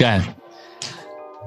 [0.00, 0.24] Geil.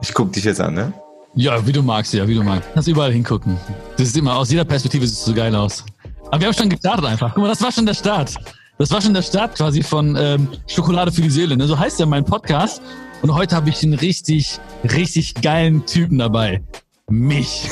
[0.04, 0.94] Ich guck dich jetzt an, ne?
[1.34, 2.70] Ja, wie du magst, ja, wie du magst.
[2.72, 3.58] Kannst überall hingucken.
[3.98, 5.84] Das ist immer, aus jeder Perspektive sieht es so geil aus.
[6.28, 7.34] Aber wir haben schon gestartet einfach.
[7.34, 8.36] Guck mal, das war schon der Start.
[8.78, 11.58] Das war schon der Start quasi von ähm, Schokolade für die Seele.
[11.58, 11.66] Ne?
[11.66, 12.80] So heißt ja mein Podcast.
[13.24, 16.62] Und heute habe ich einen richtig, richtig geilen Typen dabei.
[17.10, 17.68] Mich.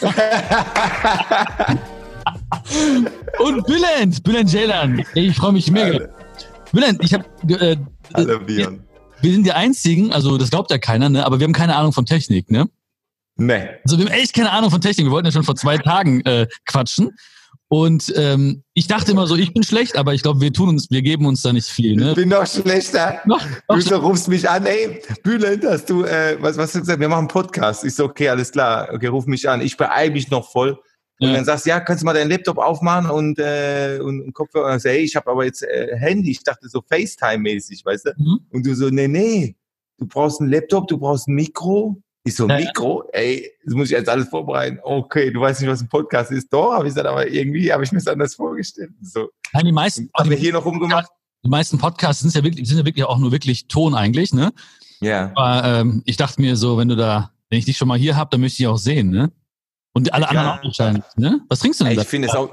[3.38, 5.04] Und Bülent, Bülent Ceylan.
[5.14, 6.08] Ich freue mich mega.
[6.72, 7.24] Bülent, ich habe...
[7.48, 7.76] Äh,
[8.14, 8.87] Hallo, Björn.
[9.20, 11.26] Wir sind die Einzigen, also das glaubt ja keiner, ne?
[11.26, 12.68] aber wir haben keine Ahnung von Technik, ne?
[13.36, 13.68] Nee.
[13.84, 15.06] Also wir haben echt keine Ahnung von Technik.
[15.06, 17.16] Wir wollten ja schon vor zwei Tagen äh, quatschen.
[17.68, 20.90] Und ähm, ich dachte immer so, ich bin schlecht, aber ich glaube, wir tun uns,
[20.90, 21.96] wir geben uns da nicht viel.
[21.96, 22.10] Ne?
[22.10, 23.20] Ich bin noch schlechter.
[23.26, 26.74] Noch, noch du so rufst mich an, ey, Bülent, hast du, äh, was, was hast
[26.76, 27.00] du gesagt?
[27.00, 27.84] Wir machen einen Podcast.
[27.84, 28.88] Ich so, okay, alles klar.
[28.92, 29.60] Okay, ruf mich an.
[29.60, 30.80] Ich beeil mich noch voll.
[31.20, 31.34] Und Ja.
[31.34, 34.70] dann sagst du, ja, kannst du mal deinen Laptop aufmachen und, äh, und, und Kopfhörer.
[34.70, 36.30] Und ich so, hey, ich habe aber jetzt äh, Handy.
[36.30, 38.10] Ich dachte so FaceTime-mäßig, weißt du?
[38.16, 38.40] Mhm.
[38.50, 39.56] Und du so, nee, nee,
[39.98, 42.00] du brauchst ein Laptop, du brauchst ein Mikro.
[42.24, 42.56] Ich so, Ja.
[42.58, 43.04] Mikro?
[43.12, 44.78] Ey, das muss ich jetzt alles vorbereiten.
[44.82, 46.52] Okay, du weißt nicht, was ein Podcast ist.
[46.52, 48.90] Doch, habe ich gesagt, aber irgendwie habe ich mir das anders vorgestellt.
[49.02, 51.10] So, Nein, die meisten, haben wir hier noch rumgemacht?
[51.44, 54.52] die meisten Podcasts sind ja wirklich, sind ja wirklich auch nur wirklich Ton eigentlich, ne?
[55.00, 55.30] Ja.
[55.36, 58.16] Aber ähm, ich dachte mir so, wenn du da, wenn ich dich schon mal hier
[58.16, 59.30] hab, dann möchte ich auch sehen, ne?
[59.92, 60.28] Und alle Ja.
[60.30, 61.40] anderen auch wahrscheinlich, ne?
[61.48, 62.50] Was trinkst du denn ich finde es auch,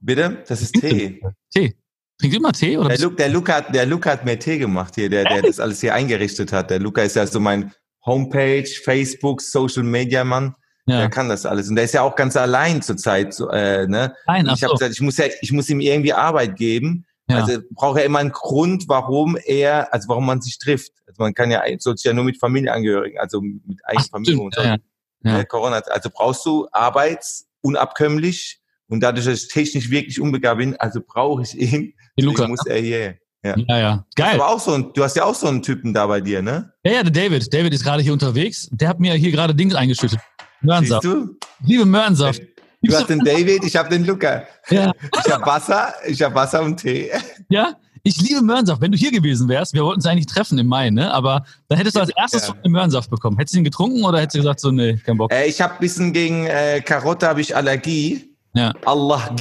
[0.00, 0.42] bitte?
[0.48, 1.20] Das ist Tee.
[1.54, 1.76] Tee.
[2.18, 2.88] Trinkst du immer Tee oder?
[2.90, 5.58] Der, Luke, der, Luca, hat- der Luca hat mir Tee gemacht hier, der, der das
[5.60, 6.70] alles hier eingerichtet hat.
[6.70, 7.72] Der Luca ist ja so mein
[8.04, 10.54] Homepage, Facebook, Social Media Mann.
[10.88, 11.08] Der ja.
[11.08, 11.68] kann das alles.
[11.68, 13.32] Und der ist ja auch ganz allein zurzeit.
[13.32, 14.12] So, äh, ne?
[14.26, 14.74] Nein, Ich habe so.
[14.74, 17.06] gesagt, ich muss ja, ich muss ihm irgendwie Arbeit geben.
[17.28, 17.36] Ja.
[17.36, 20.90] Also braucht er immer einen Grund, warum er, also warum man sich trifft.
[21.06, 24.34] Also man kann ja, soll sich ja nur mit Familienangehörigen, also mit Ach, eigener Familie
[24.34, 24.62] stimmt, und so.
[24.62, 24.76] ja,
[25.24, 25.40] ja.
[25.40, 31.00] Äh, Corona, also brauchst du arbeitsunabkömmlich und dadurch, dass ich technisch wirklich unbegabt bin, also
[31.06, 31.94] brauche ich ihn.
[32.18, 32.46] Die Luca.
[32.48, 33.16] Muss er hier.
[33.44, 33.56] Ja.
[33.56, 34.06] Ja, ja.
[34.14, 34.34] Geil.
[34.34, 36.72] Aber auch so ein, du hast ja auch so einen Typen da bei dir, ne?
[36.84, 37.52] Ja, ja, der David.
[37.52, 38.68] David ist gerade hier unterwegs.
[38.70, 40.20] Der hat mir hier gerade Dings eingeschüttet.
[40.20, 41.04] Siehst Möhrensaft.
[41.04, 41.36] du?
[41.64, 42.40] Liebe Möhrensaft.
[42.82, 44.44] Du hast den David, ich habe den Luca.
[44.68, 44.92] Ja,
[45.24, 47.10] Ich habe Wasser, ich habe Wasser und Tee.
[47.48, 47.74] ja.
[48.04, 48.80] Ich liebe Möhrensaft.
[48.80, 51.12] Wenn du hier gewesen wärst, wir wollten uns eigentlich treffen im Mai, ne?
[51.14, 52.54] Aber dann hättest du als erstes Ja.
[52.64, 53.36] einen Möhrensaft bekommen.
[53.38, 55.32] Hättest du ihn getrunken oder hättest du gesagt, so, nee, kein Bock?
[55.32, 58.28] Äh, ich habe bisschen gegen äh, Karotte habe ich Allergie.
[58.54, 58.72] Ja.
[58.84, 59.34] Allah,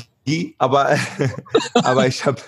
[0.59, 0.95] aber
[1.73, 2.39] aber ich habe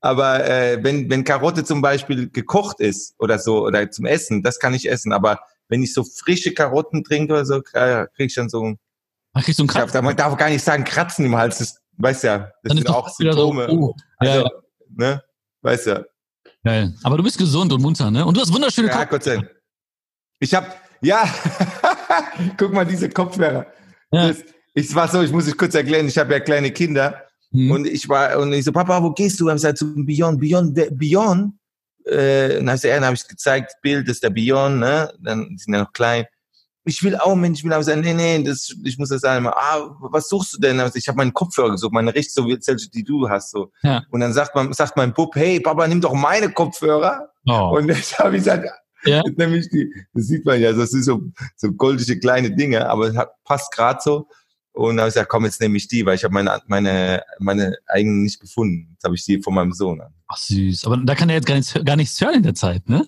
[0.00, 4.58] aber äh, wenn wenn Karotte zum Beispiel gekocht ist oder so oder zum Essen, das
[4.60, 5.12] kann ich essen.
[5.12, 8.78] Aber wenn ich so frische Karotten trinke oder so, äh, krieg ich dann so ein
[9.32, 11.58] Ach, kriegst du einen Ich darf, man darf gar nicht sagen Kratzen im Hals.
[11.58, 13.68] Das weißt ja, das Dann sind auch wieder so, Symptome.
[13.70, 14.50] oh, ja, also, ja,
[14.96, 15.22] ne,
[15.62, 16.04] weißt ja.
[16.62, 16.94] geil.
[17.02, 18.24] Aber du bist gesund und munter, ne?
[18.24, 19.10] Und du hast wunderschöne Ja, Kopf.
[19.10, 19.50] Gott sei Dank.
[20.40, 20.66] Ich habe,
[21.00, 21.28] ja,
[22.56, 23.66] guck mal diese Kopfhörer.
[24.12, 24.28] Ja.
[24.28, 24.38] Das,
[24.74, 26.06] ich war so, ich muss es kurz erklären.
[26.08, 27.24] Ich habe ja kleine Kinder
[27.54, 27.70] Hm.
[27.70, 29.48] und ich war und ich so, Papa, wo gehst du?
[29.48, 31.54] Hab ich gesagt, zu Beyond, Beyond, Beyond.
[32.04, 35.12] Äh, und dann hab ich habe ich gezeigt, Bild ist der Beyond, ne?
[35.20, 36.26] Dann sind ja noch klein.
[36.86, 39.46] Ich will auch, Mensch, ich will auch sagen, nee, nee, das, ich muss das sagen.
[39.46, 40.78] Ah, was suchst du denn?
[40.80, 42.58] Also ich habe meinen Kopfhörer gesucht, meine richtig so wie
[42.92, 43.72] die du hast, so.
[43.82, 44.02] Ja.
[44.10, 47.30] Und dann sagt man, sagt mein Bub, hey, Papa, nimm doch meine Kopfhörer.
[47.46, 47.76] Oh.
[47.78, 48.68] Und jetzt habe ich gesagt,
[49.04, 49.22] Ja.
[49.22, 51.22] das, nämlich die, das sieht man ja, das sind so,
[51.56, 54.28] so goldige kleine Dinge, aber es hat, passt gerade so.
[54.72, 57.22] Und dann habe ich gesagt, komm, jetzt nehme ich die, weil ich habe meine, meine,
[57.38, 58.88] meine eigenen nicht gefunden.
[58.92, 60.12] Jetzt habe ich die von meinem Sohn an.
[60.26, 60.84] Ach, süß.
[60.86, 63.06] Aber da kann er jetzt gar nichts, gar nichts hören in der Zeit, ne?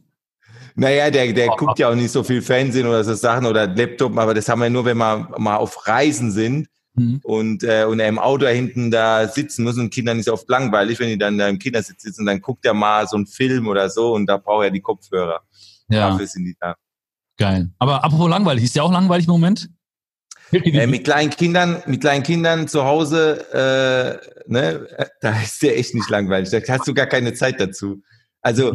[0.76, 1.56] Naja, der, der Oh.
[1.56, 4.60] guckt ja auch nicht so viel Fernsehen oder so Sachen oder Laptop, aber das haben
[4.60, 7.20] wir nur, wenn wir mal auf Reisen sind Hm.
[7.25, 10.98] und, äh, und er im Auto hinten da sitzen muss und Kindern ist oft langweilig,
[10.98, 13.91] wenn die dann da im Kindersitz sitzen, dann guckt er mal so einen Film oder
[13.91, 15.41] so und da braucht er die Kopfhörer.
[15.88, 16.75] Ja, Dafür sind die da.
[17.38, 17.70] geil.
[17.78, 19.69] Aber apropos langweilig, ist ja auch langweilig im Moment?
[20.53, 25.76] Äh, mit kleinen Kindern, mit kleinen Kindern zu Hause, äh, ne, äh, da ist der
[25.78, 26.50] echt nicht langweilig.
[26.50, 28.00] Da hast du gar keine Zeit dazu.
[28.42, 28.75] Also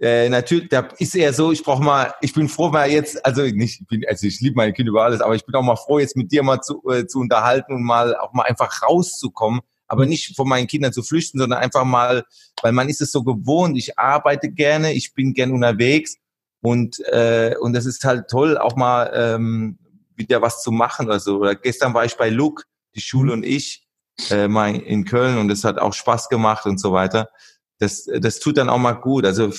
[0.00, 3.42] äh, natürlich, da ist eher so, ich brauche mal, ich bin froh, mal jetzt, also
[3.42, 5.76] nicht, ich bin, also ich liebe meine Kinder über alles, aber ich bin auch mal
[5.76, 9.60] froh, jetzt mit dir mal zu, äh, zu unterhalten und mal auch mal einfach rauszukommen,
[9.86, 12.24] aber nicht von meinen Kindern zu flüchten, sondern einfach mal,
[12.62, 16.16] weil man ist es so gewohnt, ich arbeite gerne, ich bin gern unterwegs
[16.60, 19.78] und äh, und das ist halt toll, auch mal ähm,
[20.14, 21.38] wieder was zu machen oder so.
[21.38, 23.86] Oder gestern war ich bei Luke, die Schule und ich,
[24.30, 27.28] äh, mal in Köln und es hat auch Spaß gemacht und so weiter.
[27.78, 29.26] Das, das tut dann auch mal gut.
[29.26, 29.52] Also,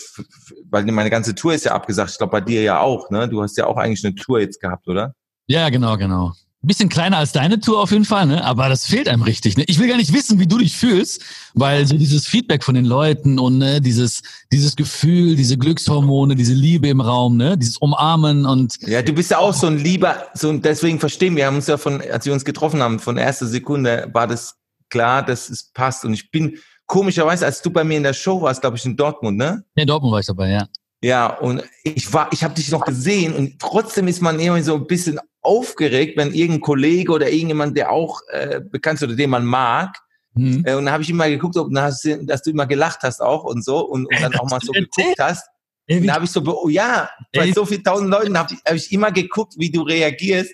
[0.69, 2.11] weil meine ganze Tour ist ja abgesagt.
[2.11, 3.27] Ich glaube, bei dir ja auch, ne?
[3.27, 5.13] Du hast ja auch eigentlich eine Tour jetzt gehabt, oder?
[5.47, 6.33] Ja, genau, genau.
[6.63, 8.43] Ein bisschen kleiner als deine Tour auf jeden Fall, ne?
[8.43, 9.55] Aber das fehlt einem richtig.
[9.57, 9.63] Ne?
[9.67, 11.21] Ich will gar nicht wissen, wie du dich fühlst,
[11.53, 16.55] weil so dieses Feedback von den Leuten und ne, dieses, dieses Gefühl, diese Glückshormone, diese
[16.55, 20.25] Liebe im Raum, ne, dieses Umarmen und Ja, du bist ja auch so ein lieber,
[20.33, 23.17] so ein, deswegen verstehen wir, haben uns ja von, als wir uns getroffen haben, von
[23.17, 24.55] erster Sekunde war das
[24.89, 26.05] klar, dass es passt.
[26.05, 26.57] Und ich bin
[26.87, 29.63] komischerweise, als du bei mir in der Show warst, glaube ich, in Dortmund, ne?
[29.75, 30.67] ja, in Dortmund war ich dabei, ja.
[31.03, 34.75] Ja, und ich war, ich habe dich noch gesehen und trotzdem ist man immer so
[34.75, 39.29] ein bisschen aufgeregt, wenn irgendein Kollege oder irgendjemand, der auch äh, bekannt ist oder den
[39.29, 39.95] man mag,
[40.33, 40.63] mhm.
[40.65, 43.43] äh, und dann habe ich immer geguckt, ob dass, dass du immer gelacht hast auch
[43.43, 45.47] und so und, und dann auch mal so geguckt hast.
[45.85, 47.53] Ey, dann habe ich so, oh ja, bei ey.
[47.53, 50.51] so vielen tausend Leuten habe hab ich immer geguckt, wie du reagierst.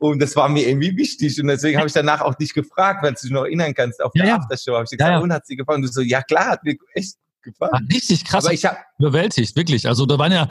[0.00, 1.38] Und das war mir irgendwie wichtig.
[1.40, 4.12] Und deswegen habe ich danach auch dich gefragt, wenn du dich noch erinnern kannst, auf
[4.12, 4.72] der ja, Aftershow.
[4.72, 5.18] Habe ich gesagt, ja, ja.
[5.18, 5.82] und hat sie gefallen?
[5.82, 7.72] Und du so, ja klar, hat mir echt gefallen.
[7.74, 8.46] Ach, richtig krass.
[8.46, 9.86] Aber ich hab, überwältigt, wirklich.
[9.86, 10.48] Also da waren ja,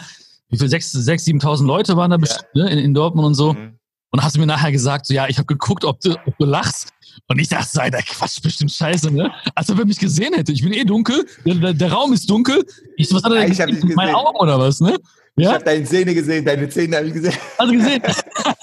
[0.50, 2.22] wie viel, sechs, sechs, siebentausend Leute waren da ja.
[2.22, 3.54] bestimmt, ne, in, in Dortmund und so.
[3.54, 3.80] Mhm.
[4.12, 6.46] Und hast du mir nachher gesagt, so, ja, ich habe geguckt, ob du, ob du
[6.46, 6.90] lachst.
[7.28, 9.32] Und ich dachte, sei der Quatsch, bestimmt scheiße, ne?
[9.56, 10.52] Als ob er mich gesehen hätte.
[10.52, 12.64] Ich bin eh dunkel, der, der, der Raum ist dunkel.
[12.98, 14.96] Ich, was hat er denn ich Meine Augen oder was, ne?
[15.40, 15.50] Ja?
[15.50, 17.38] Ich habe deine Zähne gesehen, deine Zähne habe ich gesehen.
[17.58, 18.02] Also gesehen.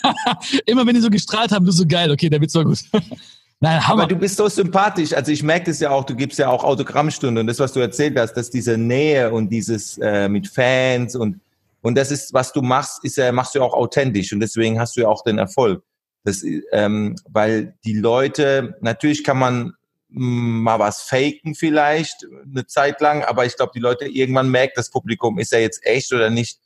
[0.67, 2.79] Immer wenn die so gestrahlt haben, du so geil, okay, der wird so gut.
[3.61, 5.15] Nein, Aber du bist so sympathisch.
[5.15, 7.81] Also ich merke das ja auch, du gibst ja auch Autogrammstunde und das, was du
[7.81, 11.41] erzählt hast, dass diese Nähe und dieses äh, mit Fans und
[11.87, 14.97] und das ist, was du machst, ist ja, machst du auch authentisch und deswegen hast
[14.97, 15.85] du ja auch den Erfolg.
[16.25, 19.73] Das, ähm, weil die Leute, natürlich kann man
[20.09, 24.77] mm, mal was faken vielleicht eine Zeit lang, aber ich glaube, die Leute irgendwann merkt
[24.77, 26.59] das Publikum, ist er jetzt echt oder nicht.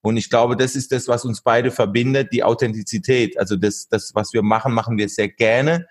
[0.00, 3.38] Und ich glaube, das ist das, was uns beide verbindet, die Authentizität.
[3.38, 5.86] Also das, das was wir machen, machen wir sehr gerne.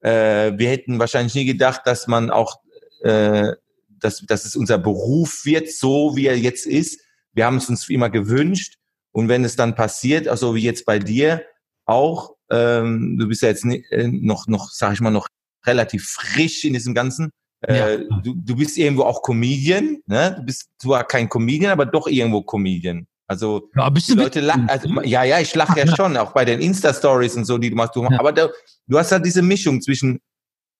[0.00, 2.60] Äh, wir hätten wahrscheinlich nie gedacht, dass man auch,
[3.02, 3.52] äh,
[3.88, 7.00] dass, dass es unser Beruf wird, so wie er jetzt ist
[7.32, 8.76] wir haben es uns immer gewünscht.
[9.12, 11.44] Und wenn es dann passiert, also wie jetzt bei dir
[11.84, 15.26] auch, ähm, du bist ja jetzt äh, noch, noch, sag ich mal, noch
[15.66, 17.30] relativ frisch in diesem Ganzen.
[17.62, 18.20] Äh, ja.
[18.22, 20.34] du, du bist irgendwo auch Comedian, ne?
[20.38, 23.06] Du bist zwar kein Comedian, aber doch irgendwo Comedian.
[23.30, 26.60] Also ja, du Leute lachen, also, ja, ja, ich lache ja schon, auch bei den
[26.60, 27.94] Insta-Stories und so, die du machst.
[27.94, 28.18] Du, ja.
[28.18, 28.48] Aber da,
[28.88, 30.20] du hast halt diese Mischung zwischen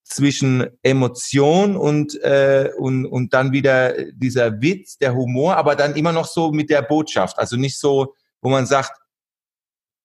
[0.02, 6.10] zwischen Emotion und, äh, und, und dann wieder dieser Witz, der Humor, aber dann immer
[6.10, 7.38] noch so mit der Botschaft.
[7.38, 8.98] Also nicht so, wo man sagt,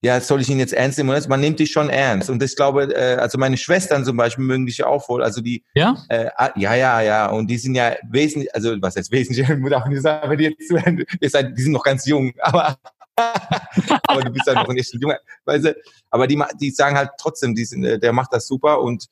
[0.06, 1.20] ja, soll ich ihn jetzt ernst nehmen?
[1.28, 2.30] Man nimmt dich schon ernst.
[2.30, 5.24] Und ich glaube, äh, also meine Schwestern zum Beispiel mögen dich ja auch wohl.
[5.24, 7.30] Also die, ja, äh, ah, ja, ja, ja.
[7.32, 9.50] Und die sind ja wesentlich, also was heißt wesentlich?
[9.56, 11.28] Ich muss auch nicht sagen, wenn die jetzt zuhören, die
[11.62, 12.78] sind noch ganz jung, aber
[13.16, 15.76] aber du bist ja noch ein echt junger, weißt du,
[16.12, 19.08] aber die, die sagen halt trotzdem, die sind, äh, der macht das super und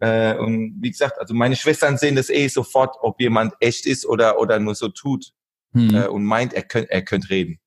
[0.00, 4.04] äh, und wie gesagt, also meine Schwestern sehen das eh sofort, ob jemand echt ist
[4.04, 5.32] oder, oder nur so tut
[5.72, 5.94] hm.
[5.94, 7.60] äh, und meint, er könnte er könnt reden.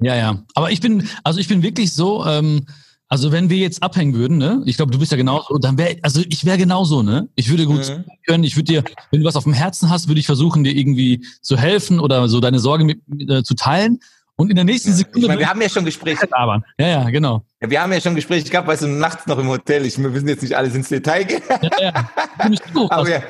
[0.00, 0.42] Ja, ja.
[0.54, 2.66] Aber ich bin, also ich bin wirklich so, ähm,
[3.08, 5.96] also wenn wir jetzt abhängen würden, ne, ich glaube, du bist ja genauso, dann wäre,
[6.02, 7.28] also ich wäre genauso, ne?
[7.34, 8.04] Ich würde gut mhm.
[8.24, 10.74] können, ich würde dir, wenn du was auf dem Herzen hast, würde ich versuchen, dir
[10.74, 13.98] irgendwie zu helfen oder so deine Sorge mit, äh, zu teilen.
[14.36, 15.18] Und in der nächsten Sekunde.
[15.18, 16.26] Ich meine, wir haben ja schon Gespräche.
[16.38, 17.44] Ja, ja, genau.
[17.60, 19.84] Ja, wir haben ja schon Gespräche gehabt, weißt du, nachts noch im Hotel.
[19.84, 21.42] Ich, wir müssen jetzt nicht alles ins Detail gehen.
[21.60, 22.10] Ja, ja.
[22.42, 22.60] Du mich
[22.90, 23.20] Aber ja.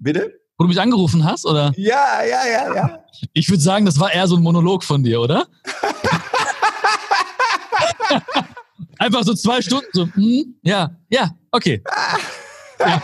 [0.00, 0.32] Bitte?
[0.56, 1.72] Wo du mich angerufen hast, oder?
[1.76, 3.04] Ja, ja, ja, ja.
[3.32, 5.46] Ich würde sagen, das war eher so ein Monolog von dir, oder?
[8.98, 11.82] Einfach so zwei Stunden, so, hm, ja, ja, okay.
[12.78, 13.02] Ja.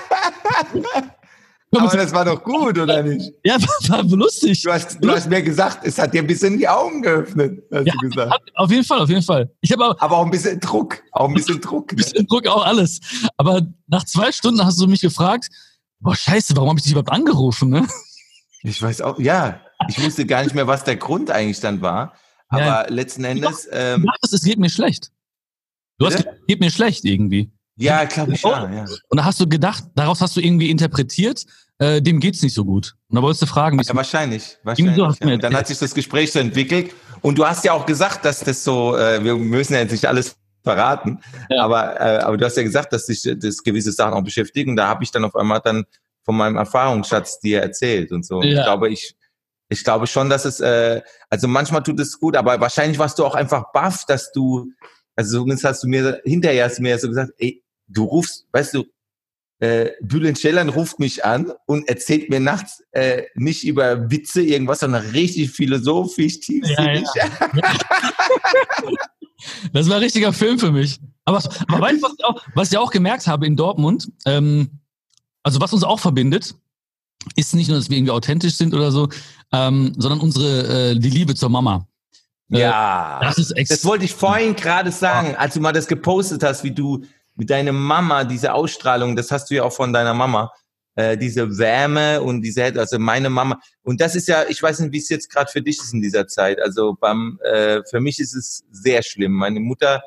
[1.76, 3.32] Aber das war doch gut, oder nicht?
[3.44, 4.62] Ja, war, war lustig.
[4.62, 7.86] Du hast, du hast mir gesagt, es hat dir ein bisschen die Augen geöffnet, hast
[7.86, 8.52] ja, du gesagt.
[8.54, 9.50] Auf jeden Fall, auf jeden Fall.
[9.60, 11.02] Ich aber, aber auch ein bisschen Druck.
[11.12, 11.92] Auch ein bisschen Druck.
[11.92, 13.00] Ein bisschen Druck, auch alles.
[13.36, 15.48] Aber nach zwei Stunden hast du mich gefragt,
[16.00, 17.86] boah, scheiße, warum habe ich dich überhaupt angerufen, ne?
[18.62, 19.60] Ich weiß auch, ja.
[19.88, 22.14] Ich wusste gar nicht mehr, was der Grund eigentlich dann war.
[22.54, 22.86] Aber ja.
[22.88, 23.68] letzten Endes.
[23.70, 25.10] Ähm, du dachtest, es geht mir schlecht.
[25.98, 27.50] Du hast gesagt, es geht mir schlecht irgendwie.
[27.76, 28.84] Ja, glaube ich, ja, ja.
[29.08, 31.44] Und da hast du gedacht, daraus hast du irgendwie interpretiert,
[31.78, 32.94] äh, dem geht's nicht so gut.
[33.08, 34.58] Und da wolltest du fragen, wie Ja, wahrscheinlich.
[34.62, 35.36] wahrscheinlich so ja.
[35.36, 36.92] Dann hat sich das Gespräch so entwickelt.
[37.20, 40.06] Und du hast ja auch gesagt, dass das so, äh, wir müssen ja jetzt nicht
[40.06, 41.20] alles verraten,
[41.50, 41.62] ja.
[41.62, 44.76] aber, äh, aber du hast ja gesagt, dass sich das gewisse Sachen auch beschäftigen.
[44.76, 45.84] Da habe ich dann auf einmal dann
[46.24, 48.42] von meinem Erfahrungsschatz dir erzählt und so.
[48.42, 48.58] Ja.
[48.58, 49.14] Ich glaube, ich,
[49.68, 53.24] ich glaube schon, dass es, äh, also manchmal tut es gut, aber wahrscheinlich warst du
[53.24, 54.70] auch einfach baff, dass du,
[55.16, 58.74] also zumindest hast du mir hinterher hast du mir so gesagt, ey, du rufst, weißt
[58.74, 58.84] du,
[59.60, 64.80] äh, Bülent Ceylan ruft mich an und erzählt mir nachts äh, nicht über Witze irgendwas,
[64.80, 67.06] sondern richtig philosophisch, tiefsinnig.
[67.14, 67.72] Ja, ja.
[69.72, 71.00] das war ein richtiger Film für mich.
[71.24, 74.10] Aber, aber weißt du, was ich, auch, was ich auch gemerkt habe in Dortmund?
[74.26, 74.80] Ähm,
[75.42, 76.54] also was uns auch verbindet,
[77.36, 79.08] ist nicht nur, dass wir irgendwie authentisch sind oder so,
[79.52, 81.86] ähm, sondern unsere äh, die Liebe zur Mama.
[82.50, 86.42] Äh, ja, das ist Das wollte ich vorhin gerade sagen, als du mal das gepostet
[86.42, 87.04] hast, wie du
[87.36, 90.52] mit deiner Mama, diese Ausstrahlung, das hast du ja auch von deiner Mama,
[90.94, 93.60] äh, diese Wärme und diese, also meine Mama.
[93.82, 96.00] Und das ist ja, ich weiß nicht, wie es jetzt gerade für dich ist in
[96.00, 96.60] dieser Zeit.
[96.60, 99.32] Also beim, äh, für mich ist es sehr schlimm.
[99.32, 100.02] Meine Mutter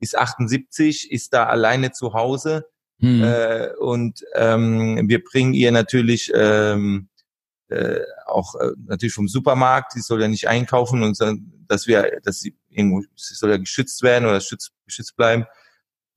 [0.00, 2.66] ist 78, ist da alleine zu Hause.
[3.00, 3.22] Hm.
[3.22, 7.08] Äh, und ähm, wir bringen ihr natürlich ähm,
[7.68, 11.18] äh, auch äh, natürlich vom Supermarkt, die soll ja nicht einkaufen und
[11.68, 15.46] dass wir, dass sie irgendwo, sie soll ja geschützt werden oder schützt, geschützt bleiben.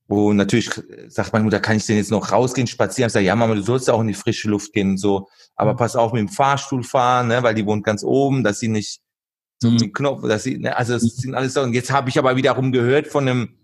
[0.06, 0.70] Und natürlich
[1.08, 3.06] sagt meine Mutter, kann ich denn jetzt noch rausgehen, spazieren?
[3.06, 5.28] Ich sage, ja, Mama, du sollst auch in die frische Luft gehen und so.
[5.56, 5.76] Aber mhm.
[5.78, 9.00] pass auf mit dem Fahrstuhl fahren, ne, weil die wohnt ganz oben, dass sie nicht
[9.62, 9.78] so mhm.
[9.78, 11.62] den Knopf, dass sie, ne, also es sind alles so.
[11.62, 13.58] Und jetzt habe ich aber wiederum gehört von einem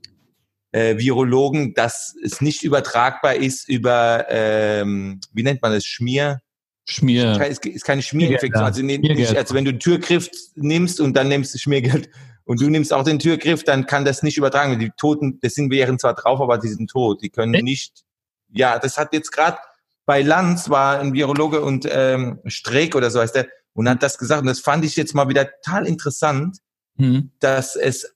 [0.72, 6.40] äh, Virologen, dass es nicht übertragbar ist über, ähm, wie nennt man das, Schmier?
[6.88, 7.40] Schmier.
[7.40, 8.64] Es ist keine Schmierinfektion.
[8.64, 12.08] Also, nicht, also wenn du einen Türgriff nimmst und dann nimmst du Schmiergeld
[12.44, 14.78] und du nimmst auch den Türgriff, dann kann das nicht übertragen.
[14.78, 17.22] Die Toten, das sind wären zwar drauf, aber die sind tot.
[17.22, 18.02] Die können nicht.
[18.48, 19.58] Ja, das hat jetzt gerade
[20.06, 24.18] bei Lanz war ein Virologe und ähm, Streeck oder so heißt der und hat das
[24.18, 26.58] gesagt und das fand ich jetzt mal wieder total interessant,
[26.96, 27.30] mhm.
[27.38, 28.12] dass es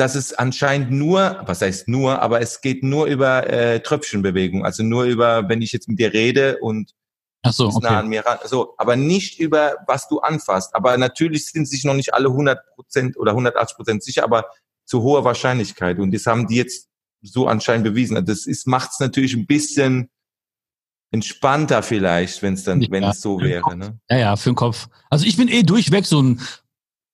[0.00, 4.82] dass es anscheinend nur, was heißt nur, aber es geht nur über äh, Tröpfchenbewegung, also
[4.82, 6.94] nur über, wenn ich jetzt mit dir rede und
[7.42, 7.78] Ach so, okay.
[7.82, 8.38] nah an mir ran.
[8.44, 10.74] So, aber nicht über was du anfasst.
[10.74, 14.46] Aber natürlich sind sich noch nicht alle 100 Prozent oder 180 Prozent sicher, aber
[14.84, 15.98] zu hoher Wahrscheinlichkeit.
[15.98, 16.88] Und das haben die jetzt
[17.22, 18.16] so anscheinend bewiesen.
[18.16, 20.10] Also das ist macht es natürlich ein bisschen
[21.10, 23.76] entspannter vielleicht, wenn es dann, ja, wenn es so wäre.
[23.76, 23.98] Ne?
[24.08, 24.88] Ja, ja, für den Kopf.
[25.08, 26.40] Also ich bin eh durchweg so ein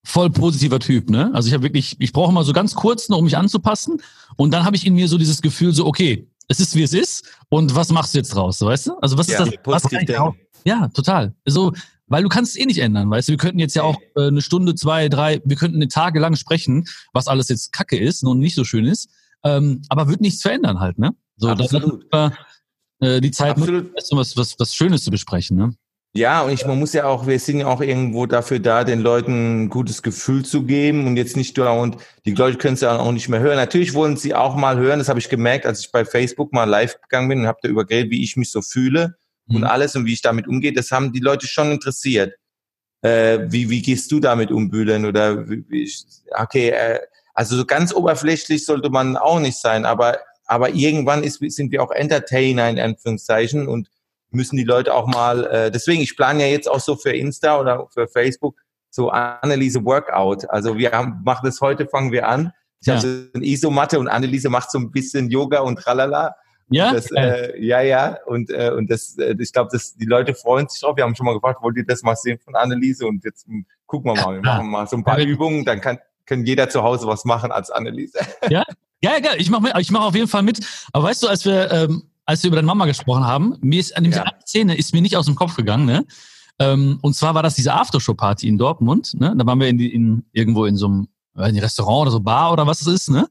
[0.07, 1.31] voll positiver Typ, ne?
[1.33, 4.01] Also ich habe wirklich, ich brauche mal so ganz kurz, nur um mich anzupassen.
[4.37, 6.93] Und dann habe ich in mir so dieses Gefühl, so okay, es ist wie es
[6.93, 8.97] ist und was machst du jetzt draus, weißt du?
[8.99, 9.59] Also was ja, ist das?
[9.65, 10.33] Was auch,
[10.63, 11.33] ja, total.
[11.45, 11.73] So,
[12.07, 13.33] weil du kannst es eh nicht ändern, weißt du?
[13.33, 16.37] Wir könnten jetzt ja auch äh, eine Stunde, zwei, drei, wir könnten eine Tage lang
[16.37, 19.09] sprechen, was alles jetzt Kacke ist und nicht so schön ist,
[19.43, 21.11] ähm, aber wird nichts verändern halt, ne?
[21.35, 22.05] So, Absolut.
[22.11, 22.37] das ist,
[23.01, 23.91] äh, die Zeit, Absolut.
[23.93, 25.73] was, was, was Schönes zu besprechen, ne?
[26.17, 29.01] Ja, und ich, man muss ja auch, wir sind ja auch irgendwo dafür da, den
[29.01, 32.81] Leuten ein gutes Gefühl zu geben und jetzt nicht nur, und die Leute können es
[32.81, 33.55] ja auch nicht mehr hören.
[33.55, 36.63] Natürlich wollen sie auch mal hören, das habe ich gemerkt, als ich bei Facebook mal
[36.63, 39.57] live gegangen bin und habe da übergeredet, wie ich mich so fühle mhm.
[39.57, 40.73] und alles und wie ich damit umgehe.
[40.73, 42.33] Das haben die Leute schon interessiert.
[43.03, 45.05] Äh, wie, wie gehst du damit um, Bühlen?
[45.05, 45.91] Oder wie, wie,
[46.31, 46.99] okay, äh,
[47.35, 51.83] also so ganz oberflächlich sollte man auch nicht sein, aber, aber irgendwann ist, sind wir
[51.83, 53.91] auch Entertainer in Anführungszeichen und
[54.37, 57.59] müssen die Leute auch mal, äh, deswegen, ich plane ja jetzt auch so für Insta
[57.59, 58.55] oder für Facebook
[58.89, 60.49] so Anneliese Workout.
[60.49, 62.53] Also wir haben, machen das heute, fangen wir an.
[62.79, 62.95] Ich ja.
[62.95, 66.35] habe so eine Isomatte und Anneliese macht so ein bisschen Yoga und tralala.
[66.69, 68.17] Ja, das, äh, ja, ja.
[68.25, 70.97] Und, äh, und das, äh, ich glaube, die Leute freuen sich drauf.
[70.97, 73.05] Wir haben schon mal gefragt, wollt ihr das mal sehen von Anneliese?
[73.05, 74.35] Und jetzt hm, gucken wir mal.
[74.35, 77.51] Wir machen mal so ein paar Übungen, dann kann, kann jeder zu Hause was machen
[77.51, 78.19] als Anneliese.
[78.49, 78.63] Ja,
[79.01, 80.59] ja, ja, ich mache ich mach auf jeden Fall mit.
[80.91, 83.95] Aber weißt du, als wir ähm, als wir über deine Mama gesprochen haben, mir ist
[83.95, 84.25] an dem ja.
[84.45, 86.05] Szene ist mir nicht aus dem Kopf gegangen, ne?
[86.59, 89.33] Ähm, und zwar war das diese Aftershow-Party in Dortmund, ne?
[89.35, 92.51] Da waren wir in, die, in irgendwo in so einem in Restaurant oder so Bar
[92.51, 93.27] oder was es ist, ne?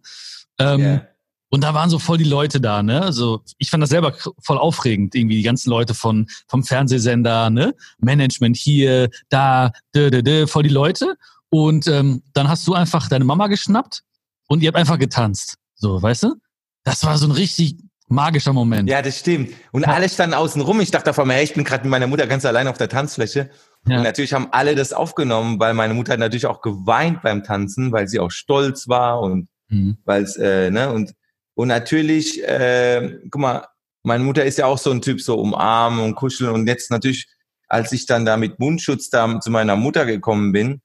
[0.58, 1.08] Ähm, yeah.
[1.50, 3.02] Und da waren so voll die Leute da, ne?
[3.02, 7.74] Also ich fand das selber voll aufregend, irgendwie die ganzen Leute von vom Fernsehsender, ne?
[7.98, 11.16] Management hier, da, dö, dö, dö, voll die Leute.
[11.50, 14.02] Und ähm, dann hast du einfach deine Mama geschnappt
[14.48, 16.34] und ihr habt einfach getanzt, so, weißt du?
[16.82, 17.76] Das war so ein richtig
[18.08, 18.88] Magischer Moment.
[18.88, 19.50] Ja, das stimmt.
[19.72, 19.88] Und ja.
[19.88, 20.80] alle standen außen rum.
[20.80, 23.50] Ich dachte davon, hey, ich bin gerade mit meiner Mutter ganz allein auf der Tanzfläche.
[23.86, 23.96] Ja.
[23.96, 27.90] Und natürlich haben alle das aufgenommen, weil meine Mutter hat natürlich auch geweint beim Tanzen,
[27.90, 29.96] weil sie auch stolz war und mhm.
[30.04, 31.14] weil es, äh, ne, und,
[31.54, 33.66] und natürlich, äh, guck mal,
[34.04, 36.52] meine Mutter ist ja auch so ein Typ, so umarmen und kuscheln.
[36.52, 37.26] Und jetzt natürlich,
[37.66, 40.80] als ich dann da mit Mundschutz da zu meiner Mutter gekommen bin,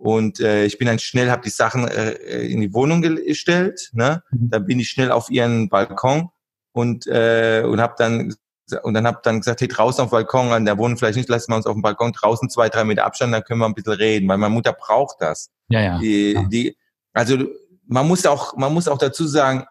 [0.00, 2.12] und äh, ich bin dann schnell, habe die Sachen äh,
[2.46, 3.90] in die Wohnung gestellt.
[3.92, 4.22] Ne?
[4.30, 4.50] Mhm.
[4.50, 6.30] Dann bin ich schnell auf ihren Balkon
[6.78, 8.34] und äh, und habe dann
[8.82, 11.28] und dann habe dann gesagt, hey, draußen auf dem Balkon, an der Wohnung vielleicht nicht,
[11.28, 13.74] lassen wir uns auf dem Balkon draußen zwei, drei Meter Abstand, dann können wir ein
[13.74, 15.50] bisschen reden, weil meine Mutter braucht das.
[15.68, 15.98] Ja, ja.
[15.98, 16.42] Die, ja.
[16.44, 16.76] die,
[17.14, 17.38] also
[17.86, 19.64] man muss auch, man muss auch dazu sagen,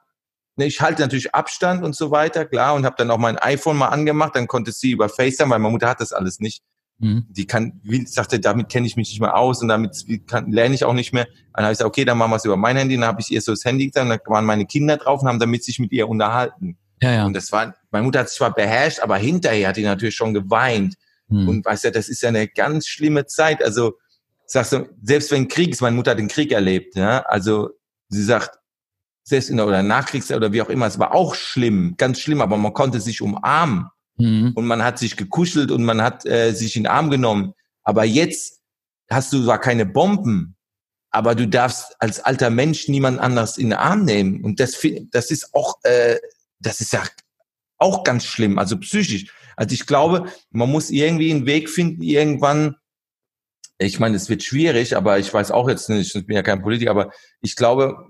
[0.56, 3.78] ne, ich halte natürlich Abstand und so weiter, klar, und habe dann auch mein iPhone
[3.78, 6.64] mal angemacht, dann konnte sie über FaceTime, weil meine Mutter hat das alles nicht.
[6.98, 7.28] Mhm.
[7.30, 10.74] Die kann, wie sagte, damit kenne ich mich nicht mehr aus und damit kann, lerne
[10.74, 11.28] ich auch nicht mehr.
[11.54, 13.30] Dann habe ich gesagt, okay, dann machen wir es über mein Handy, dann habe ich
[13.30, 15.92] ihr so das Handy gesagt, dann waren meine Kinder drauf und haben damit sich mit
[15.92, 16.78] ihr unterhalten.
[17.02, 17.26] Ja, ja.
[17.26, 20.34] Und das war, meine Mutter hat sich zwar beherrscht, aber hinterher hat die natürlich schon
[20.34, 20.96] geweint.
[21.30, 21.48] Hm.
[21.48, 23.64] Und weißt du, das ist ja eine ganz schlimme Zeit.
[23.64, 23.94] Also,
[24.46, 27.22] sagst du, selbst wenn Krieg ist, meine Mutter hat den Krieg erlebt, ja.
[27.24, 27.70] Also,
[28.10, 28.58] sie sagt,
[29.24, 32.42] selbst in der oder Nachkriegszeit oder wie auch immer, es war auch schlimm, ganz schlimm,
[32.42, 33.88] aber man konnte sich umarmen.
[34.18, 34.54] Hm.
[34.56, 37.54] Und man hat sich gekuschelt und man hat äh, sich in den Arm genommen.
[37.84, 38.62] Aber jetzt
[39.10, 40.56] hast du zwar keine Bomben,
[41.12, 44.44] aber du darfst als alter Mensch niemand anders in den Arm nehmen.
[44.44, 44.78] Und das,
[45.12, 46.18] das ist auch äh,
[46.60, 47.04] das ist ja
[47.78, 49.32] auch ganz schlimm, also psychisch.
[49.56, 52.76] Also ich glaube, man muss irgendwie einen Weg finden, irgendwann,
[53.78, 56.62] ich meine, es wird schwierig, aber ich weiß auch jetzt nicht, ich bin ja kein
[56.62, 57.12] Politiker, aber
[57.42, 58.08] ich glaube,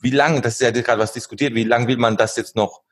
[0.00, 2.82] wie lange, das ist ja gerade was diskutiert, wie lange will man das jetzt noch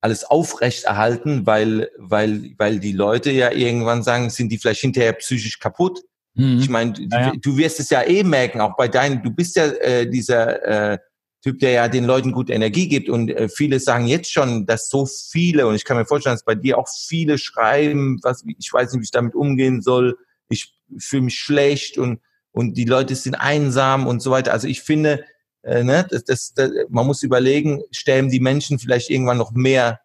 [0.00, 5.60] alles aufrechterhalten, weil, weil, weil die Leute ja irgendwann sagen, sind die vielleicht hinterher psychisch
[5.60, 6.00] kaputt.
[6.34, 6.58] Mhm.
[6.58, 7.32] Ich meine, ja, ja.
[7.40, 10.98] du wirst es ja eh merken, auch bei deinen, du bist ja äh, dieser äh,
[11.42, 14.88] Typ, der ja den Leuten gute Energie gibt und äh, viele sagen jetzt schon, dass
[14.88, 18.72] so viele, und ich kann mir vorstellen, dass bei dir auch viele schreiben, was, ich
[18.72, 20.16] weiß nicht, wie ich damit umgehen soll,
[20.48, 22.20] ich fühle mich schlecht und,
[22.52, 24.52] und die Leute sind einsam und so weiter.
[24.52, 25.24] Also ich finde,
[25.62, 30.00] äh, ne, das, das, das, man muss überlegen, stellen die Menschen vielleicht irgendwann noch mehr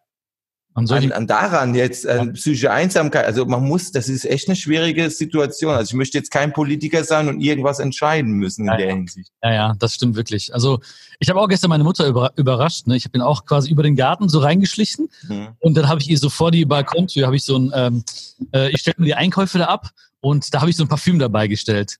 [0.78, 3.24] an, an daran jetzt äh, psychische Einsamkeit.
[3.24, 5.74] Also man muss, das ist echt eine schwierige Situation.
[5.74, 9.32] Also ich möchte jetzt kein Politiker sein und irgendwas entscheiden müssen in ja, der Hinsicht.
[9.42, 10.54] Ja, ja, das stimmt wirklich.
[10.54, 10.80] Also
[11.18, 12.86] ich habe auch gestern meine Mutter über, überrascht.
[12.86, 12.96] Ne?
[12.96, 15.48] Ich habe ihn auch quasi über den Garten so reingeschlichen mhm.
[15.58, 18.04] und dann habe ich ihr so vor die Balkontür habe ich so ein, ähm,
[18.52, 21.18] äh, ich stelle mir die Einkäufe da ab und da habe ich so ein Parfüm
[21.18, 21.96] dabei gestellt.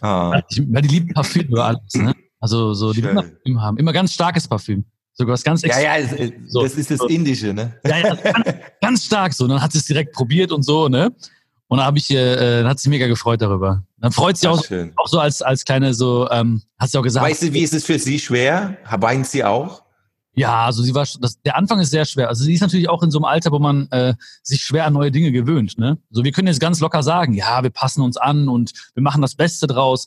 [0.00, 0.30] Ah.
[0.30, 1.94] Weil, die, weil die lieben Parfüm über alles.
[1.94, 2.14] Ne?
[2.38, 3.76] Also so, die immer Parfüm haben.
[3.76, 4.84] Immer ganz starkes Parfüm.
[5.12, 7.74] Sogar was ganz Ja, ja, es, so, das ist das Indische, ne?
[7.84, 8.46] Ja, ja, ganz,
[8.80, 9.44] ganz stark so.
[9.44, 11.12] Und dann hat sie es direkt probiert und so, ne?
[11.68, 13.84] Und dann habe ich, äh, dann hat sie mega gefreut darüber.
[13.98, 14.64] Dann freut sie auch,
[14.96, 17.24] auch so als, als kleine so, ähm, hat sie auch gesagt.
[17.24, 18.76] Weißt du, wie ist es für sie schwer?
[18.98, 19.82] Weint sie auch?
[20.34, 22.28] Ja, also sie war, das, der Anfang ist sehr schwer.
[22.28, 24.94] Also sie ist natürlich auch in so einem Alter, wo man äh, sich schwer an
[24.94, 25.78] neue Dinge gewöhnt.
[25.78, 25.98] Ne?
[26.10, 29.22] So, wir können jetzt ganz locker sagen, ja, wir passen uns an und wir machen
[29.22, 30.06] das Beste draus.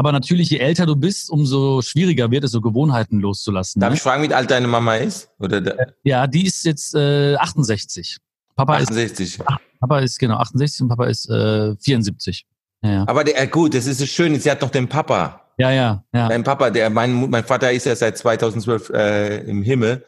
[0.00, 3.80] Aber natürlich, je älter du bist, umso schwieriger wird es, so Gewohnheiten loszulassen.
[3.80, 3.96] Darf ne?
[3.96, 5.28] ich fragen, wie alt deine Mama ist?
[5.38, 8.16] Oder ja, die ist jetzt äh, 68.
[8.56, 9.26] Papa 68.
[9.26, 9.44] Ist,
[9.78, 12.46] Papa ist genau 68 und Papa ist äh, 74.
[12.82, 13.04] Ja, ja.
[13.08, 14.40] Aber der, gut, das ist schön.
[14.40, 15.42] Sie hat doch den Papa.
[15.58, 16.28] Ja, ja, ja.
[16.28, 20.02] Mein Papa, der, mein, mein Vater ist ja seit 2012 äh, im Himmel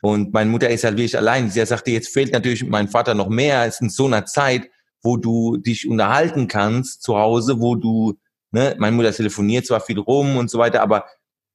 [0.00, 1.50] und meine Mutter ist halt wirklich allein.
[1.50, 3.66] Sie sagte, jetzt fehlt natürlich mein Vater noch mehr.
[3.66, 4.70] Es ist in so einer Zeit,
[5.02, 8.14] wo du dich unterhalten kannst zu Hause, wo du
[8.56, 11.04] ne, meine Mutter telefoniert zwar viel rum und so weiter, aber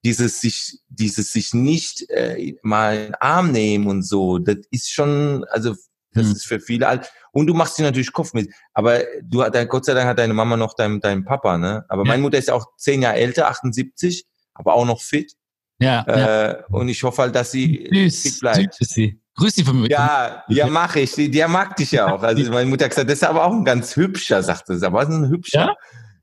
[0.06, 4.92] dieses sich, dieses sich nicht äh, mal in den Arm nehmen und so, das ist
[4.92, 5.76] schon, also
[6.14, 6.32] das hm.
[6.34, 7.12] ist für viele alt.
[7.32, 8.52] Und du machst dir natürlich Kopf mit.
[8.74, 11.86] Aber du hat Gott sei Dank hat deine Mama noch deinen, deinen Papa, ne?
[11.88, 12.08] Aber ja.
[12.08, 15.34] meine Mutter ist auch zehn Jahre älter, 78, aber auch noch fit.
[15.80, 16.02] Ja.
[16.02, 16.66] Äh, ja.
[16.68, 18.74] Und ich hoffe halt, dass sie süß, fit bleibt.
[18.74, 19.22] Süß sie.
[19.36, 19.90] Grüß die von mir.
[19.90, 21.14] Ja, ja, mach ich.
[21.14, 22.22] Die, die mag dich ja auch.
[22.22, 24.86] Also meine Mutter hat gesagt, das ist aber auch ein ganz hübscher, sagt sie.
[24.86, 25.68] Aber was ist ein hübscher?
[25.68, 25.76] Ja?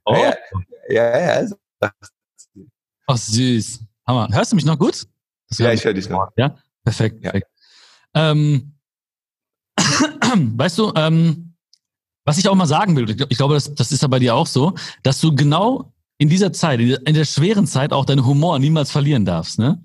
[0.04, 0.14] Oh.
[0.14, 0.34] Ja,
[0.88, 1.32] ja, ja.
[1.34, 1.56] Also.
[3.06, 3.80] Ach, süß.
[4.06, 4.28] Hammer.
[4.32, 5.06] Hörst du mich noch gut?
[5.52, 6.28] ja, ich höre dich noch.
[6.36, 7.22] Ja, perfekt.
[7.22, 7.48] perfekt.
[8.14, 8.74] Ähm,
[9.76, 11.54] weißt du, ähm,
[12.24, 14.46] was ich auch mal sagen will, ich glaube, das, das ist ja bei dir auch
[14.46, 18.90] so, dass du genau in dieser Zeit, in der schweren Zeit auch deinen Humor niemals
[18.90, 19.82] verlieren darfst, ne?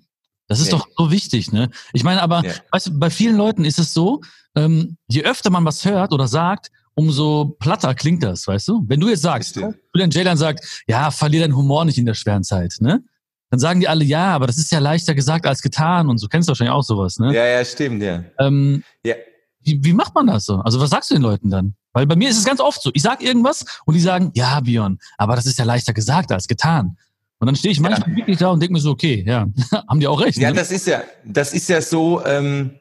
[0.47, 0.77] Das ist ja.
[0.77, 1.69] doch so wichtig, ne?
[1.93, 2.53] Ich meine aber, ja.
[2.71, 4.21] weißt du, bei vielen Leuten ist es so,
[4.55, 8.83] ähm, je öfter man was hört oder sagt, umso platter klingt das, weißt du?
[8.87, 12.43] Wenn du jetzt sagst, Julian Jaylan sagt, ja, verlier deinen Humor nicht in der schweren
[12.43, 13.03] Zeit, ne?
[13.49, 16.27] Dann sagen die alle, ja, aber das ist ja leichter gesagt als getan und so.
[16.27, 17.33] Kennst du wahrscheinlich auch sowas, ne?
[17.35, 18.23] Ja, ja, stimmt, ja.
[18.39, 19.13] Ähm, ja.
[19.61, 20.55] Wie, wie macht man das so?
[20.55, 21.75] Also was sagst du den Leuten dann?
[21.93, 22.89] Weil bei mir ist es ganz oft so.
[22.93, 26.47] Ich sag irgendwas und die sagen, ja, Björn, aber das ist ja leichter gesagt als
[26.47, 26.97] getan.
[27.37, 28.15] Und dann stehe ich manchmal ja.
[28.15, 29.47] wirklich da und denke mir so, okay, ja,
[29.87, 30.37] haben die auch recht.
[30.39, 30.55] Ja, ne?
[30.55, 32.71] das ist ja, das ist ja so, ähm,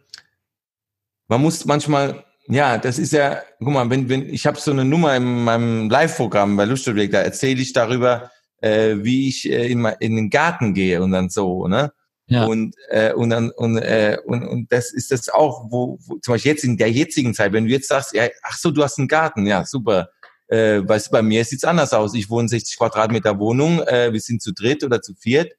[1.29, 4.85] man muss manchmal ja, das ist ja, guck mal, wenn, wenn ich habe so eine
[4.85, 9.85] Nummer in meinem Live-Programm bei Luststück, da erzähle ich darüber, äh, wie ich äh, in,
[10.01, 11.93] in den Garten gehe und dann so, ne?
[12.27, 12.45] Ja.
[12.45, 16.35] Und, äh, und dann und, äh, und, und das ist das auch, wo, wo zum
[16.35, 18.99] Beispiel jetzt in der jetzigen Zeit, wenn du jetzt sagst, ja, ach so, du hast
[18.99, 20.11] einen Garten, ja, super.
[20.49, 22.15] Äh, weißt du, bei mir sieht's anders aus.
[22.15, 25.53] Ich wohne in 60 Quadratmeter Wohnung, äh, wir sind zu dritt oder zu viert.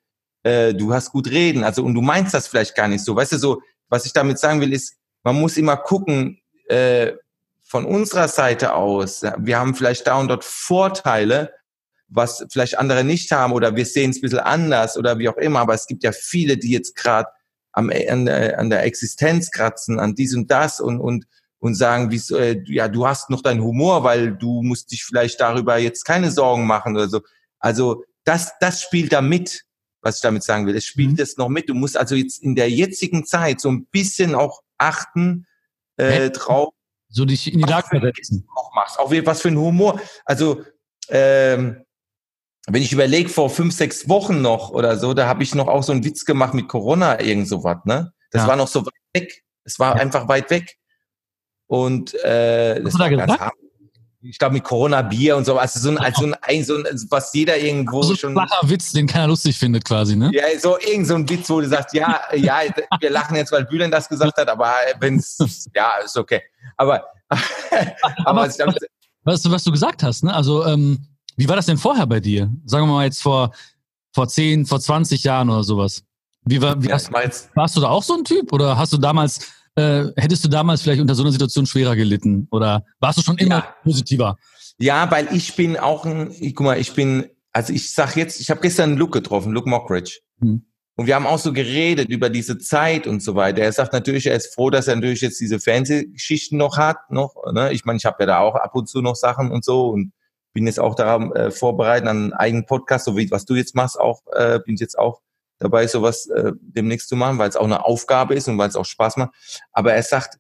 [0.44, 3.16] Äh, du hast gut reden, also und du meinst das vielleicht gar nicht so.
[3.16, 7.14] Weißt du, so was ich damit sagen will, ist, man muss immer gucken, äh,
[7.64, 11.54] von unserer Seite aus, wir haben vielleicht da und dort Vorteile,
[12.08, 15.38] was vielleicht andere nicht haben oder wir sehen es ein bisschen anders oder wie auch
[15.38, 17.30] immer, aber es gibt ja viele, die jetzt gerade
[17.72, 17.90] an,
[18.26, 21.26] der, an der Existenz kratzen, an dies und das und, und,
[21.60, 25.40] und sagen, wie, äh, ja, du hast noch deinen Humor, weil du musst dich vielleicht
[25.42, 27.22] darüber jetzt keine Sorgen machen oder so.
[27.60, 29.64] Also das, das spielt da mit,
[30.02, 30.76] was ich damit sagen will.
[30.76, 31.16] Es spielt mhm.
[31.16, 31.70] das noch mit.
[31.70, 35.48] Du musst also jetzt in der jetzigen Zeit so ein bisschen auch achten,
[35.98, 36.74] äh, drauf.
[37.10, 38.48] So dich in die Lage versetzen.
[38.56, 39.00] Auch machst.
[39.00, 40.00] Auch was für ein Humor.
[40.26, 40.64] Also,
[41.10, 41.84] ähm,
[42.68, 45.84] wenn ich überlege, vor fünf, sechs Wochen noch oder so, da habe ich noch auch
[45.84, 48.14] so einen Witz gemacht mit Corona, irgend so was, ne?
[48.32, 48.48] Das ja.
[48.48, 49.44] war noch so weit weg.
[49.64, 50.02] Es war ja.
[50.02, 50.78] einfach weit weg.
[51.68, 53.54] Und äh, das war ganz hart
[54.24, 57.08] ich glaube mit Corona Bier und so, also so ein, also so ein, so ein
[57.10, 58.34] was jeder irgendwo so ein schon.
[58.34, 60.32] Flacher Witz, den keiner lustig findet quasi, ne?
[60.34, 62.62] Ja, so irgend so ein Witz, wo du sagst, ja, ja,
[63.00, 65.38] wir lachen jetzt, weil Bühlen das gesagt hat, aber wenn's,
[65.76, 66.42] ja, ist okay.
[66.78, 67.42] Aber, aber,
[68.26, 68.78] aber was, damit,
[69.24, 70.34] was, was du gesagt hast, ne?
[70.34, 71.06] Also, ähm,
[71.36, 72.50] wie war das denn vorher bei dir?
[72.66, 73.52] Sagen wir mal jetzt vor,
[74.14, 76.04] vor 10, vor 20 Jahren oder sowas.
[76.46, 77.12] Wie war, wie ja, hast,
[77.56, 80.82] warst du da auch so ein Typ oder hast du damals äh, hättest du damals
[80.82, 82.48] vielleicht unter so einer Situation schwerer gelitten?
[82.52, 83.76] Oder warst du schon immer ja.
[83.84, 84.38] positiver?
[84.78, 88.40] Ja, weil ich bin auch ein, ich, guck mal, ich bin, also ich sag jetzt,
[88.40, 90.20] ich habe gestern einen Luke getroffen, Luke Mockridge.
[90.40, 90.66] Hm.
[90.96, 93.64] Und wir haben auch so geredet über diese Zeit und so weiter.
[93.64, 96.98] Er sagt natürlich, er ist froh, dass er natürlich jetzt diese Fernsehgeschichten noch hat.
[97.10, 97.74] Noch, ne?
[97.74, 100.14] Ich meine, ich habe ja da auch ab und zu noch Sachen und so und
[100.54, 103.74] bin jetzt auch daran äh, vorbereitet, an einen eigenen Podcast, so wie was du jetzt
[103.74, 105.22] machst, auch äh, bin ich jetzt auch
[105.64, 108.76] dabei, sowas äh, demnächst zu machen, weil es auch eine Aufgabe ist und weil es
[108.76, 109.32] auch Spaß macht.
[109.72, 110.38] Aber er sagt,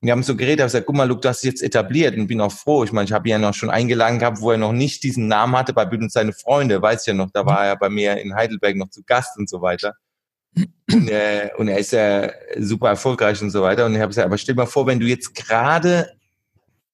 [0.00, 2.40] wir haben so geredet, er sagt, guck mal, Luke, du hast jetzt etabliert und bin
[2.40, 2.84] auch froh.
[2.84, 5.28] Ich meine, ich habe ihn ja noch schon eingeladen gehabt, wo er noch nicht diesen
[5.28, 7.88] Namen hatte bei Bild und seine Freunde, weiß ich ja noch, da war er bei
[7.88, 9.94] mir in Heidelberg noch zu Gast und so weiter.
[10.92, 13.86] Und, äh, und er ist ja super erfolgreich und so weiter.
[13.86, 16.12] Und ich habe gesagt, aber stell dir mal vor, wenn du jetzt gerade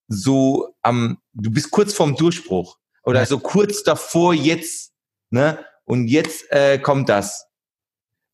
[0.07, 4.93] so am, du bist kurz vorm Durchbruch oder so kurz davor jetzt,
[5.31, 5.59] ne?
[5.85, 7.47] Und jetzt äh, kommt das.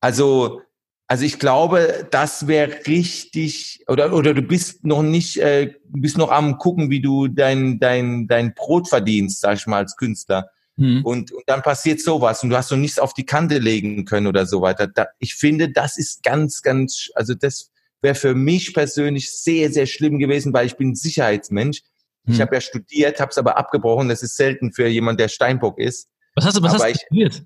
[0.00, 0.62] Also
[1.08, 6.32] also ich glaube, das wäre richtig, oder, oder du bist noch nicht, äh, bist noch
[6.32, 10.50] am gucken, wie du dein, dein, dein Brot verdienst, sag ich mal, als Künstler.
[10.76, 11.04] Mhm.
[11.04, 14.26] Und, und dann passiert sowas und du hast noch nichts auf die Kante legen können
[14.26, 14.88] oder so weiter.
[14.88, 17.70] Da, ich finde, das ist ganz, ganz, also das
[18.02, 21.82] wäre für mich persönlich sehr, sehr schlimm gewesen, weil ich bin Sicherheitsmensch.
[22.24, 22.34] Mhm.
[22.34, 24.08] Ich habe ja studiert, habe es aber abgebrochen.
[24.08, 26.08] Das ist selten für jemand, der Steinbock ist.
[26.34, 27.44] Was hast du, was aber hast du studiert?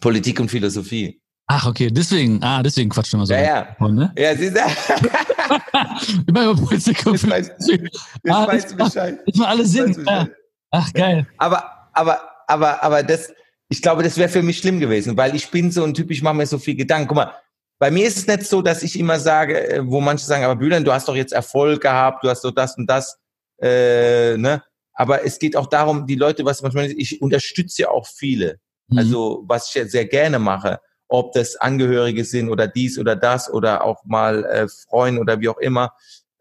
[0.00, 1.20] Politik und Philosophie.
[1.46, 3.34] Ach, okay, deswegen, ah, deswegen quatscht immer so.
[3.34, 3.76] Ja, ja.
[3.78, 4.12] Und, ne?
[4.16, 4.60] Ja, siehst du?
[6.00, 9.18] ich über Politik und Jetzt weißt, jetzt ah, weißt du Bescheid.
[9.26, 10.04] Ich mal alle Sinn.
[10.06, 10.26] Ja.
[10.70, 11.26] Ach, geil.
[11.36, 13.32] Aber, aber, aber, aber das,
[13.68, 16.22] ich glaube, das wäre für mich schlimm gewesen, weil ich bin so ein Typ, ich
[16.22, 17.08] mache mir so viel Gedanken.
[17.08, 17.34] Guck mal,
[17.78, 20.56] bei mir ist es nicht so, dass ich immer sage, äh, wo manche sagen, aber
[20.56, 23.18] Bülent, du hast doch jetzt Erfolg gehabt, du hast doch das und das,
[23.60, 24.62] äh, ne?
[24.96, 28.60] Aber es geht auch darum, die Leute, was manchmal, ich unterstütze ja auch viele.
[28.88, 28.98] Mhm.
[28.98, 33.52] Also, was ich ja sehr gerne mache ob das Angehörige sind oder dies oder das
[33.52, 35.92] oder auch mal äh, Freunde oder wie auch immer,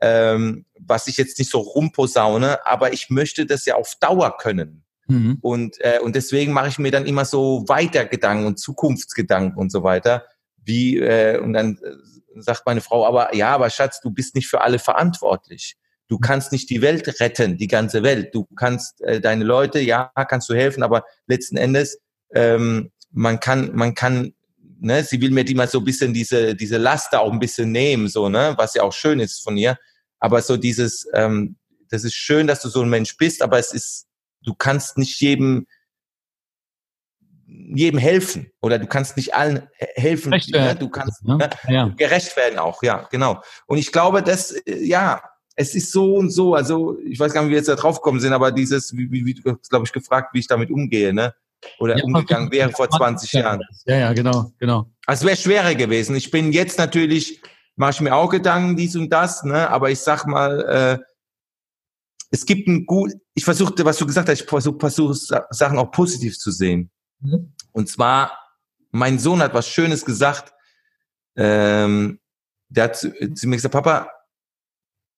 [0.02, 4.84] ähm, was ich jetzt nicht so rumposaune, aber ich möchte das ja auf Dauer können.
[5.08, 5.38] Mhm.
[5.41, 9.71] Und, äh, und deswegen mache ich mir dann immer so weiter Gedanken und Zukunftsgedanken und
[9.71, 10.26] so weiter.
[10.58, 14.47] Wie, äh, und dann äh, sagt meine Frau, aber ja, aber Schatz, du bist nicht
[14.47, 15.76] für alle verantwortlich.
[16.08, 18.36] Du kannst nicht die Welt retten, die ganze Welt.
[18.36, 21.99] Du kannst äh, deine Leute, ja, kannst du helfen, aber letzten Endes,
[22.34, 24.34] ähm, man kann, man kann
[24.80, 27.40] ne, sie will mir die mal so ein bisschen diese, diese Last da auch ein
[27.40, 29.78] bisschen nehmen, so, ne, was ja auch schön ist von ihr.
[30.20, 31.56] Aber so dieses, ähm,
[31.90, 34.08] das ist schön, dass du so ein Mensch bist, aber es ist,
[34.42, 35.68] du kannst nicht jedem,
[37.46, 40.32] jedem helfen oder du kannst nicht allen helfen.
[40.32, 40.76] Ne?
[40.76, 41.50] Du kannst ne?
[41.68, 41.88] Ja.
[41.90, 43.42] gerecht werden auch, ja, genau.
[43.68, 45.22] Und ich glaube, dass, äh, ja,
[45.56, 47.98] es ist so und so, also ich weiß gar nicht, wie wir jetzt da drauf
[47.98, 51.14] gekommen sind, aber dieses, wie, wie, wie du glaube ich, gefragt, wie ich damit umgehe,
[51.14, 51.36] ne?
[51.80, 53.62] Oder ja, umgegangen wäre vor 20 Jahren.
[53.86, 54.89] Ja, ja, genau, genau.
[55.06, 56.15] Also es wäre schwerer gewesen.
[56.15, 57.41] Ich bin jetzt natürlich,
[57.76, 59.69] mache ich mir auch Gedanken, dies und das, ne?
[59.69, 61.04] aber ich sag mal, äh,
[62.32, 65.13] es gibt ein gut, ich versuchte, was du gesagt hast, ich versuche versuch,
[65.52, 66.89] Sachen auch positiv zu sehen.
[67.19, 67.54] Mhm.
[67.71, 68.38] Und zwar,
[68.91, 70.52] mein Sohn hat was Schönes gesagt,
[71.36, 72.19] ähm,
[72.69, 74.10] der hat zu, zu mir gesagt, Papa,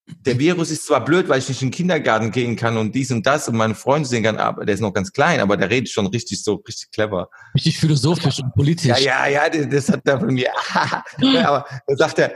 [0.08, 3.12] der Virus ist zwar blöd, weil ich nicht in den Kindergarten gehen kann und dies
[3.12, 5.70] und das und meine Freunde sehen kann, aber der ist noch ganz klein, aber der
[5.70, 7.30] redet schon richtig so, richtig clever.
[7.56, 9.00] Richtig philosophisch und politisch.
[9.00, 10.52] Ja, ja, ja, das, hat er von mir.
[11.44, 12.34] aber dann sagt er,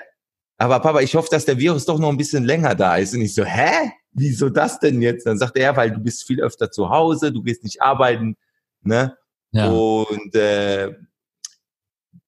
[0.58, 3.14] aber Papa, ich hoffe, dass der Virus doch noch ein bisschen länger da ist.
[3.14, 3.92] Und ich so, hä?
[4.12, 5.26] Wieso das denn jetzt?
[5.26, 8.36] Dann sagt er, ja, weil du bist viel öfter zu Hause, du gehst nicht arbeiten,
[8.82, 9.16] ne?
[9.52, 9.70] Ja.
[9.70, 10.94] Und äh,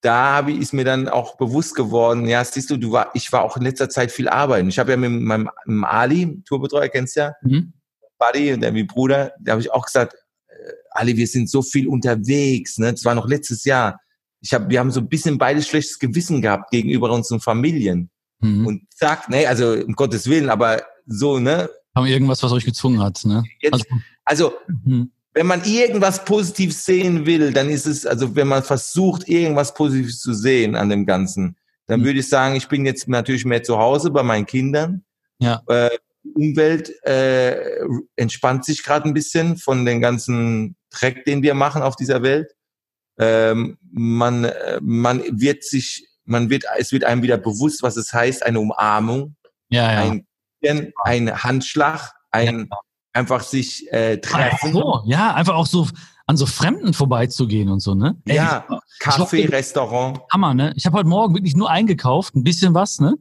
[0.02, 3.32] da habe ich, ist mir dann auch bewusst geworden, ja, siehst du, du war, ich
[3.32, 4.68] war auch in letzter Zeit viel arbeiten.
[4.68, 7.72] Ich habe ja mit meinem, mit Ali, Tourbetreuer, kennst du ja, mhm.
[8.18, 10.14] Buddy und der wie Bruder, da habe ich auch gesagt,
[10.48, 12.92] äh, Ali, wir sind so viel unterwegs, ne?
[12.92, 14.00] Das war noch letztes Jahr.
[14.40, 18.10] Ich habe, wir haben so ein bisschen beides schlechtes Gewissen gehabt gegenüber unseren Familien.
[18.40, 18.66] Mhm.
[18.66, 21.70] Und zack, ne, also um Gottes Willen, aber so, ne?
[21.94, 23.44] Haben irgendwas, was euch gezwungen hat, ne?
[23.60, 23.84] Jetzt, also,
[24.24, 29.28] also mhm wenn man irgendwas Positives sehen will, dann ist es, also wenn man versucht,
[29.28, 32.04] irgendwas Positives zu sehen an dem Ganzen, dann mhm.
[32.04, 35.04] würde ich sagen, ich bin jetzt natürlich mehr zu Hause bei meinen Kindern.
[35.38, 35.62] Ja.
[35.68, 35.90] Äh,
[36.34, 37.80] Umwelt äh,
[38.14, 42.54] entspannt sich gerade ein bisschen von den ganzen Dreck, den wir machen auf dieser Welt.
[43.18, 48.12] Ähm, man, äh, man wird sich, man wird, es wird einem wieder bewusst, was es
[48.12, 49.34] heißt, eine Umarmung,
[49.68, 50.10] ja, ja.
[50.62, 52.78] ein, ein Handschlag, ein, ja
[53.12, 54.72] einfach sich äh, treffen.
[54.72, 55.88] So, ja, einfach auch so
[56.26, 58.16] an so Fremden vorbeizugehen und so, ne?
[58.26, 58.66] Ey, ja,
[59.00, 60.20] Kaffee, Restaurant.
[60.32, 60.72] Hammer, ne?
[60.76, 63.16] Ich habe heute Morgen wirklich nur eingekauft, ein bisschen was, ne?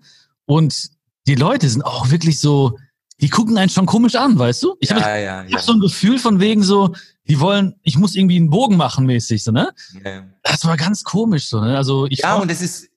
[0.45, 0.89] Und
[1.27, 2.77] die Leute sind auch wirklich so,
[3.19, 4.75] die gucken einen schon komisch an, weißt du?
[4.79, 5.51] Ich ja, habe ja, ja.
[5.51, 6.93] hab so ein Gefühl von wegen so,
[7.27, 9.69] die wollen, ich muss irgendwie einen Bogen machen mäßig, so, ne?
[10.03, 10.23] Ja.
[10.43, 11.77] Das war ganz komisch, so, ne?
[11.77, 12.87] Also ich ja, und es ist,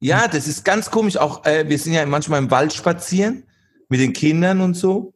[0.00, 1.16] Ja, das ist ganz komisch.
[1.16, 3.44] Auch äh, wir sind ja manchmal im Wald spazieren
[3.88, 5.12] mit den Kindern und so,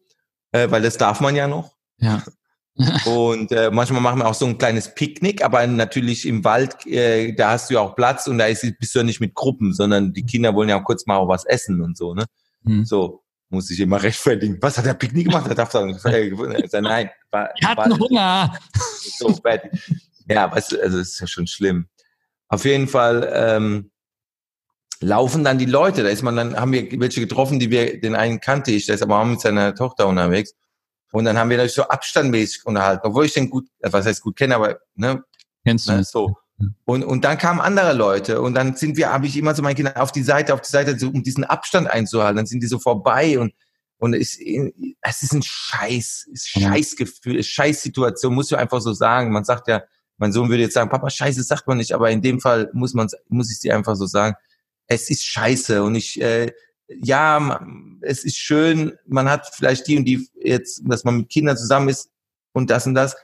[0.55, 1.75] äh, weil das darf man ja noch.
[1.99, 2.23] Ja.
[3.07, 7.33] Und äh, manchmal machen wir auch so ein kleines Picknick, aber natürlich im Wald, äh,
[7.33, 9.73] da hast du ja auch Platz und da ist, bist du ja nicht mit Gruppen,
[9.73, 12.25] sondern die Kinder wollen ja auch kurz mal auch was essen und so, ne?
[12.65, 12.85] Hm.
[12.85, 14.59] So muss ich immer rechtfertigen.
[14.61, 15.47] Was hat der Picknick gemacht?
[15.49, 18.59] Er darf sagen, äh, nein, war, Wir hatten war Hunger.
[19.19, 19.71] so fertig.
[20.29, 21.87] Ja, weißt du, also ist ja schon schlimm.
[22.49, 23.93] Auf jeden Fall ähm,
[25.01, 26.03] laufen dann die Leute.
[26.03, 28.97] Da ist man dann, haben wir welche getroffen, die wir, den einen kannte ich, der
[28.97, 30.55] ist aber auch mit seiner Tochter unterwegs.
[31.13, 34.23] Und dann haben wir natürlich so abstandmäßig unterhalten, obwohl ich den gut, äh, was heißt
[34.23, 35.23] gut kenne, aber ne,
[35.65, 36.37] Kennst du ne so.
[36.85, 39.75] Und, und dann kamen andere Leute und dann sind wir, habe ich immer so meine
[39.75, 42.37] Kinder auf die Seite, auf die Seite, so, um diesen Abstand einzuhalten.
[42.37, 43.53] Dann sind die so vorbei und
[43.99, 46.49] und es, es ist ein Scheiß, ist.
[46.49, 49.33] Scheißgefühl, ist Scheißsituation, muss ich einfach so sagen.
[49.33, 49.83] Man sagt ja,
[50.19, 52.93] mein Sohn würde jetzt sagen, Papa, Scheiße sagt man nicht, aber in dem Fall muss
[52.93, 54.37] man, muss ich dir einfach so sagen.
[54.87, 56.53] Es ist Scheiße und ich, äh,
[56.89, 57.67] ja,
[58.03, 61.89] es ist schön, man hat vielleicht die und die jetzt, dass man mit Kindern zusammen
[61.89, 62.11] ist
[62.53, 63.17] und das und das,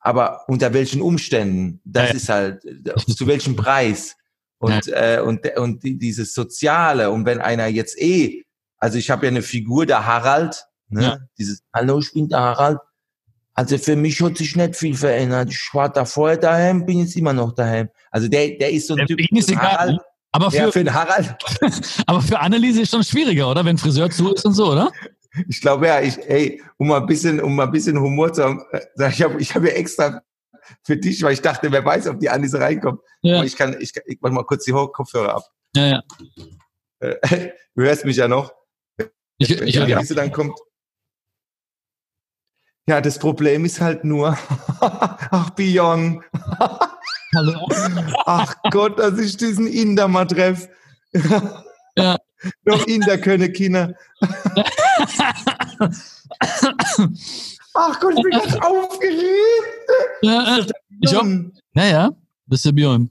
[0.00, 1.80] aber unter welchen Umständen?
[1.84, 2.14] Das Ja, ja.
[2.14, 4.16] ist halt, äh, zu welchem Preis?
[4.58, 8.44] Und, äh, und, und die, dieses Soziale, und wenn einer jetzt eh,
[8.78, 11.02] also ich habe ja eine Figur, der Harald, ne?
[11.02, 11.18] Ja.
[11.38, 12.78] dieses Hallo, ich bin der Harald.
[13.54, 15.50] Also für mich hat sich nicht viel verändert.
[15.50, 17.88] Ich war da vorher daheim, bin jetzt immer noch daheim.
[18.10, 19.20] Also der, der ist so ein Der Typ.
[19.32, 20.02] Ist egal, Harald, ne?
[20.34, 21.36] Aber für, ja, für den Harald.
[22.06, 23.64] aber für Anneliese ist schon schwieriger, oder?
[23.64, 24.90] Wenn Friseur zu ist und so, oder?
[25.48, 28.42] Ich glaube ja, ich, ey, um mal ein bisschen, um mal ein bisschen Humor zu
[28.42, 30.22] haben, äh, ich habe ich hab ja extra
[30.82, 33.00] für dich, weil ich dachte, wer weiß, ob die Anneliese reinkommt.
[33.22, 35.44] Ja, Aber ich kann, ich, ich mach mal kurz die Kopfhörer ab.
[35.76, 36.02] ja, ja.
[36.98, 38.52] Äh, Du hörst mich ja noch.
[39.38, 39.84] Ich, Wenn ich, die ja.
[39.84, 40.58] Anneliese dann kommt.
[42.88, 44.36] Ja, das Problem ist halt nur,
[44.80, 46.24] ach Bion,
[47.34, 47.68] Hallo.
[48.26, 50.68] ach Gott, dass ich diesen Inder mal treffe.
[51.96, 52.16] Ja.
[52.64, 53.94] Noch Inder können Kinder.
[57.74, 59.24] Ach Gott, ich bin ganz aufgeregt.
[60.22, 60.66] Ja, äh,
[61.00, 61.22] ich auch.
[61.22, 62.10] Bion, ja, ja.
[62.46, 63.08] Das ist der Björn.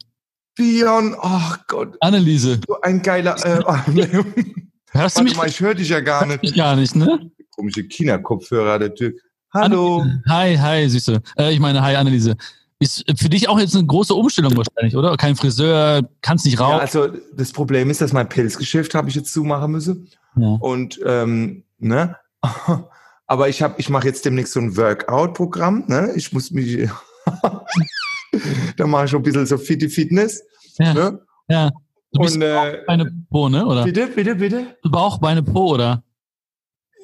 [0.56, 2.60] Bion, ach Gott, Anneliese.
[2.68, 3.74] so ein geiler, äh, oh.
[3.74, 5.36] Hörst du Warte mich?
[5.36, 6.40] mal, ich höre dich ja gar nicht.
[6.44, 7.32] Ich gar nicht, ne?
[7.56, 9.18] Komische Kinderkopfhörer, der Typ.
[9.52, 10.06] Hallo.
[10.28, 11.22] Hi, hi, Süße.
[11.38, 12.36] Äh, ich meine, hi, Anneliese.
[12.84, 15.15] Ist für dich auch jetzt eine große Umstellung wahrscheinlich, oder?
[15.15, 16.82] Kein Friseur, kannst nicht Ja, raus.
[16.82, 20.10] also das Problem ist, dass mein Pilzgeschäft habe ich jetzt zumachen müssen.
[20.36, 20.58] Ja.
[20.60, 22.17] Und ähm, ne,
[23.28, 25.86] aber ich habe, ich mache jetzt demnächst so ein Workout-Programm.
[25.88, 26.89] Ne, ich muss mich,
[28.78, 30.43] da mache ich schon ein bisschen so Fitti Fitness.
[30.78, 30.93] Ja.
[30.93, 31.19] Ne?
[31.48, 31.69] ja.
[32.12, 33.65] Du bist Und äh, Beine Po, ne?
[33.65, 33.86] Oder?
[33.86, 34.78] bitte, bitte, bitte.
[34.84, 36.04] Bauch, Beine Po, oder?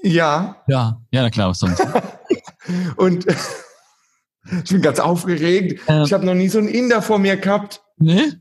[0.03, 0.57] Ja.
[0.67, 1.81] Ja, ja, na klar, was sonst.
[2.97, 3.25] Und
[4.63, 5.81] ich bin ganz aufgeregt.
[5.87, 6.03] Ja.
[6.03, 7.81] Ich habe noch nie so einen Inder vor mir gehabt.
[7.97, 8.39] ne?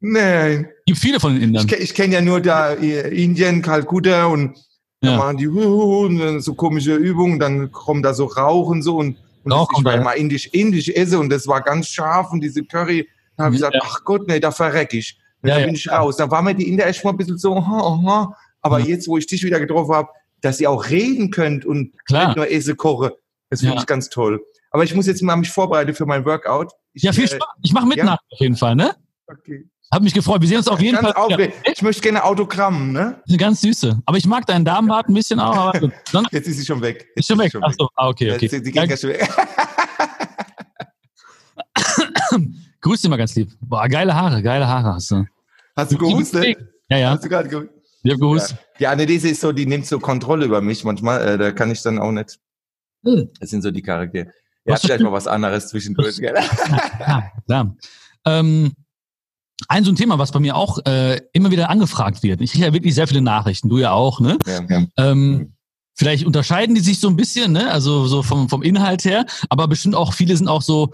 [0.00, 0.68] Nein.
[0.86, 1.66] Gibt viele von den Indern.
[1.66, 4.56] Ich, ich kenne ja nur da äh, Indien, Kalkutta und
[5.00, 5.16] da Ja.
[5.16, 9.52] machen die und so komische Übungen, dann kommen da so Rauch und so und, und
[9.52, 12.32] Rauch ich kommt war da, ja mal indisch, indisch esse und das war ganz scharf
[12.32, 13.70] und diese Curry, da habe ich Ja.
[13.70, 15.18] gesagt, ach Gott, nee, da verreck ich.
[15.42, 16.16] Und Ja, ja, bin ich raus.
[16.16, 18.36] Da war mir die Inder echt mal ein bisschen so, aha, aha.
[18.60, 20.08] aber jetzt, wo ich dich wieder getroffen habe,
[20.42, 22.26] dass ihr auch reden könnt und Klar.
[22.28, 23.16] nicht nur esse koche,
[23.48, 24.42] das finde ich ganz toll.
[24.74, 26.72] Aber ich muss jetzt mal mich vorbereiten für mein Workout.
[26.94, 27.48] Ich, Ja, viel äh, Spaß.
[27.62, 28.06] Ich mache mit ja.
[28.06, 28.96] nach auf jeden Fall, ne?
[29.28, 29.70] Okay.
[29.92, 30.40] Hab mich gefreut.
[30.40, 31.28] Wir sehen uns auf jeden Ganz Fall.
[31.28, 31.52] wieder.
[31.72, 33.22] Ich möchte gerne Autogramm, ne?
[33.28, 34.02] Eine ganz süße.
[34.04, 35.72] Aber ich mag deinen Damenbart ein bisschen auch.
[36.32, 37.06] Jetzt ist sie schon weg.
[37.14, 37.52] ist schon weg.
[37.60, 38.48] Ach so, ah, okay, okay.
[38.48, 39.30] Sie geht Ja, ganz schön weg.
[42.80, 43.52] grüß dich mal ganz lieb.
[43.60, 45.24] Boah, geile Haare, geile Haare hast du.
[45.76, 46.56] Hast du gehustet?
[46.90, 47.10] Ja, ja.
[47.10, 47.80] Hast du gerade gehustet?
[48.02, 48.58] Ich hab gehustet.
[48.58, 48.78] Ja.
[48.80, 51.22] Die Anneliese ist so, die nimmt so Kontrolle über mich manchmal.
[51.28, 52.40] Äh, da kann ich dann auch nicht.
[53.04, 53.30] Hm.
[53.38, 54.32] Das sind so die Charaktere.
[54.64, 56.16] Was Ja, vielleicht mal was anderes zwischendurch.
[56.18, 56.34] gell?
[57.00, 57.76] Ja, klar.
[58.24, 58.72] Ähm,
[59.68, 62.40] ein so ein Thema, was bei mir auch äh, immer wieder angefragt wird.
[62.40, 64.38] Ich kriege ja wirklich sehr viele Nachrichten, du ja auch, ne?
[64.46, 64.86] ja, ja.
[64.96, 65.52] Ähm,
[65.94, 67.70] vielleicht unterscheiden die sich so ein bisschen, ne?
[67.70, 70.90] Also so vom, vom Inhalt her, aber bestimmt auch viele sind auch so,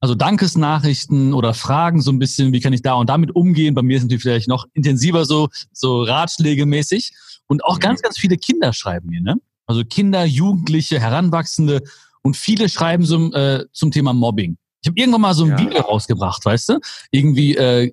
[0.00, 3.74] also Dankesnachrichten oder Fragen so ein bisschen, wie kann ich da und damit umgehen?
[3.74, 7.12] Bei mir ist natürlich vielleicht noch intensiver so, so Ratschlägemäßig.
[7.48, 7.80] Und auch Mhm.
[7.80, 9.36] ganz, ganz viele Kinder schreiben mir, ne?
[9.66, 11.82] Also Kinder, Jugendliche, Heranwachsende
[12.22, 14.56] und viele schreiben so äh, zum Thema Mobbing.
[14.82, 15.58] Ich habe irgendwann mal so ein Ja.
[15.58, 16.80] Video rausgebracht, weißt du?
[17.10, 17.92] Irgendwie, äh,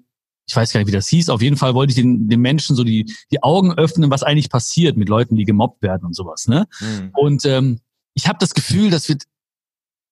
[0.49, 1.29] ich weiß gar nicht, wie das hieß.
[1.29, 4.49] Auf jeden Fall wollte ich den, den Menschen so die, die Augen öffnen, was eigentlich
[4.49, 6.47] passiert mit Leuten, die gemobbt werden und sowas.
[6.47, 6.65] Ne?
[6.79, 7.11] Hm.
[7.13, 7.79] Und ähm,
[8.13, 9.23] ich habe das Gefühl, das wird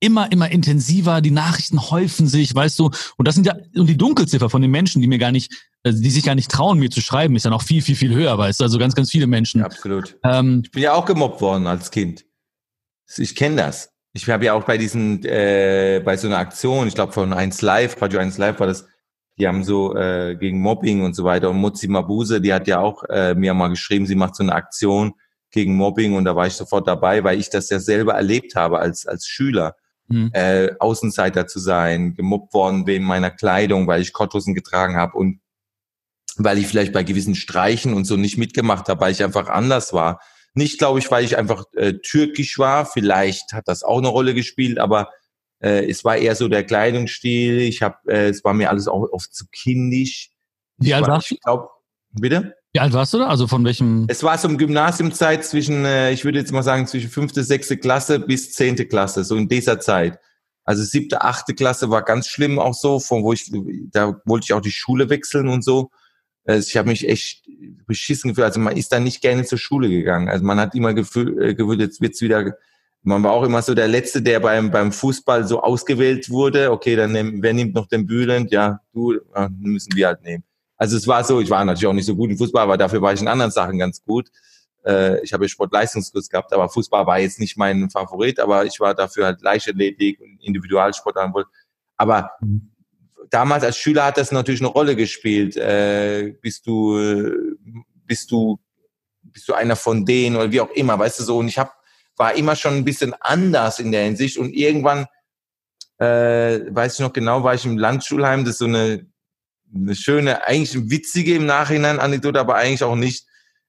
[0.01, 1.21] immer, immer intensiver.
[1.21, 2.91] Die Nachrichten häufen sich, weißt du.
[3.17, 5.93] Und das sind ja und die Dunkelziffer von den Menschen, die mir gar nicht, äh,
[5.93, 8.37] die sich gar nicht trauen, mir zu schreiben, ist ja noch viel, viel, viel höher,
[8.37, 8.65] weißt du.
[8.65, 9.59] Also ganz, ganz viele Menschen.
[9.61, 10.17] Ja, absolut.
[10.23, 12.25] Ähm, Ich bin ja auch gemobbt worden als Kind.
[13.17, 13.91] Ich kenne das.
[14.15, 17.61] Ich habe ja auch bei diesen, äh, bei so einer Aktion, ich glaube von 1
[17.61, 18.87] Live, Radio 1 Live war das,
[19.37, 21.49] die haben so äh, gegen Mobbing und so weiter.
[21.49, 24.53] Und Mutzi Mabuse, die hat ja auch äh, mir mal geschrieben, sie macht so eine
[24.53, 25.15] Aktion
[25.51, 28.79] gegen Mobbing und da war ich sofort dabei, weil ich das ja selber erlebt habe
[28.79, 29.75] als, als Schüler.
[30.07, 30.29] Mhm.
[30.31, 35.41] Äh, Außenseiter zu sein, gemobbt worden wegen meiner Kleidung, weil ich Kotthosen getragen habe und
[36.37, 39.91] weil ich vielleicht bei gewissen Streichen und so nicht mitgemacht habe, weil ich einfach anders
[39.91, 40.21] war.
[40.55, 42.85] Nicht, glaube ich, weil ich einfach äh, türkisch war.
[42.85, 45.09] Vielleicht hat das auch eine Rolle gespielt, aber
[45.59, 47.59] äh, es war eher so der Kleidungsstil.
[47.59, 50.31] Ich habe, äh, es war mir alles auch oft zu kindisch.
[50.77, 51.35] Wie alt warst du?
[51.35, 51.69] Ich glaube,
[52.11, 52.55] bitte.
[52.73, 53.27] Wie alt warst du da?
[53.27, 54.05] Also von welchem?
[54.09, 57.77] Es war so im Gymnasiumzeit zwischen, äh, ich würde jetzt mal sagen, zwischen fünfte, sechste
[57.77, 60.19] Klasse bis zehnte Klasse, so in dieser Zeit.
[60.65, 63.51] Also siebte, achte Klasse war ganz schlimm auch so, von wo ich,
[63.91, 65.91] da wollte ich auch die Schule wechseln und so.
[66.45, 67.43] Also ich habe mich echt
[67.87, 68.45] beschissen gefühlt.
[68.45, 70.29] Also man ist da nicht gerne zur Schule gegangen.
[70.29, 72.55] Also man hat immer gefühlt, äh, gewöhnt, jetzt wird's wieder
[73.05, 76.71] man war auch immer so der Letzte, der beim, beim Fußball so ausgewählt wurde.
[76.71, 78.51] Okay, dann nehm, wer nimmt noch den Bülent?
[78.51, 80.43] Ja, du, ja, müssen wir halt nehmen.
[80.75, 83.01] Also es war so, ich war natürlich auch nicht so gut im Fußball, aber dafür
[83.01, 84.29] war ich in anderen Sachen ganz gut.
[84.83, 88.95] Äh, ich habe Sportleistungskurs gehabt, aber Fußball war jetzt nicht mein Favorit, aber ich war
[88.95, 91.15] dafür halt Leichtathletik und Individualsport
[91.97, 92.31] Aber
[93.29, 95.57] damals als Schüler hat das natürlich eine Rolle gespielt.
[95.57, 96.99] Äh, bist du,
[98.05, 98.59] bist du,
[99.23, 101.37] bist du einer von denen oder wie auch immer, weißt du so?
[101.37, 101.71] Und ich habe
[102.17, 105.05] war immer schon ein bisschen anders in der Hinsicht und irgendwann,
[105.97, 109.05] äh, weiß ich noch genau, war ich im Landschulheim, das ist so eine,
[109.73, 113.27] eine schöne, eigentlich eine witzige im Nachhinein Anekdote, aber eigentlich auch nicht.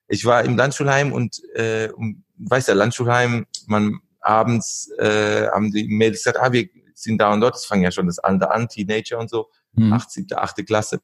[0.08, 5.88] Ich war im Landschulheim und, äh, und weiß ja, Landschulheim, man abends äh, haben die
[5.88, 8.68] Mädels gesagt, ah, wir sind da und dort, das fangen ja schon das andere an,
[8.68, 9.92] Teenager und so, mhm.
[9.92, 10.66] 8., 7., 8.
[10.66, 11.00] Klasse.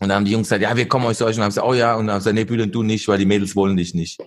[0.00, 1.38] Und dann haben die Jungs gesagt, ja, wir kommen euch solchen.
[1.38, 3.26] Und haben gesagt, oh ja, und dann haben gesagt, nee, Bühlen, du nicht, weil die
[3.26, 4.20] Mädels wollen dich nicht.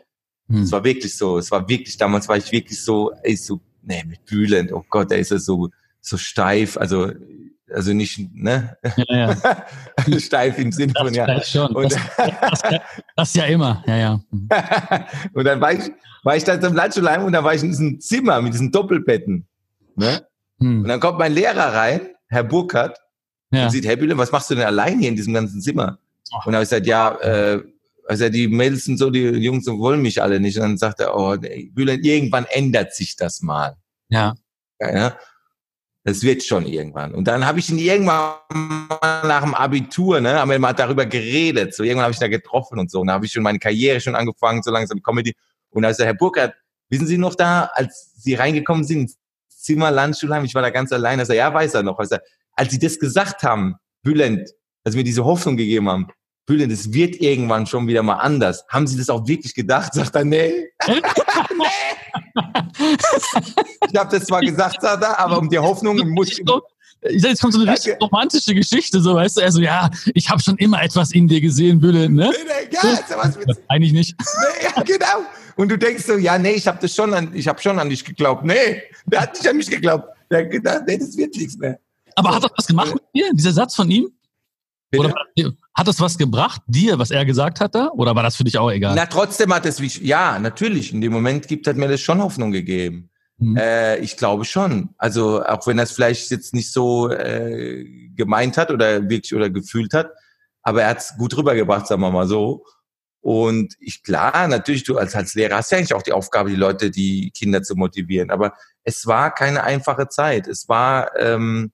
[0.48, 0.62] Hm.
[0.62, 4.04] Es war wirklich so, es war wirklich, damals war ich wirklich so, ey, so, nee,
[4.06, 7.12] mit Bülent, oh Gott, da ist er so, so steif, also,
[7.70, 8.78] also nicht, ne?
[8.96, 10.20] Ja, ja.
[10.20, 11.41] steif im Sinne von, ja.
[11.44, 11.76] Schon.
[11.76, 12.82] Und, das, das,
[13.15, 14.22] das, ja immer, ja, ja.
[14.32, 14.50] Mhm.
[15.34, 15.91] und dann war ich,
[16.24, 19.48] war ich da zum Landschulheim und da war ich in diesem Zimmer mit diesen Doppelbetten,
[19.96, 20.26] ne?
[20.60, 20.82] Hm.
[20.84, 23.00] Und dann kommt mein Lehrer rein, Herr Burkhardt,
[23.52, 23.65] ja.
[23.65, 26.00] und sieht, Herr Bülent, was machst du denn allein hier in diesem ganzen Zimmer?
[26.46, 27.63] Und da habe ich gesagt, ja, äh,
[28.08, 30.58] also die Mädels sind so, die Jungs wollen mich alle nicht.
[30.58, 31.36] Und dann sagt er, oh,
[31.72, 33.78] Bülent, irgendwann ändert sich das mal.
[34.10, 34.36] Ja.
[34.80, 35.18] ja.
[36.04, 37.15] Das wird schon irgendwann.
[37.15, 38.36] Und dann habe ich ihn irgendwann
[39.00, 41.74] nach dem Abitur, ne, haben wir mal darüber geredet.
[41.74, 43.02] So irgendwann habe ich da getroffen und so.
[43.02, 45.36] Und da habe ich schon meine Karriere schon angefangen, so langsam Comedy.
[45.72, 46.54] Und da ist der Herr Burkhardt,
[46.89, 49.13] wissen Sie noch da, als Sie reingekommen sind
[49.65, 51.97] Zimmer Landschulheim, ich war da ganz allein, also ja, weiß er noch.
[51.97, 52.17] Also,
[52.54, 54.51] als Sie das gesagt haben, Bülent,
[54.84, 56.08] als wir diese Hoffnung gegeben haben,
[56.45, 58.63] Bülent, es wird irgendwann schon wieder mal anders.
[58.69, 59.95] Haben Sie das auch wirklich gedacht?
[59.95, 60.69] Sagt er, nee.
[60.88, 61.01] nee.
[63.89, 66.43] ich habe das zwar gesagt, sagt er, aber um die Hoffnung muss ich...
[67.10, 69.89] Ich sag, jetzt kommt so eine richtig romantische Geschichte, so weißt du, er so, ja,
[70.13, 72.32] ich habe schon immer etwas in dir gesehen, Bülent, ne?
[72.32, 73.48] Nee, nee, ja, so, was mit...
[73.68, 74.15] Eigentlich nicht.
[74.20, 75.26] Nee, ja, genau.
[75.56, 77.89] Und du denkst so, ja, nee, ich habe das schon an, ich habe schon an
[77.89, 78.44] dich geglaubt.
[78.44, 80.08] Nee, der hat nicht an mich geglaubt.
[80.30, 81.80] Der hat gedacht, nee, das wird nichts mehr.
[82.15, 84.10] Aber hat das was gemacht mit dir, dieser Satz von ihm?
[84.98, 85.13] Oder
[85.74, 87.89] hat das was gebracht, dir, was er gesagt hat da?
[87.89, 88.96] Oder war das für dich auch egal?
[88.96, 90.94] Na, trotzdem hat es, ja, natürlich.
[90.94, 93.10] In dem Moment gibt hat mir das schon Hoffnung gegeben.
[93.38, 93.58] Mhm.
[93.58, 94.89] Äh, ich glaube schon.
[94.98, 97.84] Also, auch wenn er es vielleicht jetzt nicht so äh,
[98.15, 100.12] gemeint hat oder wirklich oder gefühlt hat,
[100.62, 102.65] aber er hat es gut rübergebracht, sagen wir mal so.
[103.21, 106.56] Und ich, klar, natürlich, du als, als Lehrer hast ja eigentlich auch die Aufgabe, die
[106.56, 108.30] Leute, die Kinder zu motivieren.
[108.30, 110.48] Aber es war keine einfache Zeit.
[110.48, 111.71] Es war, ähm,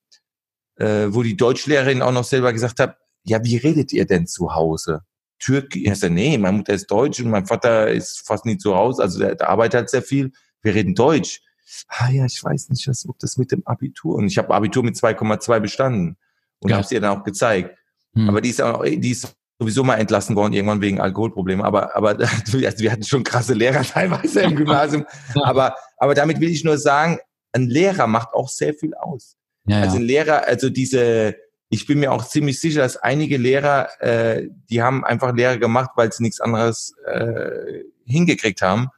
[0.78, 4.56] äh, wo die Deutschlehrerin auch noch selber gesagt hat, ja, wie redet ihr denn zu
[4.56, 5.02] Hause?
[5.40, 5.82] Türkisch?
[5.84, 9.02] Ich sage, nee, meine Mutter ist Deutsch und mein Vater ist fast nie zu Hause,
[9.02, 10.32] also der, der arbeitet halt sehr viel.
[10.62, 11.42] Wir reden Deutsch.
[11.88, 14.16] Ah ja, ich weiß nicht, was, ob das mit dem Abitur.
[14.16, 16.18] Und ich habe Abitur mit 2,2 bestanden
[16.60, 16.78] und ja.
[16.78, 17.78] habe es ihr dann auch gezeigt.
[18.14, 18.30] Hm.
[18.30, 21.64] Aber die ist auch, die ist sowieso mal entlassen worden, irgendwann wegen Alkoholproblemen.
[21.64, 25.06] Aber, aber also wir hatten schon krasse Lehrer teilweise im Gymnasium.
[25.36, 27.20] aber, aber damit will ich nur sagen,
[27.54, 29.36] ein Lehrer macht auch sehr viel aus.
[29.66, 31.36] Ja, also ein Lehrer, also diese,
[31.70, 35.92] ich bin mir auch ziemlich sicher, dass einige Lehrer, äh, die haben einfach Lehre gemacht,
[35.96, 38.90] weil sie nichts anderes äh, hingekriegt haben.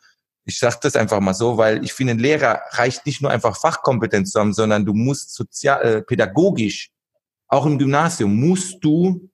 [0.45, 3.57] Ich sage das einfach mal so, weil ich finde, ein Lehrer reicht nicht nur einfach
[3.57, 6.89] Fachkompetenz zu haben, sondern du musst sozial, äh, pädagogisch,
[7.47, 9.30] auch im Gymnasium, musst du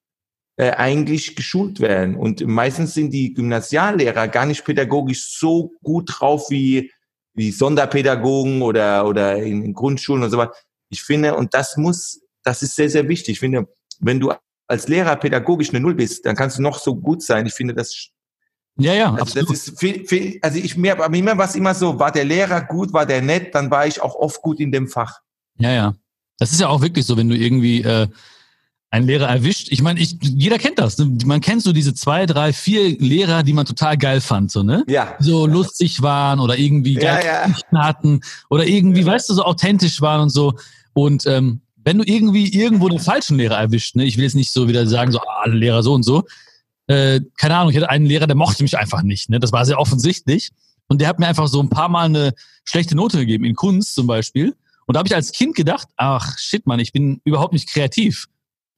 [0.58, 2.16] äh, eigentlich geschult werden.
[2.16, 6.92] Und meistens sind die Gymnasiallehrer gar nicht pädagogisch so gut drauf wie,
[7.34, 10.54] wie Sonderpädagogen oder, oder in Grundschulen und so weiter.
[10.90, 13.34] Ich finde, und das muss das ist sehr, sehr wichtig.
[13.34, 13.68] Ich finde,
[14.00, 14.34] wenn du
[14.68, 17.46] als Lehrer pädagogisch eine Null bist, dann kannst du noch so gut sein.
[17.46, 18.10] Ich finde, das
[18.80, 19.50] ja, ja, also absolut.
[19.50, 22.26] Das ist viel, viel, also ich mir, aber mir war es immer so, war der
[22.26, 25.20] Lehrer gut, war der nett, dann war ich auch oft gut in dem Fach.
[25.58, 25.94] Ja, ja.
[26.38, 28.08] Das ist ja auch wirklich so, wenn du irgendwie, äh,
[28.92, 29.68] einen Lehrer erwischt.
[29.72, 30.98] Ich meine, ich, jeder kennt das.
[30.98, 31.18] Ne?
[31.26, 34.84] Man kennt so diese zwei, drei, vier Lehrer, die man total geil fand, so, ne?
[34.88, 35.16] Ja.
[35.20, 37.80] So lustig waren oder irgendwie geil Ja, ja.
[37.84, 40.54] hatten oder irgendwie, weißt du, so authentisch waren und so.
[40.94, 44.52] Und ähm, wenn du irgendwie irgendwo den falschen Lehrer erwischt, ne, ich will jetzt nicht
[44.52, 46.24] so wieder sagen, so ah, alle Lehrer so und so,
[46.90, 49.40] äh, keine Ahnung, ich hatte einen Lehrer, der mochte mich einfach nicht, ne?
[49.40, 50.50] Das war sehr offensichtlich.
[50.88, 52.34] Und der hat mir einfach so ein paar Mal eine
[52.66, 54.56] schlechte Note gegeben, in Kunst zum Beispiel.
[54.88, 58.26] Und da habe ich als Kind gedacht, ach shit, Mann, ich bin überhaupt nicht kreativ.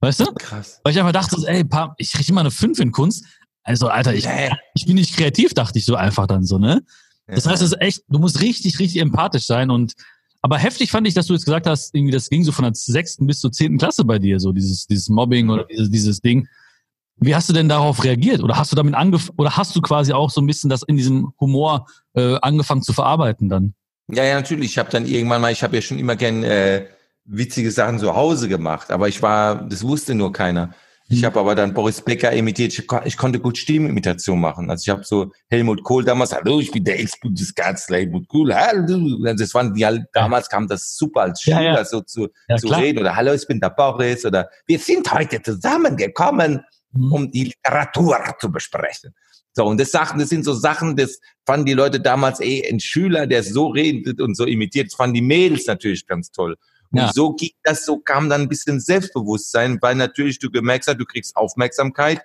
[0.01, 0.26] Weißt du?
[0.34, 0.82] Krass.
[0.84, 3.24] Weil ich einfach dachte, ey, paar, ich kriege immer eine 5 in Kunst.
[3.64, 4.28] Also, Alter, ich,
[4.74, 6.84] ich bin nicht kreativ, dachte ich so einfach dann so, ne?
[7.28, 9.93] Das heißt, es ist echt, du musst richtig, richtig empathisch sein und
[10.41, 12.74] aber heftig fand ich, dass du jetzt gesagt hast, irgendwie das ging so von der
[12.74, 16.47] sechsten bis zur zehnten Klasse bei dir, so dieses, dieses Mobbing oder dieses, dieses Ding.
[17.24, 18.41] Wie hast du denn darauf reagiert?
[18.41, 20.97] Oder hast du damit angefangen, oder hast du quasi auch so ein bisschen das in
[20.97, 23.74] diesem Humor äh, angefangen zu verarbeiten dann?
[24.11, 24.72] Ja, ja, natürlich.
[24.72, 26.88] Ich habe dann irgendwann mal, ich habe ja schon immer gern äh,
[27.26, 30.72] witzige Sachen zu Hause gemacht, aber ich war, das wusste nur keiner.
[31.09, 31.26] Ich Mhm.
[31.26, 32.74] habe aber dann Boris Becker imitiert.
[32.74, 34.69] Ich, ich konnte gut Stimmimitation machen.
[34.69, 39.17] Also ich habe so Helmut Kohl damals, hallo, ich bin der Ex-Bundeskanzler Helmut Kohl, hallo.
[39.36, 41.86] Das waren die halt, damals kam das super als Ja, Schüler ja.
[41.86, 42.80] so zu, Ja, zu klar.
[42.82, 46.61] reden oder hallo, ich bin der Boris oder wir sind heute zusammengekommen.
[46.94, 49.14] Um die Literatur zu besprechen.
[49.54, 52.80] So, und das Sachen, das sind so Sachen, das fanden die Leute damals, ey, ein
[52.80, 56.58] Schüler, der so redet und so imitiert, das fanden die Mädels natürlich ganz toll.
[56.92, 57.12] Und Ja.
[57.14, 61.06] so ging das, so kam dann ein bisschen Selbstbewusstsein, weil natürlich du gemerkt hast, du
[61.06, 62.22] kriegst Aufmerksamkeit.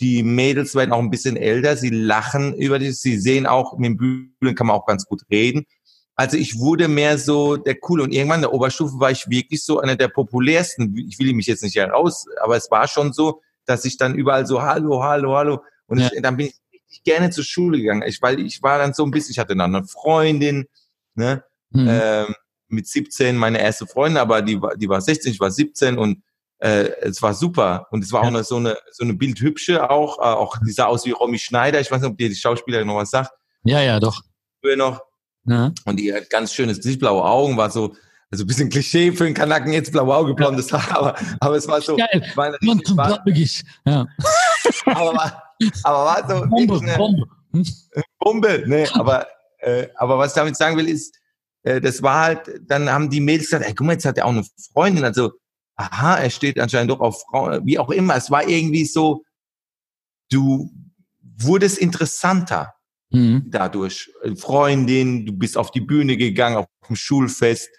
[0.00, 3.86] Die Mädels werden auch ein bisschen älter, sie lachen über dich, sie sehen auch, mit
[3.86, 5.66] dem Bügeln kann man auch ganz gut reden.
[6.14, 9.64] Also ich wurde mehr so der Coole und irgendwann in der Oberstufe war ich wirklich
[9.64, 10.96] so einer der populärsten.
[11.08, 14.46] Ich will mich jetzt nicht heraus, aber es war schon so, dass ich dann überall
[14.46, 16.10] so Hallo, Hallo, Hallo und Ja.
[16.12, 19.04] ich, dann bin ich richtig gerne zur Schule gegangen, ich, weil ich war dann so
[19.04, 20.66] ein bisschen, ich hatte dann eine Freundin,
[21.14, 21.86] ne, Mhm.
[21.90, 22.34] ähm,
[22.68, 26.22] mit 17 meine erste Freundin, aber die war, die war 16, ich war 17 und
[26.60, 28.28] äh, es war super und es war auch Ja.
[28.30, 31.78] eine, so eine so eine bildhübsche auch, äh, auch die sah aus wie Romy Schneider.
[31.80, 33.30] Ich weiß nicht, ob dir die Schauspielerin noch was sagt.
[33.64, 34.22] ja, ja, doch.
[34.62, 35.02] Früher noch
[35.44, 35.72] Ja.
[35.84, 37.94] und die hat ganz schönes blaue Augen, war so
[38.30, 41.66] also ein bisschen Klischee für einen Kanaken jetzt blaue Augen, blondes Haar, aber aber es
[41.66, 42.30] war so Geil.
[42.34, 43.64] war richtig, war, wirklich.
[43.86, 44.06] Ja.
[44.86, 45.42] aber war,
[45.82, 47.26] aber war so Bombe, eine, Bombe.
[47.52, 47.64] Hm?
[48.18, 49.26] Bombe, nee, aber,
[49.60, 51.16] äh, aber was ich damit sagen will, ist,
[51.62, 54.26] äh, das war halt, dann haben die Mädels gesagt, ey, guck mal, jetzt hat er
[54.26, 55.32] auch eine Freundin, also,
[55.76, 59.24] aha, er steht anscheinend doch auf Frauen, wie auch immer, es war irgendwie so,
[60.30, 60.70] du
[61.22, 62.74] wurdest interessanter
[63.10, 63.44] Mhm.
[63.46, 64.12] dadurch.
[64.36, 67.70] Freundin, du bist auf die Bühne gegangen, auf dem Schulfest,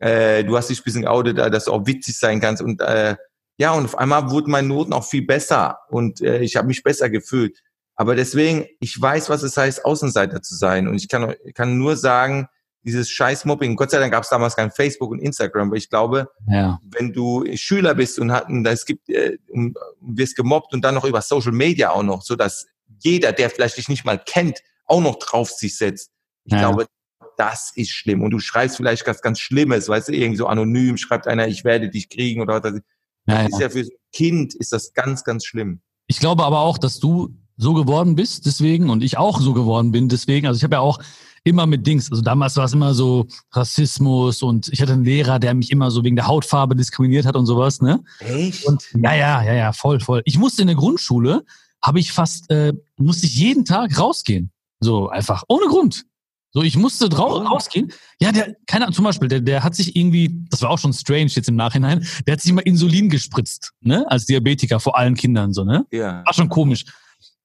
[0.00, 2.80] äh, du hast dich ein bisschen geoutet, äh, dass du auch witzig sein kannst und
[2.80, 3.16] äh,
[3.58, 6.82] ja, und auf einmal wurden meine Noten auch viel besser und äh, ich habe mich
[6.82, 7.60] besser gefühlt.
[7.94, 11.96] Aber deswegen, ich weiß, was es heißt, Außenseiter zu sein und ich kann, kann nur
[11.96, 12.48] sagen,
[12.82, 15.90] dieses scheiß Mobbing, Gott sei Dank gab es damals kein Facebook und Instagram, aber ich
[15.90, 16.80] glaube, Ja.
[16.82, 21.04] wenn du Schüler bist und hatten, es gibt, äh, und wirst gemobbt und dann noch
[21.04, 22.66] über Social Media auch noch, so dass
[23.00, 26.10] jeder, der vielleicht dich nicht mal kennt, auch noch drauf sich setzt.
[26.44, 26.60] Ich Ja.
[26.60, 26.86] glaube,
[27.40, 28.20] das ist schlimm.
[28.20, 31.64] Und du schreibst vielleicht was ganz Schlimmes, weißt du, irgendwie so anonym schreibt einer, ich
[31.64, 32.62] werde dich kriegen oder was.
[32.62, 32.80] Das
[33.26, 33.46] ja.
[33.46, 35.80] ist ja für ein Kind ist das ganz, ganz schlimm.
[36.06, 39.90] Ich glaube aber auch, dass du so geworden bist, deswegen, und ich auch so geworden
[39.90, 40.46] bin, deswegen.
[40.46, 40.98] Also ich habe ja auch
[41.42, 45.38] immer mit Dings, also damals war es immer so Rassismus und ich hatte einen Lehrer,
[45.38, 48.02] der mich immer so wegen der Hautfarbe diskriminiert hat und sowas, ne?
[48.18, 48.66] Echt?
[48.66, 50.20] Und ja, ja, ja, ja, voll, voll.
[50.26, 51.44] Ich musste in der Grundschule,
[51.82, 54.50] habe ich fast, äh, musste ich jeden Tag rausgehen.
[54.80, 56.04] So einfach, ohne Grund.
[56.52, 57.46] So, ich musste drau Warum?
[57.46, 57.92] rausgehen.
[58.20, 60.92] Ja, der, keine Ahnung, zum Beispiel, der, der hat sich irgendwie, das war auch schon
[60.92, 64.04] strange jetzt im Nachhinein, der hat sich immer Insulin gespritzt, ne?
[64.08, 65.86] Als Diabetiker vor allen Kindern, so, ne?
[65.92, 66.24] ja.
[66.24, 66.84] War schon komisch.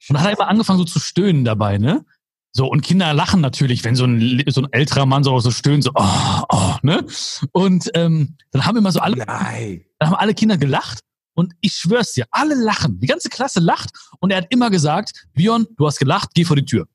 [0.09, 2.03] Und dann hat er immer angefangen so zu stöhnen dabei, ne?
[2.51, 5.83] So, und Kinder lachen natürlich, wenn so ein, so ein älterer Mann so, so stöhnt,
[5.83, 7.05] so, oh, oh, ne?
[7.51, 9.83] Und ähm, dann haben immer so alle, Nein.
[9.99, 11.01] dann haben alle Kinder gelacht
[11.35, 12.99] und ich schwör's dir, alle lachen.
[12.99, 16.55] Die ganze Klasse lacht und er hat immer gesagt, Björn, du hast gelacht, geh vor
[16.55, 16.87] die Tür.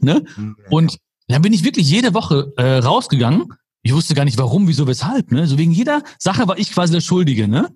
[0.00, 0.24] Ne?
[0.70, 0.98] Und
[1.32, 3.52] dann bin ich wirklich jede Woche äh, rausgegangen.
[3.82, 5.32] Ich wusste gar nicht warum, wieso, weshalb.
[5.32, 5.46] Ne?
[5.46, 7.48] So wegen jeder Sache war ich quasi der Schuldige.
[7.48, 7.70] Ne?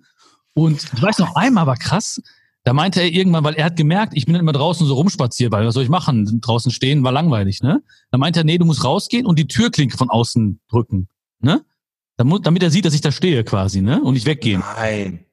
[0.54, 2.20] Und ich weiß noch einmal war krass.
[2.62, 5.66] Da meinte er irgendwann, weil er hat gemerkt, ich bin immer draußen so rumspaziert, weil
[5.66, 6.40] was soll ich machen?
[6.40, 7.62] Draußen stehen war langweilig.
[7.62, 7.82] Ne?
[8.10, 11.08] Da meinte er, nee, du musst rausgehen und die Türklinke von außen drücken.
[11.40, 11.62] Ne?
[12.16, 14.00] Damit, damit er sieht, dass ich da stehe quasi, ne?
[14.00, 14.62] Und nicht weggehen.
[14.76, 15.26] Nein.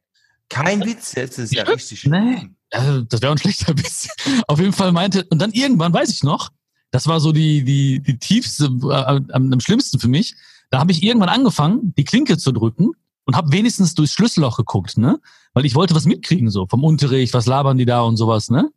[0.49, 2.37] Kein Witz, jetzt ist ja richtig nee.
[2.37, 2.55] schlimm.
[2.71, 4.09] Also, das wäre ein schlechter Witz.
[4.47, 6.49] Auf jeden Fall meinte, und dann irgendwann weiß ich noch,
[6.91, 10.35] das war so die, die, die tiefste, äh, am, am schlimmsten für mich.
[10.69, 12.91] Da habe ich irgendwann angefangen, die Klinke zu drücken
[13.25, 15.19] und habe wenigstens durchs Schlüsselloch geguckt, ne?
[15.53, 18.71] Weil ich wollte was mitkriegen, so vom Unterricht, was labern die da und sowas, ne?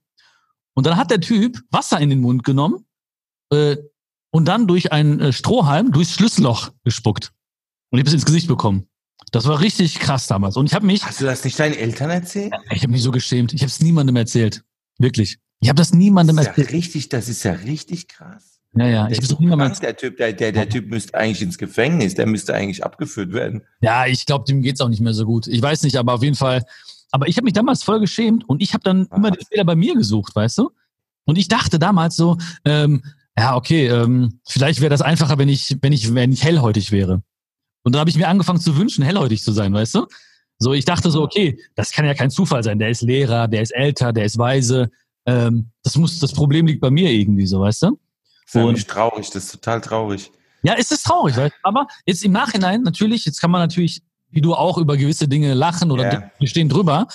[0.74, 2.84] Und dann hat der Typ Wasser in den Mund genommen
[3.50, 3.76] äh,
[4.30, 7.32] und dann durch einen äh, Strohhalm durchs Schlüsselloch gespuckt.
[7.90, 8.88] Und ich habe es ins Gesicht bekommen.
[9.30, 10.56] Das war richtig krass damals.
[10.56, 11.04] Und ich habe mich.
[11.04, 12.52] Hast du das nicht deinen Eltern erzählt?
[12.70, 13.52] Ich habe mich so geschämt.
[13.52, 14.64] Ich habe es niemandem erzählt.
[14.98, 15.38] Wirklich.
[15.64, 16.70] Ich habe das niemandem das ist erzählt.
[16.70, 18.60] Ja richtig, das ist ja richtig krass.
[18.76, 19.08] Ja, ja.
[19.08, 22.14] Ich habe niemandem Der Typ, der, der, der Typ müsste eigentlich ins Gefängnis.
[22.14, 23.62] Der müsste eigentlich abgeführt werden.
[23.80, 25.46] Ja, ich glaube, dem geht's auch nicht mehr so gut.
[25.46, 26.66] Ich weiß nicht, aber auf jeden Fall.
[27.12, 29.16] Aber ich habe mich damals voll geschämt und ich habe dann ah.
[29.16, 30.70] immer den Fehler bei mir gesucht, weißt du?
[31.24, 32.36] Und ich dachte damals so,
[32.66, 33.02] ähm,
[33.38, 37.22] ja, okay, ähm, vielleicht wäre das einfacher, wenn ich, wenn ich, wenn ich hellhäutig wäre.
[37.84, 40.06] Und dann habe ich mir angefangen zu wünschen, hellhäutig zu sein, weißt du?
[40.58, 42.78] So, ich dachte so, okay, das kann ja kein Zufall sein.
[42.78, 44.90] Der ist Lehrer, der ist älter, der ist weise.
[45.26, 47.98] Ähm, das muss, das Problem liegt bei mir irgendwie so, weißt du?
[48.52, 50.30] Das ist und, traurig, das ist total traurig.
[50.62, 51.58] Ja, es ist traurig, weißt du?
[51.62, 55.54] aber jetzt im Nachhinein natürlich, jetzt kann man natürlich, wie du auch, über gewisse Dinge
[55.54, 56.30] lachen oder yeah.
[56.38, 57.06] wir stehen drüber.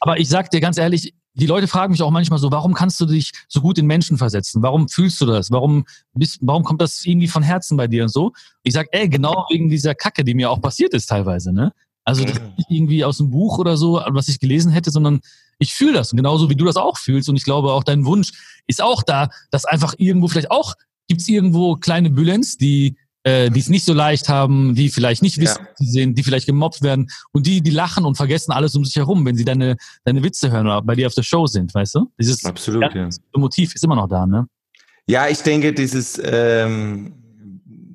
[0.00, 2.98] Aber ich sag dir ganz ehrlich, die Leute fragen mich auch manchmal so, warum kannst
[3.00, 4.62] du dich so gut in Menschen versetzen?
[4.62, 5.50] Warum fühlst du das?
[5.50, 5.84] Warum
[6.14, 8.32] bist, warum kommt das irgendwie von Herzen bei dir und so?
[8.64, 11.72] Ich sag, ey, genau wegen dieser Kacke, die mir auch passiert ist teilweise, ne?
[12.08, 15.20] Also das ist nicht irgendwie aus einem Buch oder so, was ich gelesen hätte, sondern
[15.58, 16.10] ich fühle das.
[16.10, 17.28] Und genauso wie du das auch fühlst.
[17.28, 18.32] Und ich glaube, auch dein Wunsch
[18.66, 20.74] ist auch da, dass einfach irgendwo vielleicht auch,
[21.06, 25.20] gibt es irgendwo kleine Bülens, die äh, die es nicht so leicht haben, die vielleicht
[25.20, 25.68] nicht wissen, ja.
[25.74, 28.96] sie sind, die vielleicht gemobbt werden und die, die lachen und vergessen alles um sich
[28.96, 31.96] herum, wenn sie deine, deine Witze hören oder bei dir auf der Show sind, weißt
[31.96, 32.10] du?
[32.18, 33.08] Dieses Absolut, ja.
[33.34, 34.46] Motiv ist immer noch da, ne?
[35.06, 37.12] Ja, ich denke, dieses, ähm,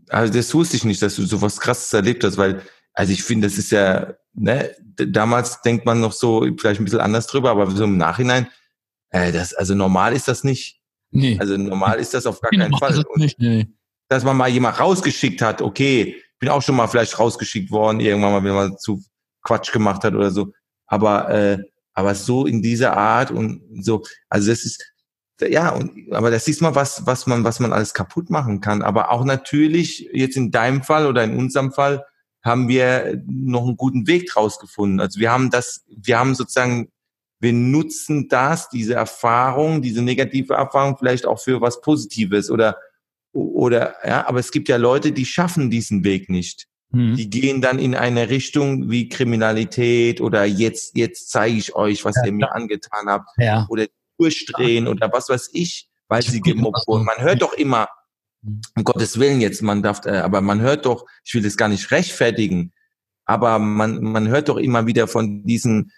[0.10, 2.62] also das wusste ich nicht, dass du sowas krasses erlebt hast, weil,
[2.94, 7.00] also ich finde, das ist ja, ne, damals denkt man noch so vielleicht ein bisschen
[7.00, 8.48] anders drüber, aber so im Nachhinein,
[9.10, 10.80] äh, das, also normal ist das nicht.
[11.12, 11.38] Nee.
[11.40, 13.04] Also normal ist das auf gar keinen Fall.
[13.16, 13.68] Nicht, nee
[14.14, 18.32] dass man mal jemand rausgeschickt hat, okay, bin auch schon mal vielleicht rausgeschickt worden, irgendwann
[18.32, 19.04] mal, wenn man zu
[19.42, 20.54] Quatsch gemacht hat oder so.
[20.86, 21.58] Aber, äh,
[21.94, 24.84] aber so in dieser Art und so, also das ist,
[25.42, 28.84] ja, und, aber das ist mal was, was man, was man alles kaputt machen kann.
[28.84, 32.06] Aber auch natürlich, jetzt in deinem Fall oder in unserem Fall,
[32.44, 35.00] haben wir noch einen guten Weg draus gefunden.
[35.00, 36.90] Also wir haben das, wir haben sozusagen,
[37.40, 42.78] wir nutzen das, diese Erfahrung, diese negative Erfahrung vielleicht auch für was Positives oder
[43.32, 46.68] oder ja, aber es gibt ja Leute, die schaffen diesen Weg nicht.
[46.92, 47.16] Mhm.
[47.16, 52.16] Die gehen dann in eine Richtung wie Kriminalität oder jetzt jetzt zeige ich euch, was
[52.18, 53.66] ja, ihr mir angetan habt ja.
[53.70, 53.88] oder
[54.20, 57.06] durchdrehen oder was weiß ich, weil sie gemobbt wurden.
[57.06, 57.88] Man hört doch immer, hm.
[58.44, 61.70] Um Gottes Willen jetzt, man darf, äh, aber man hört doch, ich will das gar
[61.70, 62.74] nicht rechtfertigen,
[63.26, 65.92] aber man man hört doch immer wieder von diesen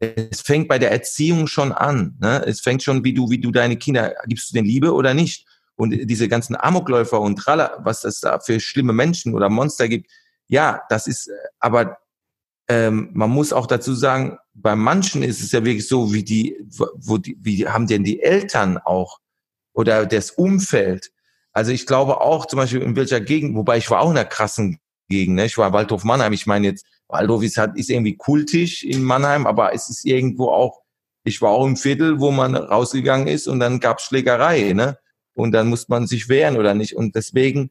[0.00, 2.16] es fängt bei der Erziehung schon an.
[2.20, 2.44] Ne?
[2.46, 5.46] Es fängt schon, wie du, wie du deine Kinder, gibst du den Liebe oder nicht?
[5.76, 10.10] Und diese ganzen Amokläufer und Tralla, was es da für schlimme Menschen oder Monster gibt,
[10.46, 11.98] ja, das ist, aber
[12.68, 16.56] ähm, man muss auch dazu sagen, bei manchen ist es ja wirklich so, wie die,
[16.94, 19.18] wo die, wie haben denn die Eltern auch
[19.72, 21.10] oder das Umfeld.
[21.54, 24.28] Also ich glaube auch zum Beispiel in welcher Gegend, wobei ich war auch in einer
[24.28, 24.78] krassen
[25.08, 25.46] Gegend, ne?
[25.46, 29.46] ich war Waldhof Mannheim, ich meine jetzt, Waldhof ist, halt, ist irgendwie kultisch in Mannheim,
[29.46, 30.80] aber es ist irgendwo auch,
[31.22, 34.98] ich war auch im Viertel, wo man rausgegangen ist und dann gab's Schlägerei, ne?
[35.34, 36.96] und dann muss man sich wehren oder nicht.
[36.96, 37.70] Und deswegen,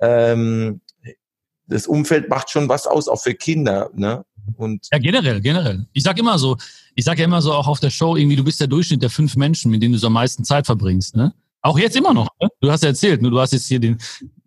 [0.00, 0.80] ähm,
[1.66, 3.90] das Umfeld macht schon was aus, auch für Kinder.
[3.94, 4.24] Ne?
[4.56, 5.86] Und ja, generell, generell.
[5.92, 6.56] Ich sag immer so,
[6.94, 9.10] ich sag ja immer so auch auf der Show, irgendwie, du bist der Durchschnitt der
[9.10, 11.16] fünf Menschen, mit denen du so am meisten Zeit verbringst.
[11.16, 11.32] Ne?
[11.66, 12.28] Auch jetzt immer noch.
[12.40, 12.48] Ne?
[12.60, 13.30] Du hast ja erzählt, ne?
[13.30, 13.98] du hast jetzt hier den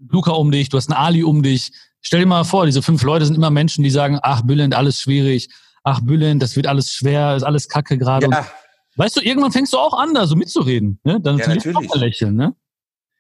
[0.07, 1.71] Luca um dich, du hast einen Ali um dich.
[1.99, 5.01] Stell dir mal vor, diese fünf Leute sind immer Menschen, die sagen, ach, Bülent, alles
[5.01, 5.49] schwierig.
[5.83, 8.29] Ach, Bülent, das wird alles schwer, ist alles kacke gerade.
[8.31, 8.47] Ja.
[8.95, 11.01] Weißt du, irgendwann fängst du auch an, da so mitzureden.
[11.03, 11.19] Ne?
[11.19, 11.93] Dann ja, natürlich.
[11.95, 12.55] lächeln, ne?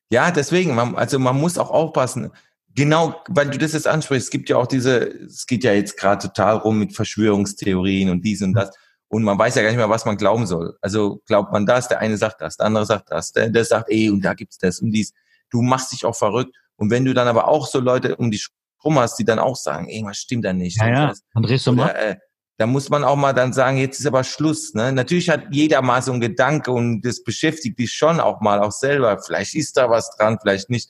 [0.09, 2.31] Ja, deswegen, man, also man muss auch aufpassen.
[2.75, 5.97] Genau, weil du das jetzt ansprichst, es gibt ja auch diese, es geht ja jetzt
[5.97, 8.71] gerade total rum mit Verschwörungstheorien und dies und das.
[9.09, 10.77] Und man weiß ja gar nicht mehr, was man glauben soll.
[10.81, 13.89] Also glaubt man das, der eine sagt das, der andere sagt das, der, der sagt,
[13.89, 15.13] ey, und da gibt's das und dies.
[15.49, 16.55] Du machst dich auch verrückt.
[16.75, 18.49] Und wenn du dann aber auch so Leute um dich
[18.83, 20.77] rum hast, die dann auch sagen, irgendwas stimmt da nicht.
[20.77, 21.13] Ja, ja.
[21.33, 21.89] Dann drehst du mal.
[21.89, 22.17] Äh,
[22.59, 24.73] da muss man auch mal dann sagen, jetzt ist aber Schluss.
[24.73, 24.91] Ne?
[24.91, 28.73] Natürlich hat jeder mal so einen Gedanke und das beschäftigt dich schon auch mal auch
[28.73, 29.17] selber.
[29.17, 30.89] Vielleicht ist da was dran, vielleicht nicht.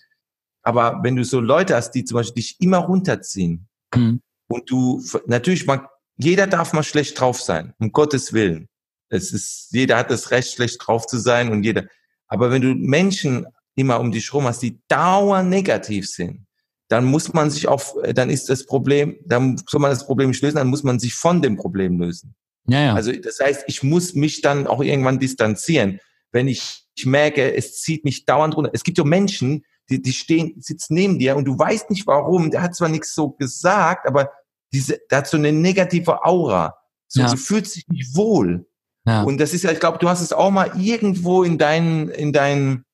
[0.63, 4.21] Aber wenn du so Leute hast, die zum Beispiel dich immer runterziehen mhm.
[4.47, 5.85] und du natürlich man,
[6.19, 8.67] jeder darf mal schlecht drauf sein, um Gottes Willen.
[9.09, 11.85] Es ist, jeder hat das Recht, schlecht drauf zu sein und jeder.
[12.27, 16.45] Aber wenn du Menschen immer um dich rum hast, die dauernd negativ sind,
[16.89, 20.41] dann muss man sich äh, dann ist das Problem, dann soll man das Problem nicht
[20.41, 22.35] lösen, dann muss man sich von dem Problem lösen.
[22.67, 22.93] Ja, ja.
[22.93, 25.99] Also das heißt, ich muss mich dann auch irgendwann distanzieren.
[26.31, 28.71] Wenn ich, ich merke, es zieht mich dauernd runter.
[28.73, 32.51] Es gibt so Menschen, die, die stehen, sitzen neben dir und du weißt nicht warum.
[32.51, 34.31] Der hat zwar nichts so gesagt, aber
[34.71, 36.75] diese, so eine negative Aura.
[37.07, 37.31] So, ja.
[37.31, 38.67] Du fühlst dich nicht wohl.
[39.05, 39.23] Ja.
[39.23, 42.33] Und das ist ja, ich glaube, du hast es auch mal irgendwo in deinen, in
[42.33, 42.85] deinen,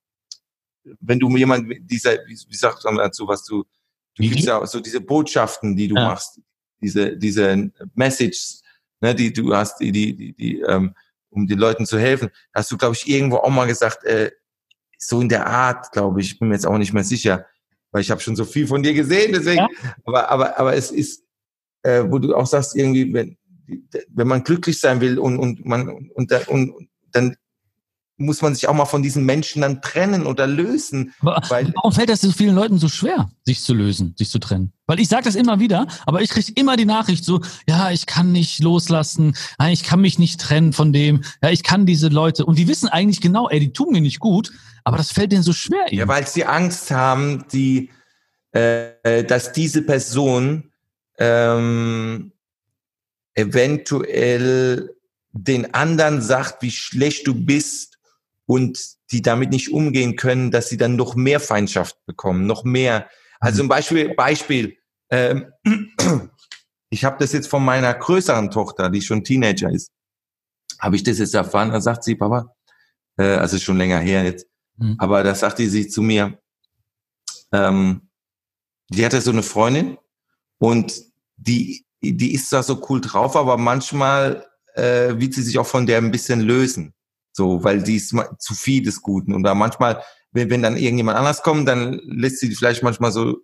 [1.02, 3.66] wenn du jemand, dieser, wie, wie sagt man dazu, was du
[4.16, 6.08] Du gibst ja so diese Botschaften, die du ja.
[6.08, 6.40] machst.
[6.82, 8.60] diese, diese Message,
[9.02, 10.96] ne, die du hast, die, die, die, die ähm,
[11.30, 14.32] um den Leuten zu helfen, hast du, glaube ich, irgendwo auch mal gesagt, äh,
[14.98, 17.46] so in der Art, glaube ich, bin mir jetzt auch nicht mehr sicher,
[17.92, 19.96] weil ich habe schon so viel von dir gesehen, deswegen, ja.
[20.06, 21.25] aber, aber, aber es ist,
[21.86, 23.38] äh, wo du auch sagst, irgendwie, wenn,
[24.10, 27.36] wenn man glücklich sein will und, und man und, und, und dann
[28.18, 31.14] muss man sich auch mal von diesen Menschen dann trennen oder lösen.
[31.20, 34.72] Weil warum fällt das so vielen Leuten so schwer, sich zu lösen, sich zu trennen?
[34.88, 38.06] Weil ich sage das immer wieder, aber ich kriege immer die Nachricht so, ja, ich
[38.06, 39.36] kann nicht loslassen,
[39.70, 42.88] ich kann mich nicht trennen von dem, ja, ich kann diese Leute und die wissen
[42.88, 44.54] eigentlich genau, ey, die tun mir nicht gut,
[44.86, 45.88] aber das fällt denen so schwer.
[45.88, 45.98] Eben.
[45.98, 47.90] Ja, weil sie Angst haben, die,
[48.54, 50.72] äh, dass diese Person
[51.18, 52.32] ähm,
[53.34, 54.96] eventuell
[55.32, 58.00] den anderen sagt, wie schlecht du bist
[58.46, 58.80] und
[59.12, 63.10] die damit nicht umgehen können, dass sie dann noch mehr Feindschaft bekommen, noch mehr.
[63.40, 64.78] Also ein Beispiel, Beispiel.
[65.10, 65.52] Ähm,
[66.90, 69.92] ich habe das jetzt von meiner größeren Tochter, die schon Teenager ist,
[70.80, 71.72] habe ich das jetzt erfahren.
[71.72, 72.56] Da sagt sie, Papa,
[73.18, 74.48] äh, also schon länger her jetzt,
[74.78, 74.96] mhm.
[75.00, 76.40] aber da sagte sie zu mir,
[77.52, 78.10] ähm,
[78.90, 79.98] die hatte so eine Freundin
[80.58, 80.94] und
[81.38, 84.46] die, die ist da so cool drauf, aber manchmal
[84.76, 86.94] äh, will sie sich auch von der ein bisschen lösen.
[87.32, 89.34] So, weil sie ist zu viel des Guten.
[89.34, 90.02] Und da manchmal,
[90.32, 93.40] wenn, wenn dann irgendjemand anders kommt, dann lässt sie vielleicht manchmal so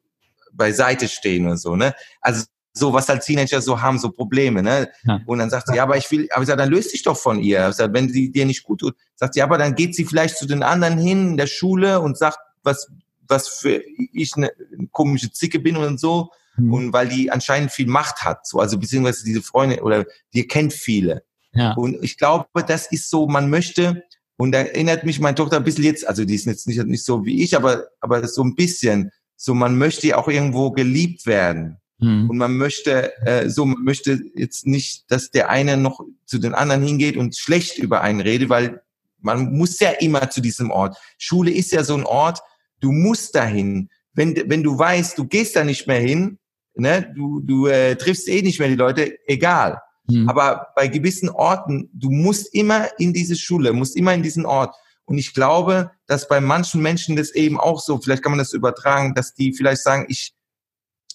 [0.54, 1.94] beiseite stehen und so, ne?
[2.22, 4.90] Also so, was als Teenager so haben, so Probleme, ne?
[5.04, 5.20] Ja.
[5.26, 7.18] Und dann sagt sie, ja, aber ich will, aber ich sag, dann löst dich doch
[7.18, 7.68] von ihr.
[7.70, 10.38] Ich sag, wenn sie dir nicht gut tut, sagt sie, aber dann geht sie vielleicht
[10.38, 12.90] zu den anderen hin in der Schule und sagt, was,
[13.28, 13.84] was für
[14.14, 14.52] ich eine
[14.92, 16.32] komische Zicke bin und so.
[16.58, 16.74] Mhm.
[16.74, 20.74] Und weil die anscheinend viel Macht hat, so, also beziehungsweise diese Freundin oder die kennt
[20.74, 21.24] viele.
[21.54, 21.74] Ja.
[21.74, 24.04] Und ich glaube, das ist so, man möchte,
[24.38, 27.06] und da erinnert mich meine Tochter ein bisschen jetzt, also die ist jetzt nicht, nicht
[27.06, 31.78] so wie ich, aber, aber so ein bisschen, so man möchte auch irgendwo geliebt werden.
[32.00, 32.30] Mhm.
[32.30, 36.54] Und man möchte, äh, so man möchte jetzt nicht, dass der eine noch zu den
[36.54, 38.82] anderen hingeht und schlecht über einen redet, weil
[39.20, 40.98] man muss ja immer zu diesem Ort.
[41.18, 42.40] Schule ist ja so ein Ort,
[42.80, 43.90] du musst dahin.
[44.14, 46.40] Wenn, wenn du weißt, du gehst da nicht mehr hin,
[46.76, 49.82] ne, du, du äh, triffst eh nicht mehr die Leute, egal.
[50.08, 50.30] Mhm.
[50.30, 54.76] Aber bei gewissen Orten, du musst immer in diese Schule, musst immer in diesen Ort.
[55.06, 58.54] Und ich glaube, dass bei manchen Menschen das eben auch so, vielleicht kann man das
[58.54, 60.34] übertragen, dass die vielleicht sagen, ich,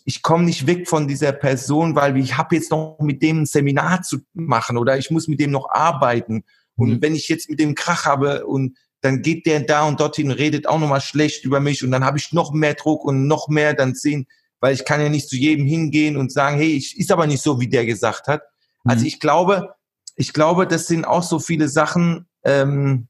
[0.05, 3.47] ich komme nicht weg von dieser Person, weil ich habe jetzt noch mit dem ein
[3.47, 6.45] Seminar zu machen oder ich muss mit dem noch arbeiten.
[6.77, 7.03] Und mhm.
[7.03, 10.39] wenn ich jetzt mit dem Krach habe und dann geht der da und dorthin und
[10.39, 13.49] redet auch nochmal schlecht über mich und dann habe ich noch mehr Druck und noch
[13.49, 14.27] mehr dann sehen,
[14.61, 17.43] weil ich kann ja nicht zu jedem hingehen und sagen, hey, ich ist aber nicht
[17.43, 18.43] so, wie der gesagt hat.
[18.85, 19.07] Also mhm.
[19.07, 19.75] ich glaube,
[20.17, 23.09] ich glaube, das sind auch so viele Sachen, ähm,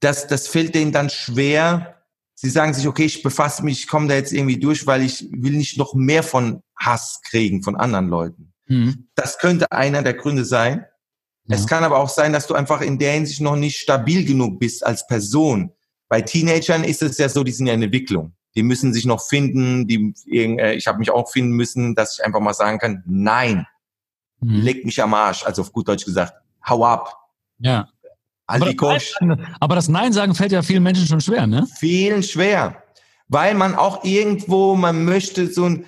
[0.00, 2.02] dass das fällt denen dann schwer.
[2.34, 5.28] Sie sagen sich, okay, ich befasse mich, ich komme da jetzt irgendwie durch, weil ich
[5.32, 8.52] will nicht noch mehr von Hass kriegen von anderen Leuten.
[8.66, 9.08] Mhm.
[9.16, 10.84] Das könnte einer der Gründe sein.
[11.46, 11.56] Ja.
[11.56, 14.60] Es kann aber auch sein, dass du einfach in der Hinsicht noch nicht stabil genug
[14.60, 15.72] bist als Person.
[16.08, 18.34] Bei Teenagern ist es ja so, die sind ja in Entwicklung.
[18.58, 19.86] Die müssen sich noch finden.
[19.86, 23.68] Die, äh, ich habe mich auch finden müssen, dass ich einfach mal sagen kann, nein,
[24.40, 24.62] hm.
[24.62, 26.32] leg mich am Arsch, also auf gut Deutsch gesagt,
[26.68, 27.16] hau ab.
[27.60, 27.88] Ja.
[28.48, 31.68] Aber das, Nein, aber das Nein sagen fällt ja vielen Menschen schon schwer, ne?
[31.78, 32.82] Vielen schwer.
[33.28, 35.86] Weil man auch irgendwo, man möchte so ein,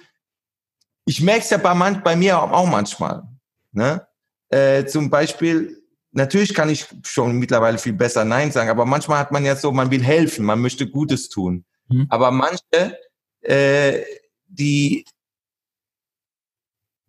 [1.06, 3.24] ich merke es ja bei, man, bei mir auch manchmal.
[3.72, 4.06] Ne?
[4.48, 9.32] Äh, zum Beispiel, natürlich kann ich schon mittlerweile viel besser Nein sagen, aber manchmal hat
[9.32, 11.64] man ja so, man will helfen, man möchte Gutes tun.
[11.90, 12.06] Mhm.
[12.08, 12.98] Aber manche,
[13.42, 14.02] äh,
[14.46, 15.04] die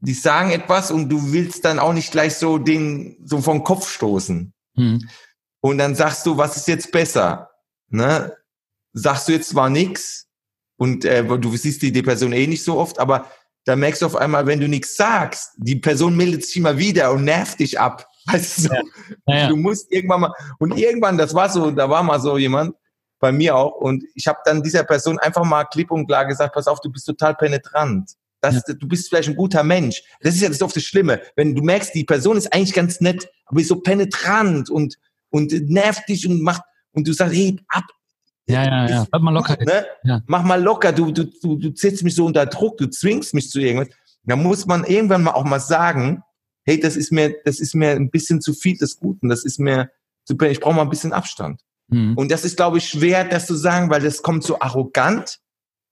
[0.02, 3.88] die sagen etwas und du willst dann auch nicht gleich so den so vom Kopf
[3.88, 4.52] stoßen.
[4.76, 5.10] Hm.
[5.62, 7.52] Und dann sagst du, was ist jetzt besser?
[7.90, 8.36] Ne?
[8.94, 10.28] Sagst du jetzt zwar nix
[10.78, 13.30] und äh, du siehst die, die Person eh nicht so oft, aber
[13.66, 17.12] da merkst du auf einmal, wenn du nichts sagst, die Person meldet sich immer wieder
[17.12, 18.08] und nervt dich ab.
[18.26, 18.74] Weißt du, so.
[19.28, 19.48] Ja, ja.
[19.50, 22.76] du musst irgendwann mal und irgendwann, das war so, da war mal so jemand
[23.22, 26.54] bei mir auch und ich habe dann dieser Person einfach mal klipp und klar gesagt,
[26.54, 28.12] pass auf, du bist total penetrant.
[28.42, 28.64] Das.
[28.64, 30.02] Du bist vielleicht ein guter Mensch.
[30.22, 31.22] Das ist ja das oft das Schlimme.
[31.36, 34.98] Wenn du merkst, die Person ist eigentlich ganz nett, aber ist so penetrant und,
[35.30, 37.84] und nervt dich und macht, und du sagst, hey, ab.
[38.48, 39.08] Ja, ja, ja.
[39.12, 39.58] Bleib mal locker.
[39.64, 39.86] Ne?
[40.04, 40.22] Ja.
[40.26, 40.92] Mach mal locker.
[40.92, 42.78] Du, du, du, du setzt mich so unter Druck.
[42.78, 43.90] Du zwingst mich zu irgendwas.
[44.24, 46.24] Da muss man irgendwann mal auch mal sagen,
[46.64, 49.30] hey, das ist mir, das ist mir ein bisschen zu viel des Guten.
[49.30, 49.92] Das ist mir
[50.26, 51.62] zu, ich brauche mal ein bisschen Abstand.
[51.92, 52.18] Mhm.
[52.18, 55.40] Und das ist, glaube ich, schwer, das zu sagen, weil das kommt so arrogant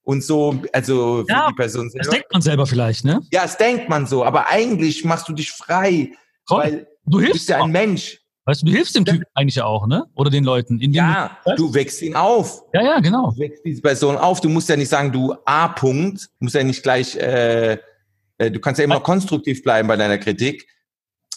[0.02, 2.04] und so, also für ja, die Person selber.
[2.04, 3.20] Das denkt man selber vielleicht, ne?
[3.30, 6.12] Ja, das denkt man so, aber eigentlich machst du dich frei,
[6.46, 8.18] Komm, weil du, hilfst bist ja ein Mensch.
[8.46, 10.06] Weißt du, du hilfst dem Typen eigentlich ja auch, ne?
[10.14, 10.80] Oder den Leuten.
[10.92, 12.62] ja, du, du wächst ihn auf.
[12.72, 13.30] Ja, ja, genau.
[13.30, 14.40] Du wächst diese Person auf.
[14.40, 17.78] Du musst ja nicht sagen, du A-Punkt, musst ja nicht gleich äh,
[18.40, 20.66] äh, du kannst ja immer konstruktiv bleiben bei deiner Kritik.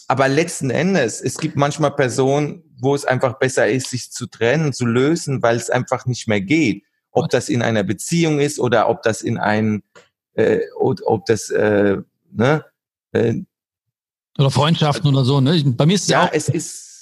[0.08, 4.72] Aber letzten Endes, es gibt manchmal Personen, wo es einfach besser ist, sich zu trennen,
[4.72, 6.84] zu lösen, weil es einfach nicht mehr geht.
[7.10, 9.82] Ob das in einer Beziehung ist oder ob das in ein,
[10.34, 11.98] äh, ob das, äh,
[12.32, 12.64] ne,
[13.12, 13.34] äh,
[14.36, 15.62] oder Freundschaften oder so, ne?
[15.76, 16.94] Bei mir ist es ja, auch, es ist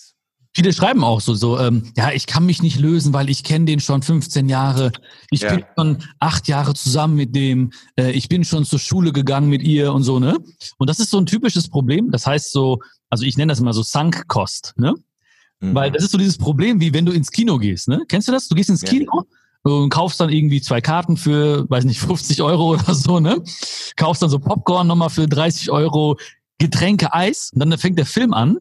[0.54, 3.64] Viele schreiben auch so, so, ähm, ja, ich kann mich nicht lösen, weil ich kenne
[3.64, 4.92] den schon 15 Jahre.
[5.30, 5.54] Ich ja.
[5.54, 7.72] bin schon acht Jahre zusammen mit dem.
[7.96, 10.36] Äh, ich bin schon zur Schule gegangen mit ihr und so, ne?
[10.76, 12.10] Und das ist so ein typisches Problem.
[12.10, 14.94] Das heißt so, also ich nenne das mal so Sunk-Cost, ne?
[15.62, 15.74] Mhm.
[15.74, 18.02] Weil das ist so dieses Problem, wie wenn du ins Kino gehst, ne?
[18.08, 18.48] Kennst du das?
[18.48, 19.24] Du gehst ins Kino
[19.64, 19.72] ja.
[19.72, 23.42] und kaufst dann irgendwie zwei Karten für, weiß nicht, 50 Euro oder so, ne?
[23.96, 26.18] Kaufst dann so Popcorn nochmal für 30 Euro,
[26.58, 28.58] Getränke, Eis und dann fängt der Film an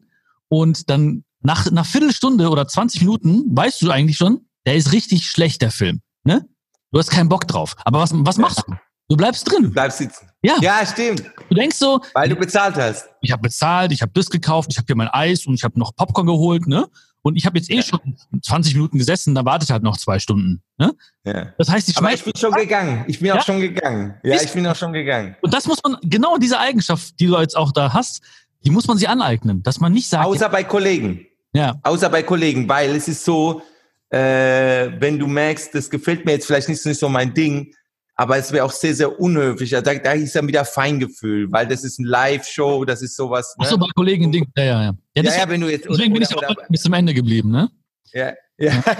[0.48, 5.26] und dann nach nach Viertelstunde oder 20 Minuten weißt du eigentlich schon, der ist richtig
[5.26, 6.00] schlecht, der Film.
[6.24, 6.46] Ne?
[6.92, 7.74] Du hast keinen Bock drauf.
[7.84, 8.74] Aber was, was machst du?
[9.08, 9.64] Du bleibst drin.
[9.64, 10.31] Du bleibst sitzen.
[10.42, 10.56] Ja.
[10.60, 11.22] Ja, stimmt.
[11.48, 12.00] Du denkst so.
[12.14, 13.08] Weil du bezahlt hast.
[13.20, 15.78] Ich habe bezahlt, ich habe das gekauft, ich habe hier mein Eis und ich habe
[15.78, 16.88] noch Popcorn geholt, ne?
[17.22, 17.82] Und ich habe jetzt eh ja.
[17.82, 18.00] schon
[18.42, 20.60] 20 Minuten gesessen, da warte ich halt noch zwei Stunden.
[20.76, 20.92] Ne?
[21.24, 21.52] Ja.
[21.56, 23.04] Das heißt, ich Aber ich bin schon gegangen.
[23.06, 23.38] Ich bin ja?
[23.38, 24.14] auch schon gegangen.
[24.24, 25.36] Ja, ich bin auch schon gegangen.
[25.40, 28.22] Und das muss man, genau diese Eigenschaft, die du jetzt auch da hast,
[28.64, 30.26] die muss man sich aneignen, dass man nicht sagt.
[30.26, 31.24] Außer bei Kollegen.
[31.52, 31.78] Ja.
[31.84, 33.62] Außer bei Kollegen, weil es ist so,
[34.10, 37.72] äh, wenn du merkst, das gefällt mir jetzt vielleicht nicht, nicht so mein Ding,
[38.14, 39.70] aber es wäre auch sehr, sehr unhöflich.
[39.70, 43.54] Da, da ist dann wieder Feingefühl, weil das ist ein Live-Show, das ist sowas.
[43.58, 43.64] Ne?
[43.66, 44.46] Ach so, bei Kollegen Ding.
[44.56, 44.92] Ja, ja, ja.
[45.16, 47.14] Ja, ja, ja wenn du jetzt, deswegen oder, bin ich auch oder, bis zum Ende
[47.14, 47.70] geblieben, ne?
[48.12, 48.82] Ja, ja.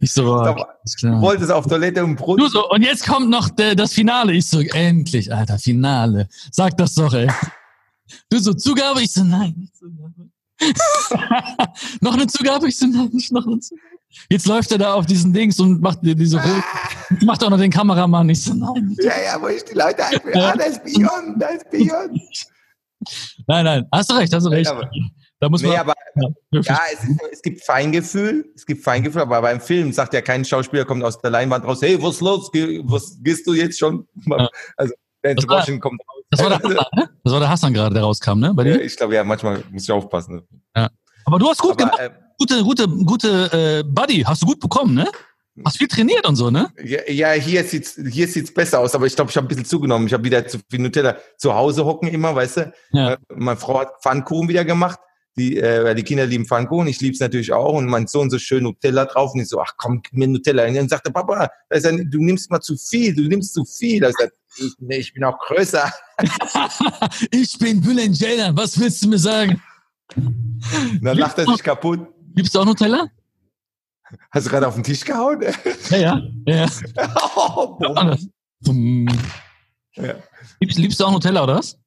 [0.00, 0.76] Ich so, klar.
[0.86, 2.40] Du wolltest auf Toilette und Brot.
[2.40, 4.32] Du so, und jetzt kommt noch der, das Finale.
[4.34, 6.28] Ich so, endlich, Alter, Finale.
[6.50, 7.28] Sag das doch, ey.
[8.30, 9.02] Du so, Zugabe?
[9.02, 10.30] Ich so, nein, Zugabe.
[12.00, 12.68] noch eine Zugabe?
[12.68, 13.95] Ich so, nein, nicht noch eine Zugabe.
[14.30, 17.22] Jetzt läuft er da auf diesen Dings und macht dir diese Rot.
[17.22, 18.28] macht auch noch den Kameramann.
[18.28, 18.86] Ich so, nein.
[18.88, 19.04] Nicht.
[19.04, 22.20] Ja, ja, wo ich die Leute einfach, ah, das ist Beyond, das ist Beyond.
[23.46, 24.70] Nein, nein, hast du recht, hast du recht.
[24.70, 24.90] Ja,
[25.38, 25.72] da muss man.
[25.72, 29.92] Nee, aber, ja, ja es, ist, es, gibt Feingefühl, es gibt Feingefühl, aber beim Film
[29.92, 32.50] sagt ja kein Schauspieler kommt aus der Leinwand raus, hey, was ist los?
[32.84, 34.08] Was gehst du jetzt schon?
[34.26, 34.48] Ja.
[34.76, 36.16] Also, Denzel Washington kommt raus.
[36.30, 37.08] Das war der Hassan, ne?
[37.22, 38.52] Das war der Hassan gerade, der rauskam, ne?
[38.54, 38.78] Bei dir?
[38.78, 40.36] Ja, ich glaube, ja, manchmal muss ich aufpassen.
[40.36, 40.42] Ne?
[40.74, 40.90] Ja.
[41.24, 42.00] Aber du hast gut Aber, gemacht.
[42.00, 45.10] Äh, gute, gute, gute äh, Buddy, hast du gut bekommen, ne?
[45.64, 46.70] Hast viel trainiert und so, ne?
[46.84, 49.64] Ja, ja hier sieht's hier sieht's besser aus, aber ich glaube, ich habe ein bisschen
[49.64, 50.06] zugenommen.
[50.06, 52.72] Ich habe wieder zu viel Nutella zu Hause hocken immer, weißt du?
[52.92, 53.12] Ja.
[53.14, 54.98] Äh, meine Frau hat Pfannkuchen wieder gemacht.
[55.38, 57.74] Die, äh, die Kinder lieben Pfannkuchen, ich lieb's natürlich auch.
[57.74, 60.66] Und mein Sohn so schön Nutella drauf und ich so, ach komm, gib mir Nutella.
[60.66, 64.00] Und dann sagte Papa, du nimmst mal zu viel, du nimmst zu viel.
[64.00, 65.90] Da sagt, ich, nee, ich bin auch größer.
[67.30, 69.62] ich bin Bülent Ceylan, was willst du mir sagen?
[71.02, 72.00] Dann lacht er sich kaputt.
[72.36, 73.08] Gibt's auch Nutella?
[74.30, 75.42] Hast du gerade auf den Tisch gehauen?
[75.90, 76.22] Ja, ja.
[76.46, 76.68] ja.
[77.36, 77.78] oh,
[79.94, 80.14] ja.
[80.60, 81.78] Liebst, liebst, du auch Nutella, oder was?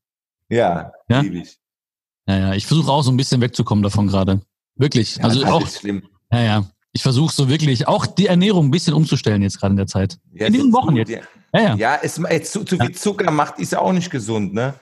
[0.50, 1.20] Ja, ja?
[1.22, 1.58] liebe ich.
[2.28, 2.54] Ja, ja.
[2.56, 4.41] Ich versuche auch so ein bisschen wegzukommen davon gerade.
[4.76, 5.18] Wirklich.
[5.18, 5.68] Ja, also auch.
[5.68, 6.04] Schlimm.
[6.32, 6.66] Ja, ja.
[6.91, 10.18] Ich versuche so wirklich auch die Ernährung ein bisschen umzustellen jetzt gerade in der Zeit.
[10.34, 11.12] Ja, in diesen Wochen jetzt.
[11.12, 11.22] Ja,
[11.54, 11.76] ja.
[11.76, 14.74] ja es, es, zu, zu viel Zucker macht, ist ja auch nicht gesund, ne?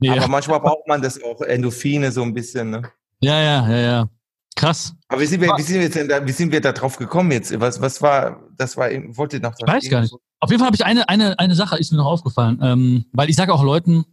[0.00, 0.12] Ja.
[0.12, 2.82] Aber manchmal braucht man das auch, Endorphine so ein bisschen, ne?
[3.20, 4.08] Ja, ja, ja, ja.
[4.56, 4.94] Krass.
[5.08, 7.32] Aber wie sind wir, wie sind wir denn da, wie sind wir da drauf gekommen
[7.32, 7.58] jetzt?
[7.60, 10.14] Was, was war, das war, wollte noch Ich weiß gar nicht.
[10.40, 13.30] Auf jeden Fall habe ich eine, eine, eine Sache ist mir noch aufgefallen, ähm, weil
[13.30, 14.04] ich sage auch Leuten,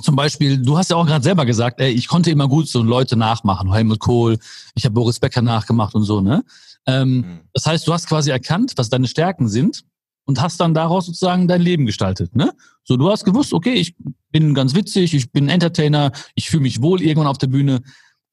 [0.00, 2.82] zum Beispiel, du hast ja auch gerade selber gesagt, ey, ich konnte immer gut so
[2.82, 4.38] Leute nachmachen, Helmut Kohl,
[4.74, 6.44] ich habe Boris Becker nachgemacht und so, ne?
[6.86, 7.40] Ähm, mhm.
[7.52, 9.84] Das heißt, du hast quasi erkannt, was deine Stärken sind
[10.24, 12.52] und hast dann daraus sozusagen dein Leben gestaltet, ne?
[12.84, 13.96] So, du hast gewusst, okay, ich
[14.30, 17.82] bin ganz witzig, ich bin Entertainer, ich fühle mich wohl irgendwann auf der Bühne.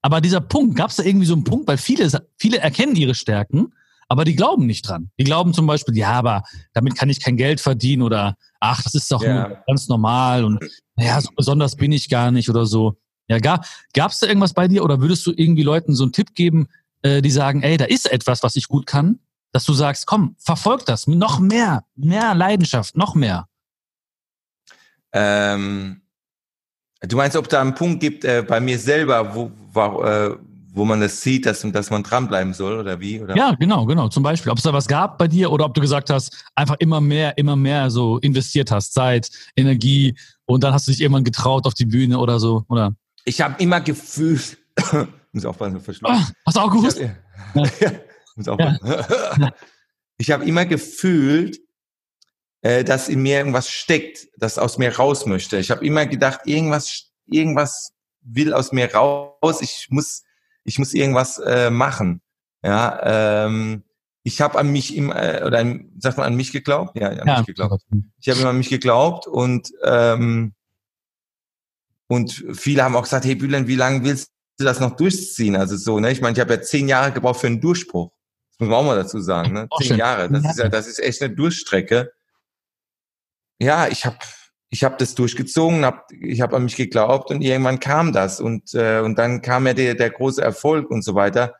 [0.06, 3.16] Aber dieser Punkt, gab es da irgendwie so einen Punkt, weil viele, viele erkennen ihre
[3.16, 3.74] Stärken,
[4.08, 5.10] aber die glauben nicht dran.
[5.18, 6.44] Die glauben zum Beispiel, ja, aber
[6.74, 9.64] damit kann ich kein Geld verdienen oder ach, das ist doch ja.
[9.66, 10.64] ganz normal und
[10.96, 12.98] naja, so besonders bin ich gar nicht oder so.
[13.28, 16.36] Ja, gab es da irgendwas bei dir oder würdest du irgendwie Leuten so einen Tipp
[16.36, 16.68] geben,
[17.02, 19.18] äh, die sagen, ey, da ist etwas, was ich gut kann,
[19.54, 23.48] dass du sagst, komm, verfolg das, noch mehr, mehr Leidenschaft, noch mehr.
[25.14, 26.04] Ähm,
[27.02, 30.36] du meinst, ob da einen Punkt gibt äh, bei mir selber, wo, wo, äh,
[30.76, 33.22] wo man das sieht, dass, dass man dranbleiben soll oder wie?
[33.22, 33.36] Oder?
[33.36, 34.10] Ja, genau, genau.
[34.10, 36.76] Zum Beispiel, ob es da was gab bei dir oder ob du gesagt hast, einfach
[36.80, 40.16] immer mehr, immer mehr so investiert hast, Zeit, Energie
[40.46, 42.94] und dann hast du dich irgendwann getraut auf die Bühne oder so, oder?
[43.24, 44.58] Ich habe immer gefühlt,
[45.32, 46.18] muss aufpassen, verschlucken.
[46.18, 47.00] Ah, hast du auch gewusst?
[47.00, 47.16] Ja,
[48.36, 49.52] muss aufpassen.
[50.18, 51.60] Ich habe immer gefühlt,
[52.62, 55.58] äh, dass in mir irgendwas steckt, das aus mir raus möchte.
[55.58, 57.95] Ich habe immer gedacht, irgendwas, irgendwas
[58.26, 59.62] will aus mir raus.
[59.62, 60.24] Ich muss
[60.66, 62.22] ich muss irgendwas äh, machen.
[62.64, 63.84] Ja, ähm,
[64.24, 67.00] ich habe an mich im, äh, oder an, sagt man an mich geglaubt?
[67.00, 67.86] Ja, an ja, mich geglaubt.
[68.20, 70.56] Ich habe immer an mich geglaubt und ähm,
[72.08, 75.56] und viele haben auch gesagt, hey Bülent, wie lange willst du das noch durchziehen?
[75.56, 76.12] Also so, ne?
[76.12, 78.12] Ich meine, ich habe ja zehn Jahre gebraucht für einen Durchbruch.
[78.52, 79.68] Das muss man auch mal dazu sagen, ne?
[79.78, 79.98] Zehn schön.
[79.98, 80.30] Jahre.
[80.30, 82.12] Das ist ja, das ist echt eine Durchstrecke.
[83.60, 84.18] Ja, ich habe
[84.70, 88.74] ich habe das durchgezogen, hab, ich habe an mich geglaubt und irgendwann kam das und
[88.74, 91.56] äh, und dann kam ja der der große Erfolg und so weiter.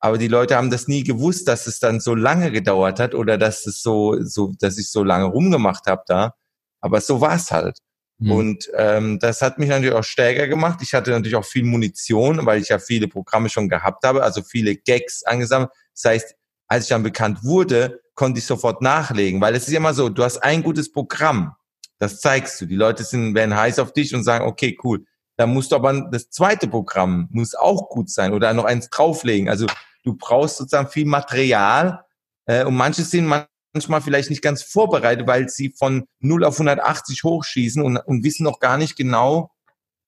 [0.00, 3.36] Aber die Leute haben das nie gewusst, dass es dann so lange gedauert hat oder
[3.36, 6.34] dass es so, so, dass ich so lange rumgemacht habe da.
[6.80, 7.78] Aber so war es halt.
[8.18, 8.32] Mhm.
[8.32, 10.80] Und ähm, das hat mich natürlich auch stärker gemacht.
[10.82, 14.42] Ich hatte natürlich auch viel Munition, weil ich ja viele Programme schon gehabt habe, also
[14.42, 15.70] viele Gags angesammelt.
[15.94, 16.34] Das heißt,
[16.66, 20.22] als ich dann bekannt wurde, konnte ich sofort nachlegen, weil es ist immer so, du
[20.24, 21.54] hast ein gutes Programm,
[22.00, 22.66] das zeigst du.
[22.66, 25.04] Die Leute sind, werden heiß auf dich und sagen, okay, cool.
[25.36, 29.48] Dann musst du aber das zweite Programm muss auch gut sein oder noch eins drauflegen.
[29.48, 29.66] Also
[30.02, 32.04] du brauchst sozusagen viel Material
[32.46, 33.26] äh, und manche sind
[33.72, 38.44] manchmal vielleicht nicht ganz vorbereitet, weil sie von 0 auf 180 hochschießen und, und wissen
[38.44, 39.50] noch gar nicht genau,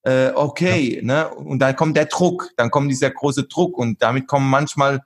[0.03, 1.03] äh, okay, ja.
[1.03, 1.29] ne?
[1.29, 5.03] Und dann kommt der Druck, dann kommt dieser große Druck und damit kommen manchmal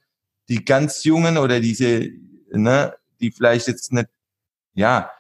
[0.49, 2.09] die ganz Jungen oder diese,
[2.51, 4.09] ne, die vielleicht jetzt nicht,
[4.75, 5.11] ja,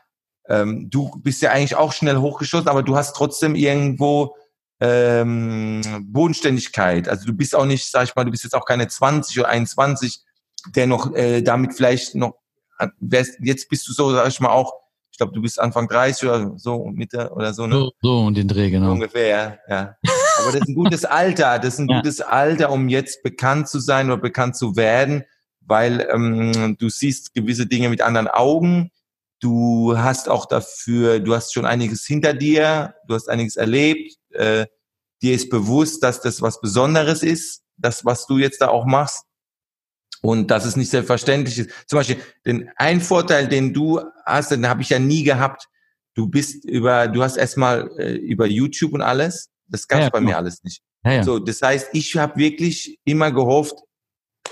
[0.49, 4.37] ähm, du bist ja eigentlich auch schnell hochgeschossen, aber du hast trotzdem irgendwo
[4.81, 7.09] ähm, Bodenständigkeit.
[7.09, 9.49] Also du bist auch nicht, sag ich mal, du bist jetzt auch keine 20 oder
[9.49, 10.21] 21,
[10.75, 12.35] der noch äh, damit vielleicht noch,
[13.01, 14.75] jetzt bist du so, sag ich mal, auch,
[15.11, 17.75] ich glaube, du bist Anfang 30 oder so, Mitte oder so, ne?
[17.75, 18.93] So, so und den Dreh, genau.
[18.93, 19.97] Ungefähr, ja.
[20.39, 21.97] Aber das ist ein gutes Alter, das ist ein ja.
[21.97, 25.25] gutes Alter, um jetzt bekannt zu sein oder bekannt zu werden,
[25.61, 28.91] weil ähm, du siehst gewisse Dinge mit anderen Augen,
[29.41, 34.67] du hast auch dafür, du hast schon einiges hinter dir, du hast einiges erlebt, äh,
[35.23, 39.25] dir ist bewusst, dass das was Besonderes ist, das, was du jetzt da auch machst.
[40.23, 41.71] Und dass es nicht selbstverständlich ist.
[41.87, 45.69] Zum Beispiel, den ein Vorteil, den du hast, den habe ich ja nie gehabt.
[46.15, 49.51] Du bist über, du hast erstmal äh, über YouTube und alles.
[49.69, 50.83] Das gab es ja, bei mir alles nicht.
[51.05, 51.23] Ja, ja.
[51.23, 53.75] So, das heißt, ich habe wirklich immer gehofft,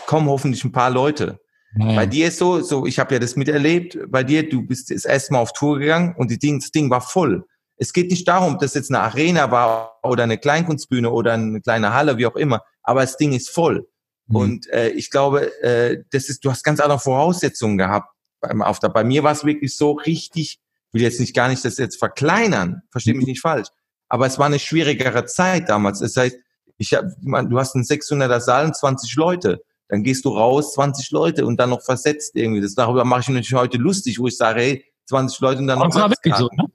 [0.06, 1.40] kommen hoffentlich ein paar Leute.
[1.76, 3.98] Bei dir ist so, so ich habe ja das miterlebt.
[4.08, 6.90] Bei dir, du bist das erste Mal auf Tour gegangen und die Ding, das Ding
[6.90, 7.44] war voll.
[7.76, 11.92] Es geht nicht darum, dass jetzt eine Arena war oder eine Kleinkunstbühne oder eine kleine
[11.92, 13.88] Halle, wie auch immer, aber das Ding ist voll.
[14.26, 14.36] Mhm.
[14.36, 18.08] Und äh, ich glaube, äh, das ist, du hast ganz andere Voraussetzungen gehabt
[18.40, 18.94] beim Auftrag.
[18.94, 21.98] Bei mir war es wirklich so richtig, ich will jetzt nicht gar nicht das jetzt
[21.98, 23.30] verkleinern, verstehe mich mhm.
[23.30, 23.68] nicht falsch,
[24.08, 25.98] aber es war eine schwierigere Zeit damals.
[25.98, 26.36] Das heißt,
[26.78, 29.62] ich hab, man, du hast einen 600er Saal und 20 Leute.
[29.88, 32.60] Dann gehst du raus, 20 Leute und dann noch versetzt irgendwie.
[32.60, 35.78] Das darüber mache ich mich heute lustig, wo ich sage, hey, 20 Leute und dann
[35.78, 35.94] noch.
[35.94, 36.66] Wirklich so, ne?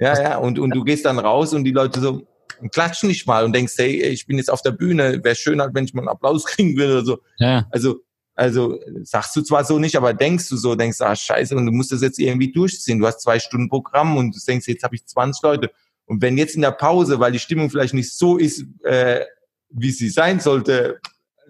[0.00, 2.22] Ja, ja, und, und du gehst dann raus und die Leute so
[2.70, 5.84] klatschen nicht mal und denkst, hey, ich bin jetzt auf der Bühne, wäre schön, wenn
[5.84, 7.18] ich mal einen Applaus kriegen würde oder so.
[7.38, 7.66] Ja.
[7.70, 8.00] Also,
[8.34, 11.72] also sagst du zwar so nicht, aber denkst du so, denkst, ah scheiße, und du
[11.72, 13.00] musst das jetzt irgendwie durchziehen.
[13.00, 15.70] Du hast zwei Stunden Programm und du denkst, jetzt habe ich 20 Leute.
[16.06, 19.24] Und wenn jetzt in der Pause, weil die Stimmung vielleicht nicht so ist, äh,
[19.70, 21.00] wie sie sein sollte,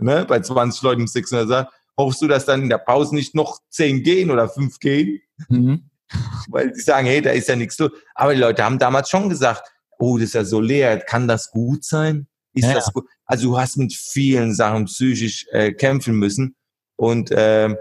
[0.00, 3.34] ne, bei 20 Leuten im 600 Saal, hoffst du, dass dann in der Pause nicht
[3.34, 5.20] noch 10 gehen oder 5 gehen?
[5.48, 5.88] Mhm
[6.48, 7.90] weil die sagen, hey, da ist ja nichts los.
[8.14, 9.68] Aber die Leute haben damals schon gesagt,
[9.98, 12.26] oh, das ist ja so leer, kann das gut sein?
[12.54, 13.06] Ist ja, das gut?
[13.24, 16.56] Also du hast mit vielen Sachen psychisch äh, kämpfen müssen
[16.96, 17.74] und äh,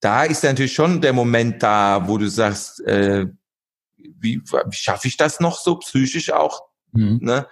[0.00, 3.26] da ist natürlich schon der Moment da, wo du sagst, äh,
[3.96, 6.62] wie, wie schaffe ich das noch so psychisch auch?
[6.92, 7.20] Mhm.
[7.22, 7.46] Ne?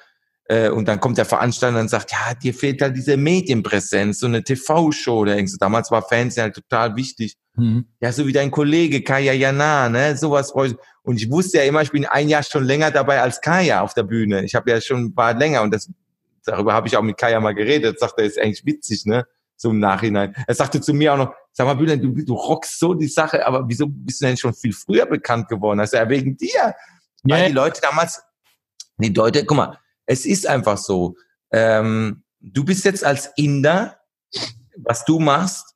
[0.52, 4.26] Äh, und dann kommt der Veranstalter und sagt, ja, dir fehlt halt diese Medienpräsenz, so
[4.26, 5.56] eine TV-Show oder irgendwas.
[5.56, 7.38] Damals war Fernsehen halt total wichtig.
[7.54, 7.86] Mhm.
[8.00, 10.52] Ja, so wie dein Kollege Kaya Jana, ne, sowas.
[10.52, 10.76] Und
[11.16, 14.02] ich wusste ja immer, ich bin ein Jahr schon länger dabei als Kaya auf der
[14.02, 14.44] Bühne.
[14.44, 15.88] Ich habe ja schon ein paar länger und das,
[16.44, 17.98] darüber habe ich auch mit Kaya mal geredet.
[17.98, 19.26] Sagt er, ist eigentlich witzig, ne?
[19.56, 20.34] So im Nachhinein.
[20.46, 23.46] Er sagte zu mir auch noch, sag mal, Bülent, du, du rockst so die Sache,
[23.46, 25.80] aber wieso bist du denn schon viel früher bekannt geworden?
[25.80, 26.74] Also ja, wegen dir.
[27.22, 27.48] Weil yeah.
[27.48, 28.22] die Leute damals,
[28.98, 29.78] die Leute, guck mal,
[30.12, 31.16] es ist einfach so.
[31.52, 33.98] Ähm, du bist jetzt als Inder,
[34.76, 35.74] was du machst,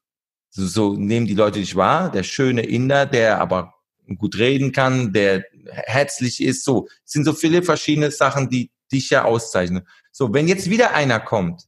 [0.51, 3.75] so, so nehmen die Leute dich wahr, der schöne Inder, der aber
[4.19, 6.87] gut reden kann, der herzlich ist, so.
[7.05, 9.87] Es sind so viele verschiedene Sachen, die dich ja auszeichnen.
[10.13, 11.63] So, wenn jetzt wieder einer kommt,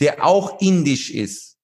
[0.00, 1.56] der auch indisch ist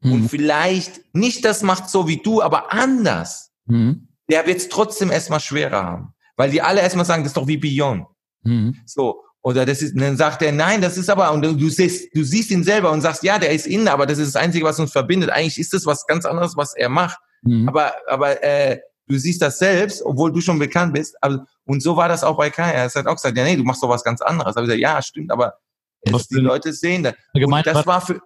[0.00, 0.12] mhm.
[0.12, 4.08] und vielleicht nicht das macht so wie du, aber anders, mhm.
[4.30, 6.14] der wird es trotzdem erstmal schwerer haben.
[6.36, 8.06] Weil die alle erstmal sagen, das ist doch wie Beyond.
[8.42, 8.80] Mhm.
[8.86, 12.22] So, oder das ist, dann sagt er, nein, das ist aber, und du siehst, du
[12.22, 14.78] siehst ihn selber und sagst, ja, der ist innen, aber das ist das Einzige, was
[14.78, 15.30] uns verbindet.
[15.30, 17.18] Eigentlich ist das was ganz anderes, was er macht.
[17.42, 17.68] Mhm.
[17.68, 18.78] Aber, aber äh,
[19.08, 21.16] du siehst das selbst, obwohl du schon bekannt bist.
[21.20, 22.70] Aber, und so war das auch bei Kai.
[22.70, 24.56] Er hat auch gesagt, ja, nee, du machst doch was ganz anderes.
[24.56, 25.54] Aber ich gesagt, ja, stimmt, aber
[26.02, 27.14] es, die Leute sehen das.
[27.34, 28.20] Und das war für,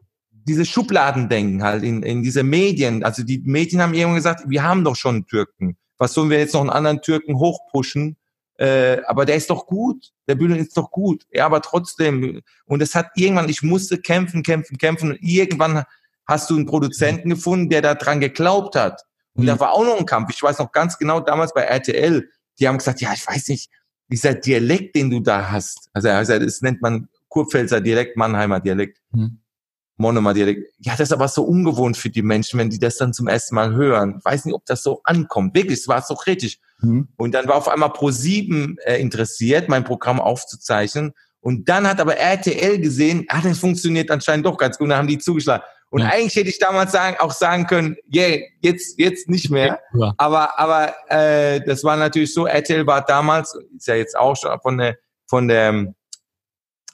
[0.46, 3.02] diese Schubladendenken halt in, in diese Medien.
[3.04, 5.76] Also die Medien haben irgendwann gesagt, wir haben doch schon einen Türken.
[5.98, 8.16] Was sollen wir jetzt noch einen anderen Türken hochpushen?
[8.58, 10.12] Äh, aber der ist doch gut.
[10.28, 11.24] Der Bühne ist doch gut.
[11.30, 12.42] Ja, aber trotzdem.
[12.64, 15.10] Und es hat irgendwann, ich musste kämpfen, kämpfen, kämpfen.
[15.10, 15.84] Und irgendwann
[16.26, 19.02] hast du einen Produzenten gefunden, der da dran geglaubt hat.
[19.34, 19.48] Und mhm.
[19.48, 20.30] da war auch noch ein Kampf.
[20.32, 22.28] Ich weiß noch ganz genau, damals bei RTL,
[22.58, 23.70] die haben gesagt, ja, ich weiß nicht,
[24.08, 25.88] dieser Dialekt, den du da hast.
[25.92, 28.98] Also, also das nennt man Kurpfälzer Dialekt, Mannheimer Dialekt.
[29.12, 29.40] Mhm.
[29.96, 30.74] Monomer Dialekt.
[30.78, 33.54] Ja, das ist aber so ungewohnt für die Menschen, wenn die das dann zum ersten
[33.54, 34.16] Mal hören.
[34.18, 35.54] Ich weiß nicht, ob das so ankommt.
[35.54, 36.60] Wirklich, es war so richtig.
[36.80, 37.08] Mhm.
[37.16, 41.12] Und dann war auf einmal Pro7 äh, interessiert, mein Programm aufzuzeichnen.
[41.40, 44.84] Und dann hat aber RTL gesehen, ah, das funktioniert anscheinend doch ganz gut.
[44.84, 45.64] Und dann haben die zugeschlagen.
[45.88, 46.08] Und ja.
[46.08, 49.80] eigentlich hätte ich damals sagen, auch sagen können, yeah, jetzt, jetzt nicht mehr.
[49.94, 50.12] Ja.
[50.18, 54.58] Aber, aber äh, das war natürlich so, RTL war damals, ist ja jetzt auch schon
[54.60, 55.94] von der, von der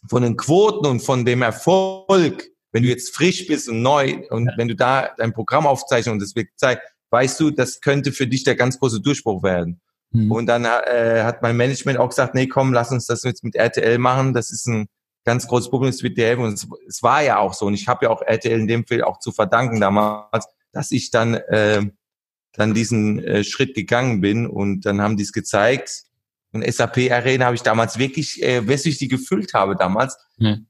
[0.09, 4.51] von den Quoten und von dem Erfolg wenn du jetzt frisch bist und neu und
[4.57, 8.27] wenn du da dein Programm aufzeichnest und das wird gezeigt, weißt du, das könnte für
[8.27, 9.81] dich der ganz große Durchbruch werden.
[10.11, 10.33] Mhm.
[10.33, 13.55] Und dann äh, hat mein Management auch gesagt, nee, komm, lass uns das jetzt mit
[13.55, 14.33] RTL machen.
[14.33, 14.87] Das ist ein
[15.25, 16.45] ganz großes Problem, das wird dir helfen.
[16.45, 17.67] Und es, es war ja auch so.
[17.67, 21.11] Und ich habe ja auch RTL in dem Fall auch zu verdanken damals, dass ich
[21.11, 21.83] dann äh,
[22.55, 26.05] dann diesen äh, Schritt gegangen bin und dann haben die es gezeigt.
[26.53, 30.67] Und SAP Arena habe ich damals wirklich, äh, du, ich die gefüllt habe damals, mhm.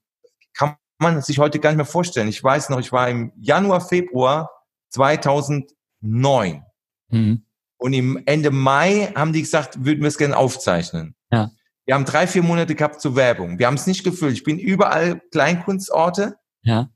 [1.03, 2.29] Man sich heute gar nicht mehr vorstellen.
[2.29, 4.51] Ich weiß noch, ich war im Januar, Februar
[4.91, 6.63] 2009.
[7.09, 7.45] Mhm.
[7.79, 11.17] Und im Ende Mai haben die gesagt, würden wir es gerne aufzeichnen.
[11.31, 11.51] Ja.
[11.85, 13.59] Wir haben drei, vier Monate gehabt zur Werbung.
[13.59, 14.35] Wir haben es nicht gefüllt.
[14.35, 16.37] Ich bin überall Kleinkunstorte.
[16.63, 16.91] Ja.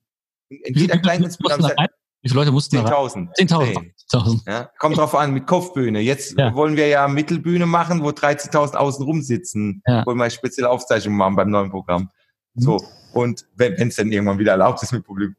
[0.49, 1.75] In jeder Kleinkunstorte.
[2.23, 3.29] Wie viele Leute mussten 10.000.
[3.37, 3.93] 10.000.
[4.09, 4.43] 10.
[4.47, 6.01] Ja, kommt drauf an, mit Kopfbühne.
[6.01, 6.55] Jetzt ja.
[6.55, 9.83] wollen wir ja Mittelbühne machen, wo 13.000 außen rum sitzen.
[9.87, 10.05] Ja.
[10.07, 12.11] Wollen wir spezielle Aufzeichnungen machen beim neuen Programm.
[12.57, 12.79] So.
[12.79, 12.81] Mhm.
[13.13, 15.37] Und wenn es denn irgendwann wieder erlaubt ist mit Publikum.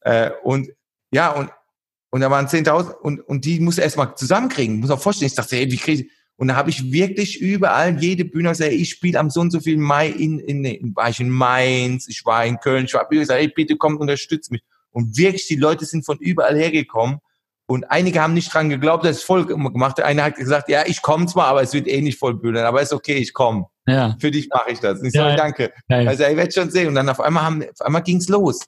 [0.00, 0.70] Äh, und
[1.10, 1.50] ja, und,
[2.10, 4.78] und da waren 10.000 und, und die muss erstmal zusammenkriegen.
[4.78, 5.28] Muss auch vorstellen.
[5.28, 6.10] Ich dachte, hey, wie kriege ich.
[6.36, 9.60] Und da habe ich wirklich überall jede Bühne gesagt, ich spiele am so und so
[9.60, 13.08] viel Mai in, in, in, war ich in Mainz, ich war in Köln, ich war
[13.08, 14.62] gesagt, hey, bitte kommt, unterstützt mich.
[14.90, 17.18] Und wirklich, die Leute sind von überall hergekommen.
[17.66, 20.00] Und einige haben nicht dran geglaubt, dass es voll gemacht.
[20.00, 22.82] Einer hat gesagt, ja, ich komme zwar, aber es wird eh nicht voll bühnen, aber
[22.82, 23.66] ist okay, ich komme.
[23.86, 24.16] Ja.
[24.20, 25.00] Für dich mache ich das.
[25.00, 25.72] Und ich ja, so, danke.
[25.88, 26.10] Ja, ja.
[26.10, 26.88] Also ich werde schon sehen.
[26.88, 28.60] Und dann auf einmal haben, auf einmal ging's los.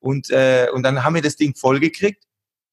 [0.00, 2.24] Und, äh, und dann haben wir das Ding vollgekriegt.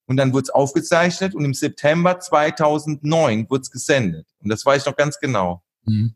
[0.08, 4.26] Und dann wurde es aufgezeichnet und im September 2009 wurde es gesendet.
[4.40, 5.62] Und das weiß ich noch ganz genau.
[5.86, 6.16] Mhm.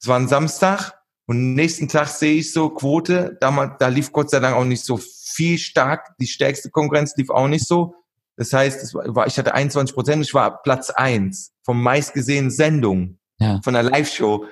[0.00, 3.36] Es war ein Samstag und nächsten Tag sehe ich so Quote.
[3.40, 6.16] Damals, da lief Gott sei Dank auch nicht so viel stark.
[6.20, 7.96] Die stärkste Konkurrenz lief auch nicht so.
[8.36, 13.60] Das heißt, war, ich hatte 21 Prozent, ich war Platz eins vom meistgesehenen Sendung ja.
[13.64, 14.46] von der Live-Show.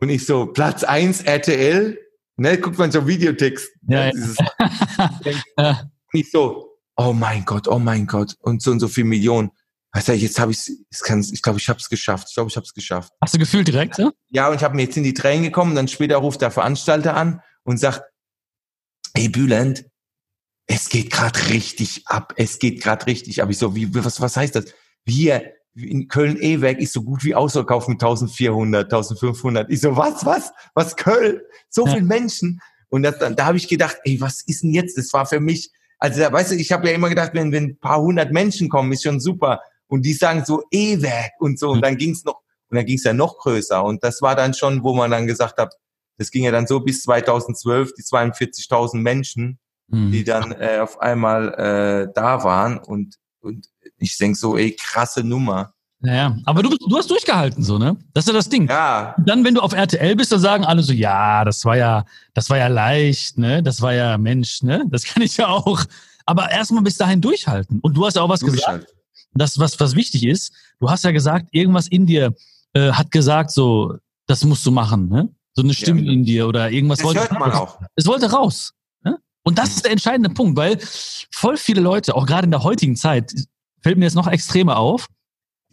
[0.00, 1.98] Und ich so, Platz eins RTL,
[2.36, 3.70] ne, guckt man so Videotext.
[3.82, 5.80] Ne, ja, ja.
[6.12, 9.50] Und ich so, oh mein Gott, oh mein Gott, und so und so viel Millionen.
[9.92, 12.26] Weißt du, jetzt habe ich ich glaube, ich habe es geschafft.
[12.28, 13.12] Ich glaube, ich habe es geschafft.
[13.20, 14.10] Hast du gefühlt direkt, ja?
[14.30, 15.76] Ja, und ich habe mir jetzt in die Tränen gekommen.
[15.76, 18.02] Dann später ruft der Veranstalter an und sagt,
[19.16, 19.86] hey Bülent,
[20.66, 22.32] es geht gerade richtig ab.
[22.36, 23.50] Es geht gerade richtig ab.
[23.50, 24.64] Ich so, wie, was, was heißt das?
[25.04, 29.70] Wir, in Köln-Ewerk ist so gut wie ausverkauft mit 1400, 1500.
[29.70, 31.40] Ich so, was, was, was Köln?
[31.68, 31.94] So ja.
[31.94, 32.60] viele Menschen.
[32.88, 34.96] Und das, da, da habe ich gedacht, ey, was ist denn jetzt?
[34.96, 37.64] Das war für mich, also da, weißt du, ich habe ja immer gedacht, wenn, wenn
[37.64, 39.60] ein paar hundert Menschen kommen, ist schon super.
[39.88, 41.70] Und die sagen so E-Werk und so.
[41.70, 43.84] Und dann ging's noch, und dann ging's ja noch größer.
[43.84, 45.74] Und das war dann schon, wo man dann gesagt hat,
[46.18, 49.58] das ging ja dann so bis 2012, die 42.000 Menschen,
[49.88, 50.12] mhm.
[50.12, 52.78] die dann äh, auf einmal äh, da waren.
[52.78, 53.66] Und, und
[54.04, 55.74] ich denk so, ey, krasse Nummer.
[56.00, 57.96] Naja, aber du, du hast durchgehalten, so, ne?
[58.12, 58.68] Das ist ja das Ding.
[58.68, 59.14] Ja.
[59.16, 62.04] Und dann, wenn du auf RTL bist, dann sagen alle so, ja, das war ja,
[62.34, 63.62] das war ja leicht, ne?
[63.62, 64.84] Das war ja Mensch, ne?
[64.90, 65.82] Das kann ich ja auch.
[66.26, 67.80] Aber erstmal bis dahin durchhalten.
[67.80, 68.86] Und du hast ja auch was gesagt.
[69.32, 72.34] Das, was, was wichtig ist, du hast ja gesagt, irgendwas in dir
[72.74, 73.96] äh, hat gesagt, so,
[74.26, 75.30] das musst du machen, ne?
[75.54, 76.12] So eine Stimme ja.
[76.12, 77.80] in dir oder irgendwas das wollte hört man auch.
[77.94, 78.74] Es wollte raus.
[79.04, 79.18] Ne?
[79.44, 80.78] Und das ist der entscheidende Punkt, weil
[81.30, 83.32] voll viele Leute, auch gerade in der heutigen Zeit,
[83.84, 85.08] fällt mir jetzt noch extremer auf,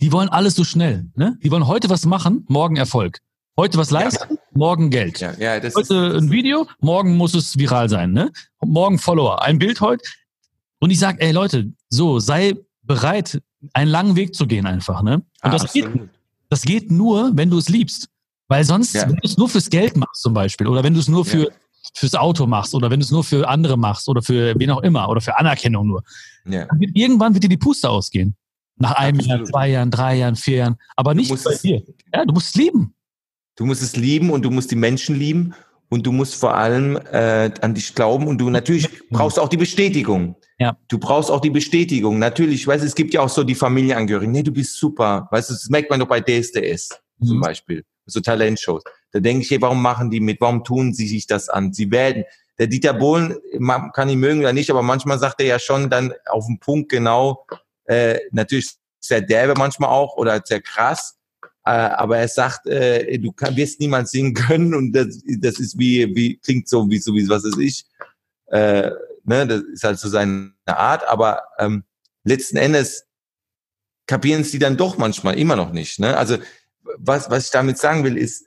[0.02, 1.10] die wollen alles so schnell.
[1.16, 1.38] Ne?
[1.42, 3.20] Die wollen heute was machen, morgen Erfolg.
[3.58, 4.42] Heute was leisten, ja.
[4.54, 5.20] morgen Geld.
[5.22, 8.12] Ja, ja, das heute ist, ein Video, morgen muss es viral sein.
[8.12, 8.32] Ne?
[8.64, 9.42] Morgen Follower.
[9.42, 10.04] Ein Bild heute.
[10.80, 13.42] Und ich sage, ey Leute, so, sei bereit,
[13.74, 15.04] einen langen Weg zu gehen einfach.
[15.04, 15.16] Ne?
[15.16, 15.88] Und ah, das, geht,
[16.50, 18.10] das geht nur, wenn du es liebst.
[18.50, 21.08] Weil sonst, wenn du es nur fürs Geld machst zum Beispiel, oder wenn du es
[21.08, 21.50] nur für.
[21.94, 24.82] Fürs Auto machst, oder wenn du es nur für andere machst, oder für wen auch
[24.82, 26.04] immer, oder für Anerkennung nur,
[26.46, 26.68] ja.
[26.78, 28.36] wird, irgendwann wird dir die Puste ausgehen.
[28.78, 29.40] Nach einem Absolut.
[29.40, 30.76] Jahr, zwei Jahren, drei Jahren, vier Jahren.
[30.96, 31.84] Aber nicht bei dir.
[32.14, 32.96] Ja, du musst es lieben.
[33.56, 35.54] Du musst es lieben und du musst die Menschen lieben.
[35.90, 39.58] und du musst vor allem äh, an dich glauben und du natürlich brauchst auch die
[39.58, 40.38] Bestätigung.
[40.58, 40.78] Ja.
[40.88, 42.18] Du brauchst auch die Bestätigung.
[42.18, 44.32] Natürlich, weißt du, es gibt ja auch so die Familienangehörigen.
[44.32, 45.28] Nee, du bist super.
[45.32, 46.90] Weißt du, das merkt man doch bei DSDS
[47.20, 47.26] mhm.
[47.28, 47.84] zum Beispiel.
[48.12, 48.84] So Talentshows.
[49.12, 50.40] Da denke ich, hey, warum machen die mit?
[50.42, 51.74] Warum tun sie sich das an?
[51.74, 52.26] Sie werden.
[52.60, 55.90] Der Dieter Bohlen, man kann ihn mögen oder nicht, aber manchmal sagt er ja schon
[55.90, 57.48] dann auf den Punkt genau,
[57.86, 61.18] äh, natürlich sehr derbe manchmal auch oder sehr krass,
[61.66, 65.78] äh, aber er sagt, äh, du kann, wirst niemand singen können und das, das ist
[65.80, 67.86] wie, wie klingt so wie so wie was ist ich.
[68.48, 68.92] Äh,
[69.24, 71.84] ne, das ist halt so seine Art, aber ähm,
[72.24, 73.08] letzten Endes
[74.08, 76.00] kapieren es die dann doch manchmal immer noch nicht.
[76.00, 76.18] Ne?
[76.18, 76.38] Also
[76.98, 78.46] was, was ich damit sagen will, ist,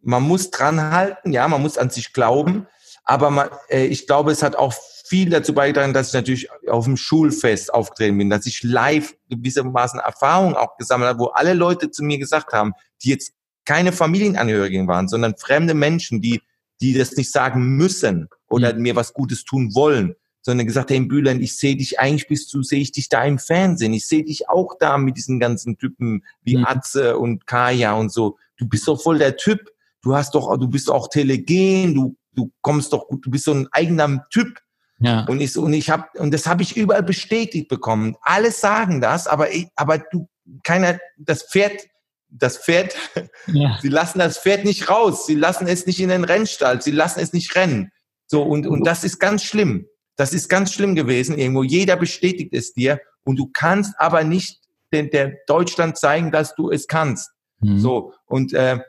[0.00, 2.66] man muss dran halten, ja, man muss an sich glauben,
[3.04, 4.74] aber man, äh, ich glaube, es hat auch
[5.06, 10.00] viel dazu beigetragen, dass ich natürlich auf dem Schulfest aufgetreten bin, dass ich live gewissermaßen
[10.00, 13.32] Erfahrungen auch gesammelt habe, wo alle Leute zu mir gesagt haben, die jetzt
[13.64, 16.40] keine Familienangehörigen waren, sondern fremde Menschen, die,
[16.80, 18.82] die das nicht sagen müssen oder mhm.
[18.82, 22.62] mir was Gutes tun wollen, sondern gesagt, hey Bühlen, ich sehe dich, eigentlich bist du,
[22.62, 26.24] sehe ich dich da im Fernsehen, ich sehe dich auch da mit diesen ganzen Typen
[26.42, 26.66] wie mhm.
[26.66, 28.36] Atze und Kaya und so.
[28.56, 29.70] Du bist doch voll der Typ.
[30.02, 33.52] Du hast doch, du bist auch telegen, du, du kommst doch gut, du bist so
[33.52, 34.58] ein eigener Typ.
[34.98, 35.24] Ja.
[35.24, 38.16] Und ich und ich habe und das habe ich überall bestätigt bekommen.
[38.20, 40.28] Alle sagen das, aber ich, aber du
[40.62, 41.88] keiner das Pferd
[42.28, 42.94] das Pferd
[43.46, 43.78] ja.
[43.82, 47.20] sie lassen das Pferd nicht raus, sie lassen es nicht in den Rennstall, sie lassen
[47.20, 47.90] es nicht rennen.
[48.26, 49.86] So und und das ist ganz schlimm.
[50.16, 51.62] Das ist ganz schlimm gewesen irgendwo.
[51.62, 54.60] Jeder bestätigt es dir und du kannst aber nicht
[54.92, 57.30] den, der Deutschland zeigen, dass du es kannst.
[57.60, 57.78] Mhm.
[57.78, 58.80] So und äh,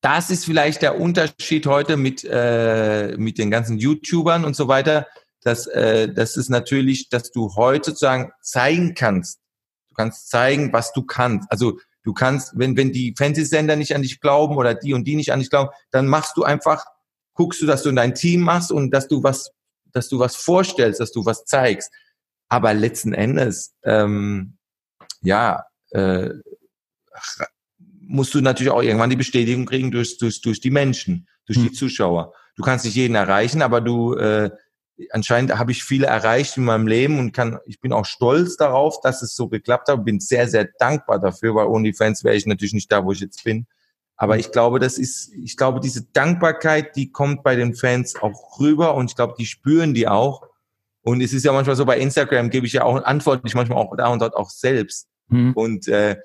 [0.00, 5.06] das ist vielleicht der Unterschied heute mit, äh, mit den ganzen YouTubern und so weiter,
[5.42, 9.40] dass äh, das ist natürlich, dass du heute sozusagen zeigen kannst.
[9.90, 11.50] Du kannst zeigen, was du kannst.
[11.50, 15.16] Also du kannst, wenn, wenn die Fernsehsender nicht an dich glauben oder die und die
[15.16, 16.84] nicht an dich glauben, dann machst du einfach,
[17.34, 19.52] guckst du, dass du in dein Team machst und dass du was,
[19.92, 21.92] dass du was vorstellst, dass du was zeigst.
[22.48, 24.56] Aber letzten Endes, ähm,
[25.20, 26.30] ja, äh,
[28.00, 31.66] musst du natürlich auch irgendwann die Bestätigung kriegen durch, durch, durch die Menschen, durch die
[31.68, 31.74] hm.
[31.74, 32.32] Zuschauer.
[32.56, 34.50] Du kannst nicht jeden erreichen, aber du äh,
[35.10, 39.00] anscheinend habe ich viele erreicht in meinem Leben und kann, ich bin auch stolz darauf,
[39.00, 40.04] dass es so geklappt hat.
[40.04, 43.12] Bin sehr, sehr dankbar dafür, weil ohne die Fans wäre ich natürlich nicht da, wo
[43.12, 43.66] ich jetzt bin.
[44.18, 44.40] Aber hm.
[44.40, 48.94] ich glaube, das ist, ich glaube, diese Dankbarkeit, die kommt bei den Fans auch rüber
[48.94, 50.42] und ich glaube, die spüren die auch.
[51.02, 53.78] Und es ist ja manchmal so, bei Instagram gebe ich ja auch, antworte ich manchmal
[53.78, 55.08] auch da und dort auch selbst.
[55.28, 55.52] Mhm.
[55.54, 56.16] Und äh,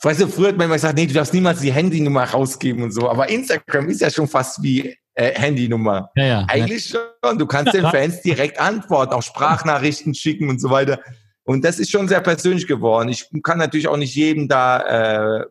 [0.00, 2.92] Weißt du, früher hat man immer gesagt, nee, du darfst niemals die Handynummer rausgeben und
[2.92, 3.10] so.
[3.10, 6.10] Aber Instagram ist ja schon fast wie äh, Handynummer.
[6.14, 7.00] Ja, ja, Eigentlich ja.
[7.24, 7.38] schon.
[7.38, 11.00] Du kannst den Fans direkt antworten, auch Sprachnachrichten schicken und so weiter.
[11.42, 13.08] Und das ist schon sehr persönlich geworden.
[13.08, 15.44] Ich kann natürlich auch nicht jeden da äh,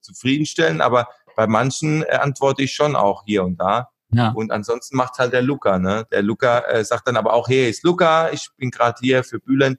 [0.00, 3.90] zufriedenstellen, aber bei manchen äh, antworte ich schon auch hier und da.
[4.12, 4.30] Ja.
[4.30, 5.78] Und ansonsten macht halt der Luca.
[5.78, 6.06] Ne?
[6.10, 9.38] Der Luca äh, sagt dann aber auch, hey, ist Luca, ich bin gerade hier für
[9.40, 9.78] Bühlen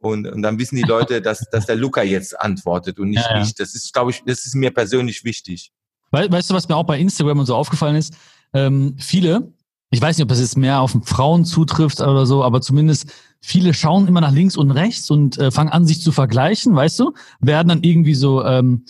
[0.00, 3.36] und, und dann wissen die Leute, dass, dass der Luca jetzt antwortet und nicht ja,
[3.36, 3.42] ja.
[3.42, 3.54] ich.
[3.54, 5.72] Das ist, glaube ich, das ist mir persönlich wichtig.
[6.10, 8.14] weißt du, was mir auch bei Instagram und so aufgefallen ist?
[8.54, 9.52] Ähm, viele,
[9.90, 13.74] ich weiß nicht, ob das jetzt mehr auf Frauen zutrifft oder so, aber zumindest viele
[13.74, 17.12] schauen immer nach links und rechts und äh, fangen an, sich zu vergleichen, weißt du?
[17.40, 18.84] Werden dann irgendwie so ähm,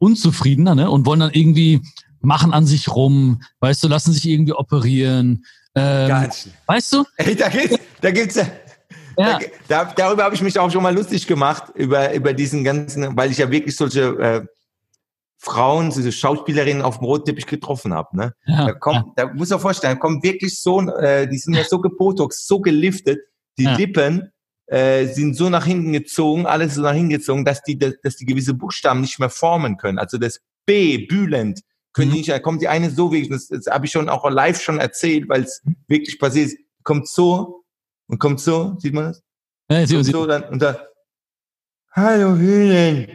[0.00, 0.90] unzufriedener ne?
[0.90, 1.80] und wollen dann irgendwie
[2.20, 5.44] machen an sich rum, weißt du, lassen sich irgendwie operieren.
[5.74, 6.28] Ähm,
[6.66, 7.04] weißt du?
[7.16, 8.46] Ey, da gibt's, da gibt's ja,
[9.16, 9.38] ja.
[9.68, 13.30] Da, darüber habe ich mich auch schon mal lustig gemacht, über, über diesen ganzen, weil
[13.30, 14.46] ich ja wirklich solche äh,
[15.38, 18.16] Frauen, diese Schauspielerinnen auf dem Rotteppich getroffen habe.
[18.16, 18.34] Ne?
[18.46, 18.66] Ja.
[18.66, 21.80] Da, kommt, da muss man vorstellen, da kommen wirklich so, äh, die sind ja so
[21.80, 23.20] gebotox, so geliftet,
[23.58, 23.76] die ja.
[23.76, 24.32] Lippen
[24.70, 28.24] äh, sind so nach hinten gezogen, alles so nach hinten gezogen, dass die, dass die
[28.24, 29.98] gewisse Buchstaben nicht mehr formen können.
[29.98, 31.60] Also das B, Bülent,
[31.92, 32.12] können mhm.
[32.12, 34.60] die nicht, da kommt die eine so wirklich, das, das habe ich schon auch live
[34.62, 37.64] schon erzählt, weil es wirklich passiert ist, kommt so
[38.06, 39.22] und kommt so, sieht man das?
[39.68, 40.76] Ja, sieht so, dann, und dann,
[41.90, 43.08] hallo Hühnen,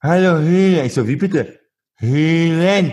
[0.00, 0.86] hallo Hühnen.
[0.86, 1.58] Ich so, wie bitte?
[1.96, 2.92] Hühnen.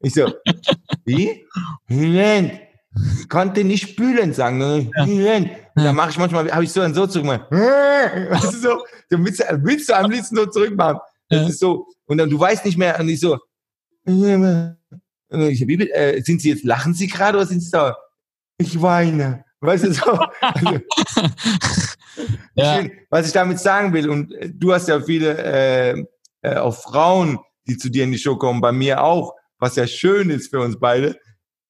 [0.00, 0.32] Ich so,
[1.04, 1.44] wie?
[1.86, 2.60] Hühnen.
[3.20, 5.65] Ich konnte nicht spülen sagen, sondern ja.
[5.76, 7.46] Dann mache ich manchmal, habe ich so dann so zurückgemacht.
[7.50, 10.98] Das ist so, du willst, willst du am liebsten so zurückmachen.
[11.28, 13.38] Das ist so, und dann du weißt nicht mehr, und ich so,
[14.06, 17.96] ich, wie, äh, sind Sie jetzt, lachen Sie gerade oder sind Sie da?
[18.58, 19.44] Ich weine.
[19.60, 20.18] Weißt du so?
[20.40, 20.78] Also,
[22.54, 22.84] ja.
[23.10, 26.04] Was ich damit sagen will, und äh, du hast ja viele äh,
[26.42, 29.86] äh, auch Frauen, die zu dir in die Show kommen, bei mir auch, was ja
[29.86, 31.18] schön ist für uns beide.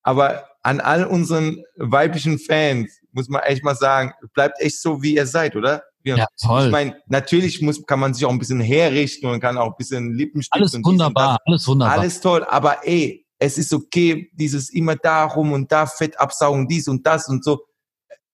[0.02, 5.16] Aber an all unseren weiblichen Fans muss man echt mal sagen, bleibt echt so, wie
[5.16, 5.82] ihr seid, oder?
[6.05, 6.66] Ja, toll.
[6.66, 9.76] Ich meine, natürlich muss, kann man sich auch ein bisschen herrichten und kann auch ein
[9.76, 11.98] bisschen Lippenstift alles und wunderbar, alles wunderbar.
[11.98, 16.68] Alles toll, aber ey, es ist okay, dieses immer da rum und da Fett absaugen,
[16.68, 17.64] dies und das und so.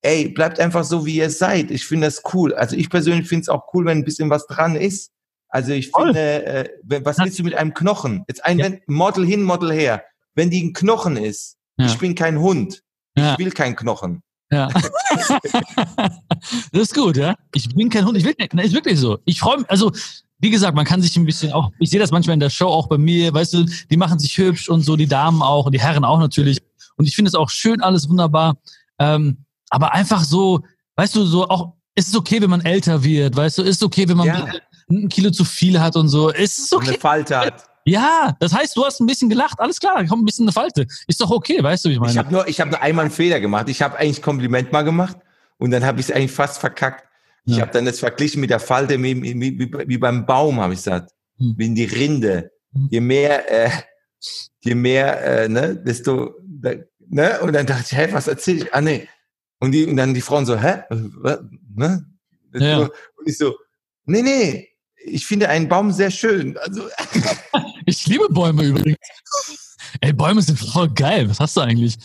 [0.02, 1.70] Ey, bleibt einfach so, wie ihr seid.
[1.70, 2.52] Ich finde das cool.
[2.54, 5.12] Also ich persönlich finde es auch cool, wenn ein bisschen was dran ist.
[5.48, 6.06] Also ich Voll.
[6.06, 6.68] finde, äh,
[7.04, 8.24] was willst du mit einem Knochen?
[8.26, 8.70] Jetzt ein Ja.
[8.86, 10.02] Model hin, Model her.
[10.34, 11.86] Wenn die ein Knochen ist, Ja.
[11.86, 12.82] ich bin kein Hund.
[13.16, 13.32] Ja.
[13.32, 14.22] Ich will kein Knochen.
[14.52, 14.68] Ja.
[16.72, 17.34] das ist gut, ja.
[17.54, 18.54] Ich bin kein Hund, ich will nicht.
[18.54, 19.18] Ist wirklich so.
[19.24, 19.90] Ich freue mich, also,
[20.40, 22.66] wie gesagt, man kann sich ein bisschen auch, ich sehe das manchmal in der Show
[22.68, 25.72] auch bei mir, weißt du, die machen sich hübsch und so, die Damen auch und
[25.72, 26.58] die Herren auch natürlich.
[26.96, 28.56] Und ich finde es auch schön, alles wunderbar.
[28.98, 29.38] Ähm,
[29.70, 30.60] aber einfach so,
[30.96, 34.06] weißt du, so auch, es ist okay, wenn man älter wird, weißt du, ist okay,
[34.08, 34.46] wenn man Ja.
[34.90, 36.30] ein Kilo zu viel hat und so.
[36.30, 36.88] Es ist okay.
[36.90, 37.64] eine Falte hat.
[37.84, 40.52] Ja, das heißt, du hast ein bisschen gelacht, alles klar, da kommt ein bisschen eine
[40.52, 40.86] Falte.
[41.08, 42.12] Ist doch okay, weißt du, wie ich meine.
[42.12, 43.68] Ich habe nur, ich habe nur einmal einen Fehler gemacht.
[43.68, 45.16] Ich habe eigentlich Kompliment mal gemacht
[45.58, 47.08] und dann habe ich es eigentlich fast verkackt.
[47.44, 47.62] Ich Ja.
[47.62, 51.10] habe dann das verglichen mit der Falte wie, wie, wie, beim Baum, habe ich gesagt.
[51.38, 51.54] Hm.
[51.56, 52.52] Wie in die Rinde.
[52.72, 52.88] Hm.
[52.90, 53.70] Je mehr, äh,
[54.60, 56.70] je mehr, äh, ne, desto, da,
[57.08, 57.40] ne?
[57.40, 58.72] Und dann dachte ich, hä, was erzähl ich?
[58.72, 59.08] Ah, nee.
[59.58, 60.82] Und die, und dann die Frauen so, hä?
[60.88, 61.40] Was?
[61.74, 62.06] Ne?
[62.54, 62.78] Ja.
[62.78, 62.92] Und
[63.26, 63.56] ich so,
[64.04, 64.68] nee, nee.
[65.04, 66.56] Ich finde einen Baum sehr schön.
[66.58, 66.82] Also,
[67.86, 68.98] Ich liebe Bäume übrigens.
[70.00, 71.28] Ey, Bäume sind voll geil.
[71.28, 71.96] Was hast du eigentlich?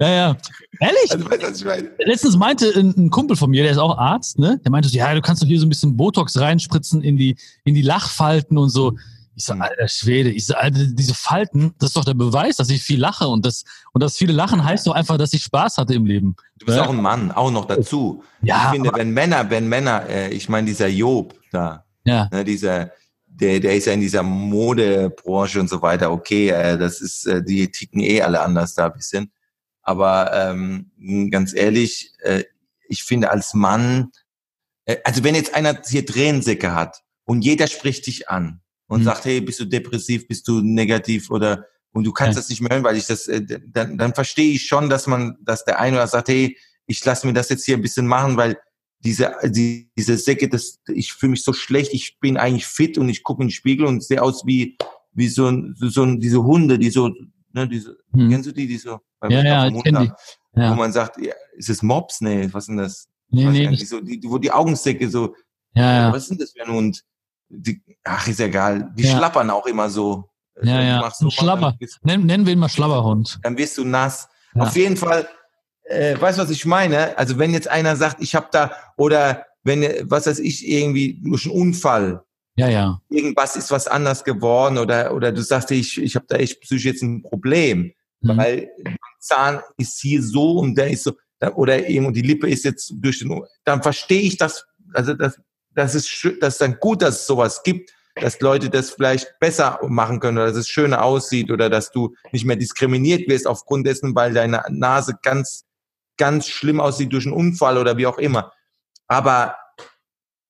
[0.00, 0.36] Ja, ja.
[0.80, 1.10] Ehrlich?
[1.12, 1.90] also weißt ich meine?
[1.98, 4.60] Letztens meinte ein, ein Kumpel von mir, der ist auch Arzt, ne?
[4.64, 7.36] Der meinte so, ja, du kannst doch hier so ein bisschen Botox reinspritzen in die,
[7.64, 8.96] in die Lachfalten und so.
[9.36, 9.62] Ich so, Hm.
[9.62, 13.00] alter Schwede, ich so, alter, diese Falten, das ist doch der Beweis, dass ich viel
[13.00, 16.06] lache und das, und das viele Lachen heißt doch einfach, dass ich Spaß hatte im
[16.06, 16.36] Leben.
[16.58, 16.84] Du bist Ja.
[16.86, 18.22] auch ein Mann, auch noch dazu.
[18.42, 22.44] Ja, ich finde, wenn Männer, wenn Männer, äh, ich meine, dieser Job da, Ja, ne,
[22.44, 22.92] dieser,
[23.26, 27.42] der, der ist ja in dieser Modebranche und so weiter, okay, äh, das ist, äh,
[27.42, 29.32] die ticken eh alle anders da ein bisschen.
[29.82, 30.90] Aber ähm,
[31.30, 32.44] ganz ehrlich, äh,
[32.88, 34.10] ich finde als Mann,
[34.86, 39.04] äh, also wenn jetzt einer hier Tränensäcke hat und jeder spricht dich an und Mhm.
[39.04, 42.40] sagt, hey, bist du depressiv, bist du negativ oder und du kannst Ja.
[42.40, 45.36] das nicht mehr hören, weil ich das, äh, dann, dann verstehe ich schon, dass man,
[45.42, 46.56] dass der eine oder sagt, hey,
[46.86, 48.58] ich lasse mir das jetzt hier ein bisschen machen, weil
[49.04, 53.08] diese, die, diese Säcke, das, ich fühle mich so schlecht, ich bin eigentlich fit und
[53.08, 54.76] ich gucke in den Spiegel und sehe aus wie,
[55.12, 57.10] wie so ein, so, so ein, diese Hunde, die so,
[57.52, 58.30] ne, diese, Hm.
[58.30, 60.12] kennst du die, die so, Ja, ja, ich Hund kenn da, die.
[60.60, 60.70] Ja.
[60.70, 62.20] wo man sagt, ja, ist es Mops?
[62.20, 63.06] Nee, was denn das?
[63.28, 65.34] nee, nee, das, so, die, wo die Augensäcke so,
[65.74, 66.12] ja, ja.
[66.12, 67.02] was denn das für ein Hund?
[67.48, 68.92] Die, ach, ist egal.
[68.96, 69.16] Die Ja.
[69.16, 70.30] schlappern auch immer so.
[70.62, 71.10] Ja, Du ja.
[71.10, 71.76] so, Ein Schlapper.
[71.78, 73.40] Bist, Nennen, nennen wir ihn mal Schlabberhund.
[73.42, 74.28] dann wirst du nass.
[74.54, 75.28] Auf jeden Fall,
[75.84, 77.16] äh, weißt du, was ich meine?
[77.18, 81.46] Also wenn jetzt einer sagt, ich habe da, oder wenn, was weiß ich, irgendwie durch
[81.46, 82.22] einen Unfall,
[82.56, 83.00] Ja, ja.
[83.10, 86.84] irgendwas ist was anders geworden, oder, oder du sagst, ich, ich habe da echt psychisch
[86.84, 88.36] jetzt ein Problem, Mhm.
[88.38, 91.12] weil der Zahn ist hier so und der ist so,
[91.56, 95.38] oder irgendwo die Lippe ist jetzt durch den, dann verstehe ich das, also das,
[95.74, 99.78] das ist, das ist dann gut, dass es sowas gibt, dass Leute das vielleicht besser
[99.86, 103.86] machen können oder dass es schöner aussieht oder dass du nicht mehr diskriminiert wirst aufgrund
[103.86, 105.64] dessen, weil deine Nase ganz,
[106.16, 108.52] ganz schlimm aussieht durch einen Unfall oder wie auch immer.
[109.08, 109.56] Aber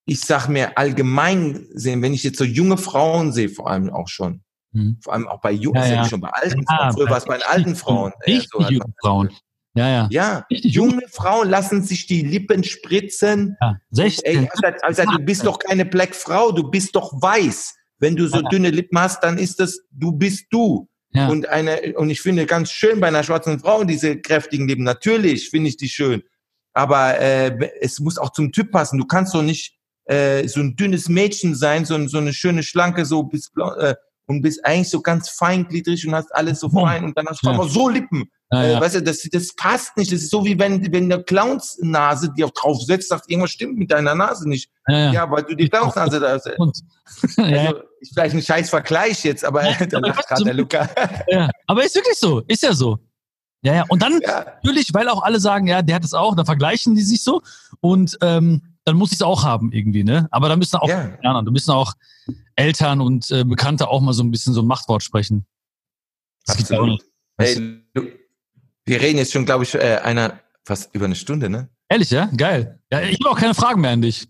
[0.07, 4.09] ich sag mir allgemein sehen, wenn ich jetzt so junge Frauen sehe, vor allem auch
[4.09, 4.43] schon,
[4.73, 4.99] Mhm.
[5.03, 6.05] vor allem auch bei jungen, Ja, ja ja.
[6.05, 8.13] schon bei alten Ja, Frauen, früher bei war es bei alten Frauen.
[8.27, 9.31] Richtig so hat junge Frauen.
[9.77, 10.09] Ja, ja.
[10.11, 11.03] Ja, Richtig junge.
[11.11, 13.57] Frauen lassen sich die Lippen spritzen.
[13.61, 13.77] ja.
[13.91, 14.25] 16.
[14.43, 17.75] Ey, Alter, Alter, du bist doch keine Black Frau, du bist doch weiß.
[17.99, 18.49] Wenn du so Ja.
[18.49, 20.89] dünne Lippen hast, dann ist das, du bist du.
[21.15, 21.29] Ja.
[21.29, 24.85] Und eine, und ich finde ganz schön bei einer schwarzen Frau diese kräftigen Lippen.
[24.85, 26.23] Natürlich finde ich die schön.
[26.73, 28.99] Aber äh, es muss auch zum Typ passen.
[28.99, 29.77] Du kannst doch nicht
[30.07, 33.95] äh, so ein dünnes Mädchen sein, so, so eine schöne schlanke, so bis äh,
[34.27, 37.49] und bist eigentlich so ganz feingliedrig und hast alles so fein und dann hast du
[37.49, 37.55] Ja.
[37.55, 38.25] aber so Lippen.
[38.55, 38.81] Ja, Äh, ja.
[38.81, 40.13] weißt du, das, das passt nicht.
[40.13, 43.79] Das ist so wie wenn, wenn eine Clownsnase die auf drauf setzt, sagt, irgendwas stimmt
[43.79, 44.71] mit deiner Nase nicht.
[44.89, 45.31] ja, ja.
[45.31, 46.51] Weil du die Clownsnase da hast.
[47.39, 50.89] Also, ist vielleicht ein scheiß Vergleich jetzt, aber da lacht gerade der Luca.
[51.29, 52.99] Ja, aber ist wirklich so, ist ja so.
[53.63, 53.85] Ja, ja.
[53.89, 57.03] Und dann natürlich, weil auch alle sagen, ja, der hat es auch, dann vergleichen die
[57.03, 57.41] sich so
[57.81, 60.29] und ähm, dann muss ich es auch haben irgendwie, ne?
[60.31, 61.11] Aber da müssen auch Ja.
[61.23, 61.41] ja.
[61.43, 61.95] da müssen auch
[62.57, 65.47] Eltern und äh, Bekannte auch mal so ein bisschen so ein Machtwort sprechen.
[66.47, 66.89] Das Absolut.
[66.91, 67.05] nicht.
[67.39, 67.63] Weißt du?
[67.63, 68.03] Ey, du,
[68.87, 71.69] wir reden jetzt schon, glaube ich, äh, einer fast über eine Stunde, ne?
[71.89, 72.31] Ehrlich, ja?
[72.37, 72.81] Geil.
[72.91, 74.29] Ja, ich habe auch keine Fragen mehr an dich.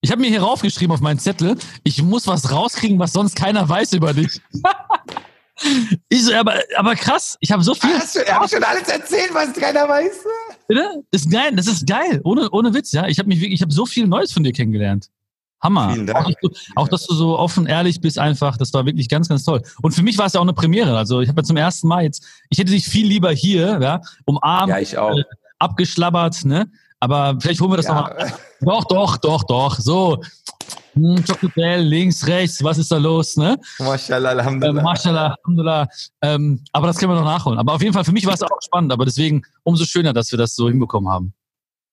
[0.00, 3.68] Ich habe mir hier raufgeschrieben auf meinen Zettel, ich muss was rauskriegen, was sonst keiner
[3.68, 4.40] weiß über dich.
[6.08, 7.94] ich so, aber, aber krass, ich habe so viel.
[7.94, 10.24] Hast du, hab ich schon alles erzählt, was keiner weiß?
[10.68, 11.02] Bitte?
[11.10, 13.06] Das ist geil, das ist geil, ohne, ohne Witz, ja.
[13.06, 15.08] Ich habe mich wirklich, ich habe so viel Neues von dir kennengelernt.
[15.62, 15.92] Hammer.
[15.92, 16.18] Vielen Dank.
[16.18, 19.28] Auch dass, du, auch, dass du so offen, ehrlich bist, einfach, das war wirklich ganz,
[19.28, 19.62] ganz toll.
[19.82, 20.96] Und für mich war es ja auch eine Premiere.
[20.96, 24.00] Also ich habe ja zum ersten Mal jetzt, ich hätte dich viel lieber hier, ja,
[24.24, 25.16] umarmt, Ja, ich auch.
[25.58, 26.66] abgeschlabbert, ne?
[27.00, 27.94] Aber vielleicht holen wir das ja.
[27.94, 28.32] nochmal.
[28.60, 29.78] Doch, doch, doch, doch.
[29.78, 30.22] So.
[30.94, 31.22] Hm,
[31.54, 33.58] links, rechts, was ist da los, ne?
[33.78, 34.80] Mashallah, Alhamdulillah.
[34.80, 35.88] Äh, Mashallah, Alhamdulillah.
[36.22, 37.58] Ähm, aber das können wir noch nachholen.
[37.58, 40.30] Aber auf jeden Fall, für mich war es auch spannend, aber deswegen umso schöner, dass
[40.30, 41.34] wir das so hinbekommen haben.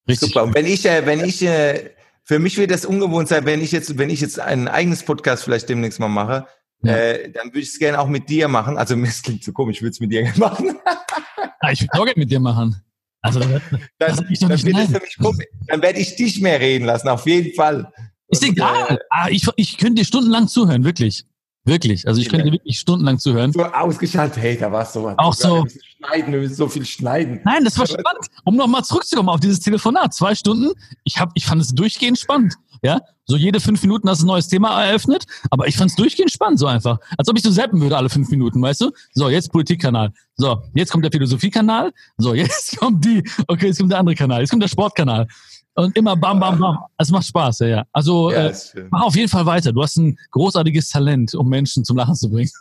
[0.08, 0.30] Richtig.
[0.30, 0.44] Super.
[0.44, 1.92] Und wenn ich, äh, wenn ich, äh,
[2.24, 5.44] für mich wird das ungewohnt sein, wenn ich jetzt, wenn ich jetzt ein eigenes Podcast
[5.44, 6.48] vielleicht demnächst mal mache,
[6.84, 6.96] ja.
[6.96, 8.78] äh, dann würde ich es gerne auch mit dir machen.
[8.78, 10.68] Also mir klingt so komisch, ich würde es mit dir gerne machen.
[10.68, 12.82] ja, ah, ich würde auch gerne mit dir machen.
[13.22, 13.62] Also das,
[13.98, 15.46] das, das, das wird es für mich komisch.
[15.68, 17.92] Dann werde ich dich mehr reden lassen, auf jeden Fall.
[18.30, 18.96] Ist egal.
[18.96, 21.26] Äh, ah, ich, ich könnte dir stundenlang zuhören, wirklich.
[21.66, 22.08] Wirklich.
[22.08, 23.54] Also ich könnte dir wirklich stundenlang zuhören.
[23.54, 25.08] So ausgeschaltet, hey, da war es so.
[25.18, 25.64] Auch so.
[25.64, 27.40] Wir schneiden, wir müssen so viel schneiden.
[27.46, 28.28] Nein, das war spannend.
[28.44, 30.14] Um nochmal zurückzukommen auf dieses Telefonat.
[30.14, 30.74] Zwei Stunden.
[31.06, 32.56] Ich, hab, ich fand es durchgehend spannend.
[32.82, 35.96] Ja, so jede fünf Minuten hast du ein neues Thema eröffnet, aber ich fand es
[35.96, 37.00] durchgehend spannend, so einfach.
[37.18, 38.92] Als ob ich so zappen würde alle fünf Minuten, weißt du?
[39.14, 40.12] So, jetzt Politikkanal.
[40.36, 41.94] So, jetzt kommt der Philosophiekanal.
[42.18, 43.24] So, jetzt kommt die.
[43.48, 44.42] Okay, jetzt kommt der andere Kanal.
[44.42, 45.28] Jetzt kommt der Sportkanal.
[45.76, 46.78] Und immer bam, bam, bam.
[46.98, 47.84] Es macht Spaß, ja, ja.
[47.92, 48.54] Also ja, äh,
[48.92, 49.72] mach auf jeden Fall weiter.
[49.72, 52.52] Du hast ein großartiges Talent, um Menschen zum Lachen zu bringen.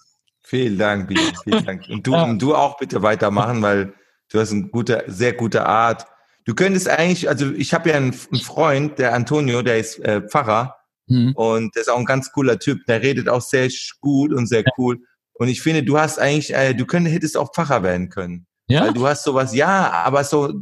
[0.43, 1.20] Vielen Dank, Bier.
[1.44, 1.89] Vielen Dank.
[1.89, 2.24] Und du, ja.
[2.24, 3.93] und du auch bitte weitermachen, weil
[4.30, 6.06] du hast eine gute, sehr gute Art.
[6.44, 10.22] Du könntest eigentlich, also ich habe ja einen, einen, Freund, der Antonio, der ist äh,
[10.22, 10.76] Pfarrer
[11.06, 11.32] mhm.
[11.36, 12.84] und der ist auch ein ganz cooler Typ.
[12.86, 13.68] Der redet auch sehr
[14.01, 14.98] gut und sehr cool.
[15.34, 18.47] Und ich finde, du hast eigentlich, äh, du könntest, hättest auch Pfarrer werden können.
[18.73, 18.86] Ja.
[18.86, 20.53] Weil du hast sowas, ja, aber so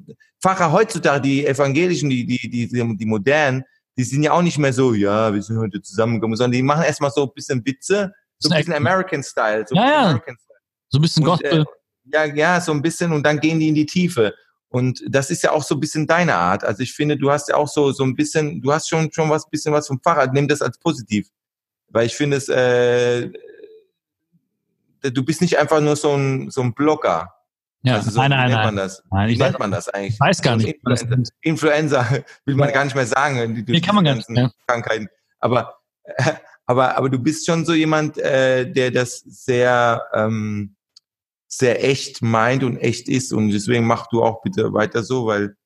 [0.42, 3.64] Pfarrer heutzutage, die evangelischen, die, die, die, die modernen,
[3.96, 6.84] die sind ja auch nicht mehr so, ja, wir sind heute zusammengekommen, sondern die machen
[6.84, 9.64] erstmal so ein bisschen Witze, so ein bisschen American Style.
[9.68, 10.02] So ja, ja.
[10.02, 10.58] American Style.
[10.88, 11.62] So ein bisschen Gospel.
[11.62, 11.64] Äh,
[12.12, 14.34] ja, ja, so ein bisschen und dann gehen die in die Tiefe.
[14.70, 16.64] Und das ist ja auch so ein bisschen deine Art.
[16.64, 19.28] Also ich finde, du hast ja auch so, so ein bisschen, du hast schon, schon
[19.28, 20.32] was, bisschen was vom Pfarrer.
[20.32, 21.28] Nimm das als positiv.
[21.88, 23.30] Weil ich finde es, äh,
[25.02, 27.34] du bist nicht einfach nur so ein, so ein Blogger.
[27.82, 29.02] Ja, also so, nein, nein, wie nennt man das?
[29.10, 30.14] Nein, wie nennt man das eigentlich?
[30.14, 30.68] Ich weiß gar nicht.
[30.68, 32.06] Influenza, Influenza
[32.44, 33.54] will man gar nicht mehr sagen.
[33.54, 34.28] Die, nee, kann man gar nicht.
[34.28, 34.50] Ja.
[34.66, 35.08] Krankheiten.
[35.38, 35.78] Aber,
[36.66, 40.76] aber, aber du bist schon so jemand, äh, der das sehr, ähm,
[41.48, 43.32] sehr echt meint und echt ist.
[43.32, 45.56] Und deswegen mach du auch bitte weiter so, weil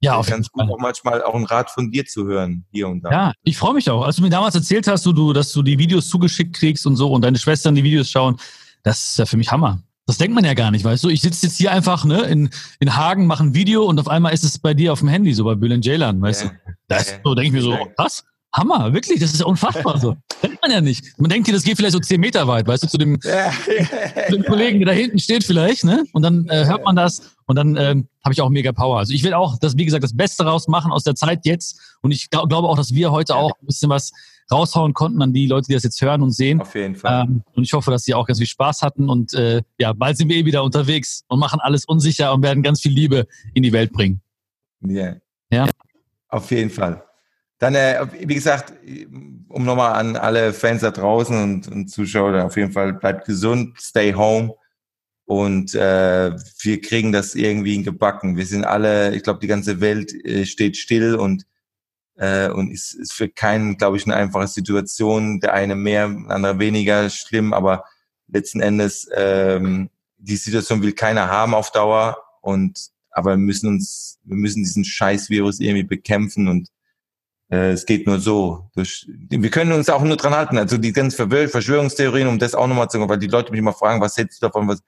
[0.00, 3.02] ja, auf ganz gut auch manchmal auch einen Rat von dir zu hören, hier und
[3.02, 3.10] da.
[3.10, 4.04] Ja, ich freue mich auch.
[4.04, 7.12] Als du mir damals erzählt hast, du, dass du die Videos zugeschickt kriegst und so
[7.12, 8.36] und deine Schwestern die Videos schauen,
[8.82, 9.80] das ist ja für mich Hammer.
[10.06, 11.08] Das denkt man ja gar nicht, weißt du?
[11.08, 12.50] Ich sitze jetzt hier einfach ne, in,
[12.80, 15.32] in Hagen, mache ein Video und auf einmal ist es bei dir auf dem Handy,
[15.32, 16.48] so bei Bülent Ceylan, weißt ja.
[16.48, 16.54] du?
[16.88, 17.16] Das ja.
[17.22, 18.24] so denke ich mir so, krass,
[18.54, 20.16] Hammer, wirklich, das ist ja unfassbar so.
[20.42, 21.18] denkt man ja nicht.
[21.18, 23.50] Man denkt hier, das geht vielleicht so zehn Meter weit, weißt du, zu dem, ja.
[24.26, 26.04] zu dem Kollegen, der da hinten steht vielleicht, ne?
[26.12, 28.98] Und dann äh, hört man das und dann ähm, habe ich auch mega Power.
[28.98, 32.10] Also ich will auch, das, wie gesagt, das Beste rausmachen aus der Zeit jetzt und
[32.10, 34.12] ich glaub, glaube auch, dass wir heute auch ein bisschen was
[34.52, 36.60] raushauen konnten an die Leute, die das jetzt hören und sehen.
[36.60, 37.24] Auf jeden Fall.
[37.24, 39.08] Ähm, und ich hoffe, dass sie auch ganz viel Spaß hatten.
[39.08, 42.62] Und äh, ja, bald sind wir eh wieder unterwegs und machen alles unsicher und werden
[42.62, 44.20] ganz viel Liebe in die Welt bringen.
[44.86, 45.16] Yeah.
[45.50, 45.68] Ja.
[46.28, 47.02] Auf jeden Fall.
[47.58, 48.72] Dann, äh, wie gesagt,
[49.48, 53.80] um nochmal an alle Fans da draußen und, und Zuschauer, auf jeden Fall bleibt gesund,
[53.80, 54.54] stay home
[55.26, 58.36] und äh, wir kriegen das irgendwie gebacken.
[58.36, 61.46] Wir sind alle, ich glaube, die ganze Welt äh, steht still und
[62.16, 65.40] äh, und ist, ist für keinen, glaube ich, eine einfache Situation.
[65.40, 67.84] Der eine mehr, der andere weniger schlimm, aber
[68.28, 74.18] letzten Endes ähm, die Situation will keiner haben auf Dauer und aber wir müssen uns,
[74.24, 76.68] wir müssen diesen Scheiß-Virus irgendwie bekämpfen und
[77.50, 78.70] äh, es geht nur so.
[78.74, 80.56] Durch, wir können uns auch nur dran halten.
[80.56, 83.74] Also die ganzen Verschwörungstheorien, um das auch nochmal zu sagen, weil die Leute mich immer
[83.74, 84.66] fragen, was hältst du davon?
[84.66, 84.82] Was,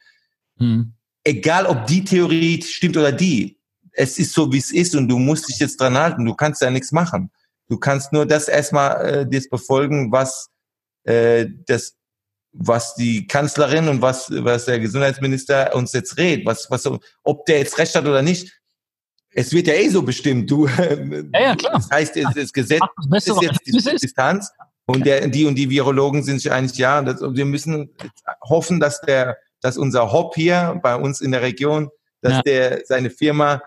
[0.58, 0.94] hm.
[1.22, 3.58] Egal, ob die Theorie stimmt oder die,
[3.94, 6.24] es ist so, wie es ist und du musst dich jetzt dran halten.
[6.24, 7.30] Du kannst ja nichts machen.
[7.68, 10.50] Du kannst nur das erstmal äh, das befolgen, was
[11.04, 11.96] äh, das
[12.56, 16.88] was die Kanzlerin und was was der Gesundheitsminister uns jetzt redet, was was
[17.22, 18.60] ob der jetzt recht hat oder nicht.
[19.36, 20.48] Es wird ja eh so bestimmt.
[20.48, 20.66] Du,
[21.32, 21.72] ja, ja klar.
[21.72, 22.80] Das heißt, das, das Gesetz
[23.10, 24.52] das ist jetzt die Distanz
[24.86, 27.90] und der, die und die Virologen sind sich einig, ja, das, wir müssen
[28.42, 31.90] hoffen, dass der, dass unser Hop hier bei uns in der Region,
[32.20, 32.42] dass ja.
[32.42, 33.62] der seine Firma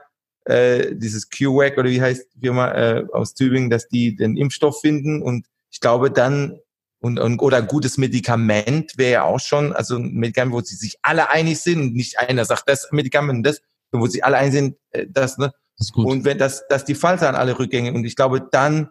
[0.47, 4.81] äh, dieses QWAC oder wie heißt die Firma äh, aus Tübingen, dass die den Impfstoff
[4.81, 6.59] finden und ich glaube dann
[6.99, 10.97] und, und oder gutes Medikament wäre ja auch schon, also ein Medikament, wo sie sich
[11.01, 13.61] alle einig sind und nicht einer sagt das Medikament und das,
[13.91, 15.53] wo sie alle einig sind, äh, das, ne?
[15.77, 18.89] Das und wenn das, das die Fall sein, alle Rückgänge und ich glaube, dann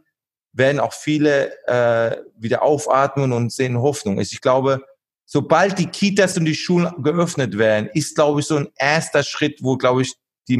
[0.53, 4.19] werden auch viele äh, wieder aufatmen und sehen Hoffnung.
[4.19, 4.85] Also ich glaube,
[5.25, 9.59] sobald die Kitas und die Schulen geöffnet werden, ist, glaube ich, so ein erster Schritt,
[9.63, 10.15] wo, glaube ich,
[10.49, 10.57] die,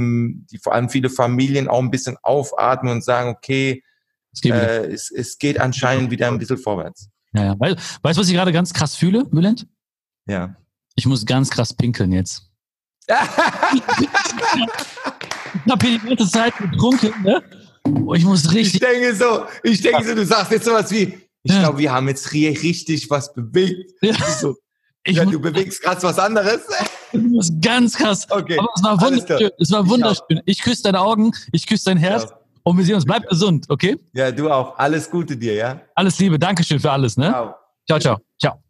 [0.51, 3.83] die vor allem viele Familien auch ein bisschen aufatmen und sagen, okay,
[4.33, 7.09] es geht, äh, es, es geht anscheinend wieder ein bisschen vorwärts.
[7.33, 7.55] Ja, ja.
[7.59, 9.67] Weißt du, was ich gerade ganz krass fühle, Bülent?
[10.27, 10.57] Ja.
[10.95, 12.51] Ich muss ganz krass pinkeln jetzt.
[13.09, 13.17] ich
[15.71, 17.43] habe hier die ganze Zeit getrunken, ne?
[18.17, 18.75] Ich muss richtig.
[18.75, 21.61] Ich denke so, ich denke so, du sagst jetzt sowas wie, ich Ja.
[21.61, 23.93] glaube, wir haben jetzt hier richtig was bewegt.
[24.03, 24.15] Ja.
[24.29, 24.57] So,
[25.07, 26.61] Ich ja, du bewegst gerade was anderes.
[27.13, 28.27] muss ganz krass.
[28.29, 28.59] Okay.
[28.59, 29.51] Aber es war wunderschön.
[29.59, 30.41] Es war Ich wunderschön.
[30.45, 32.39] Ich küsse deine Augen, ich küsse dein Herz Ja.
[32.65, 33.05] und wir sehen uns.
[33.05, 33.97] Bleib gesund, okay?
[34.13, 34.77] Ja, du auch.
[34.79, 35.81] Alles Gute dir, ja?
[35.95, 37.31] Alles Liebe, Dankeschön für alles, ne?
[37.31, 37.55] Ciao.
[37.89, 38.19] Ciao, ciao.
[38.41, 38.66] Ciao.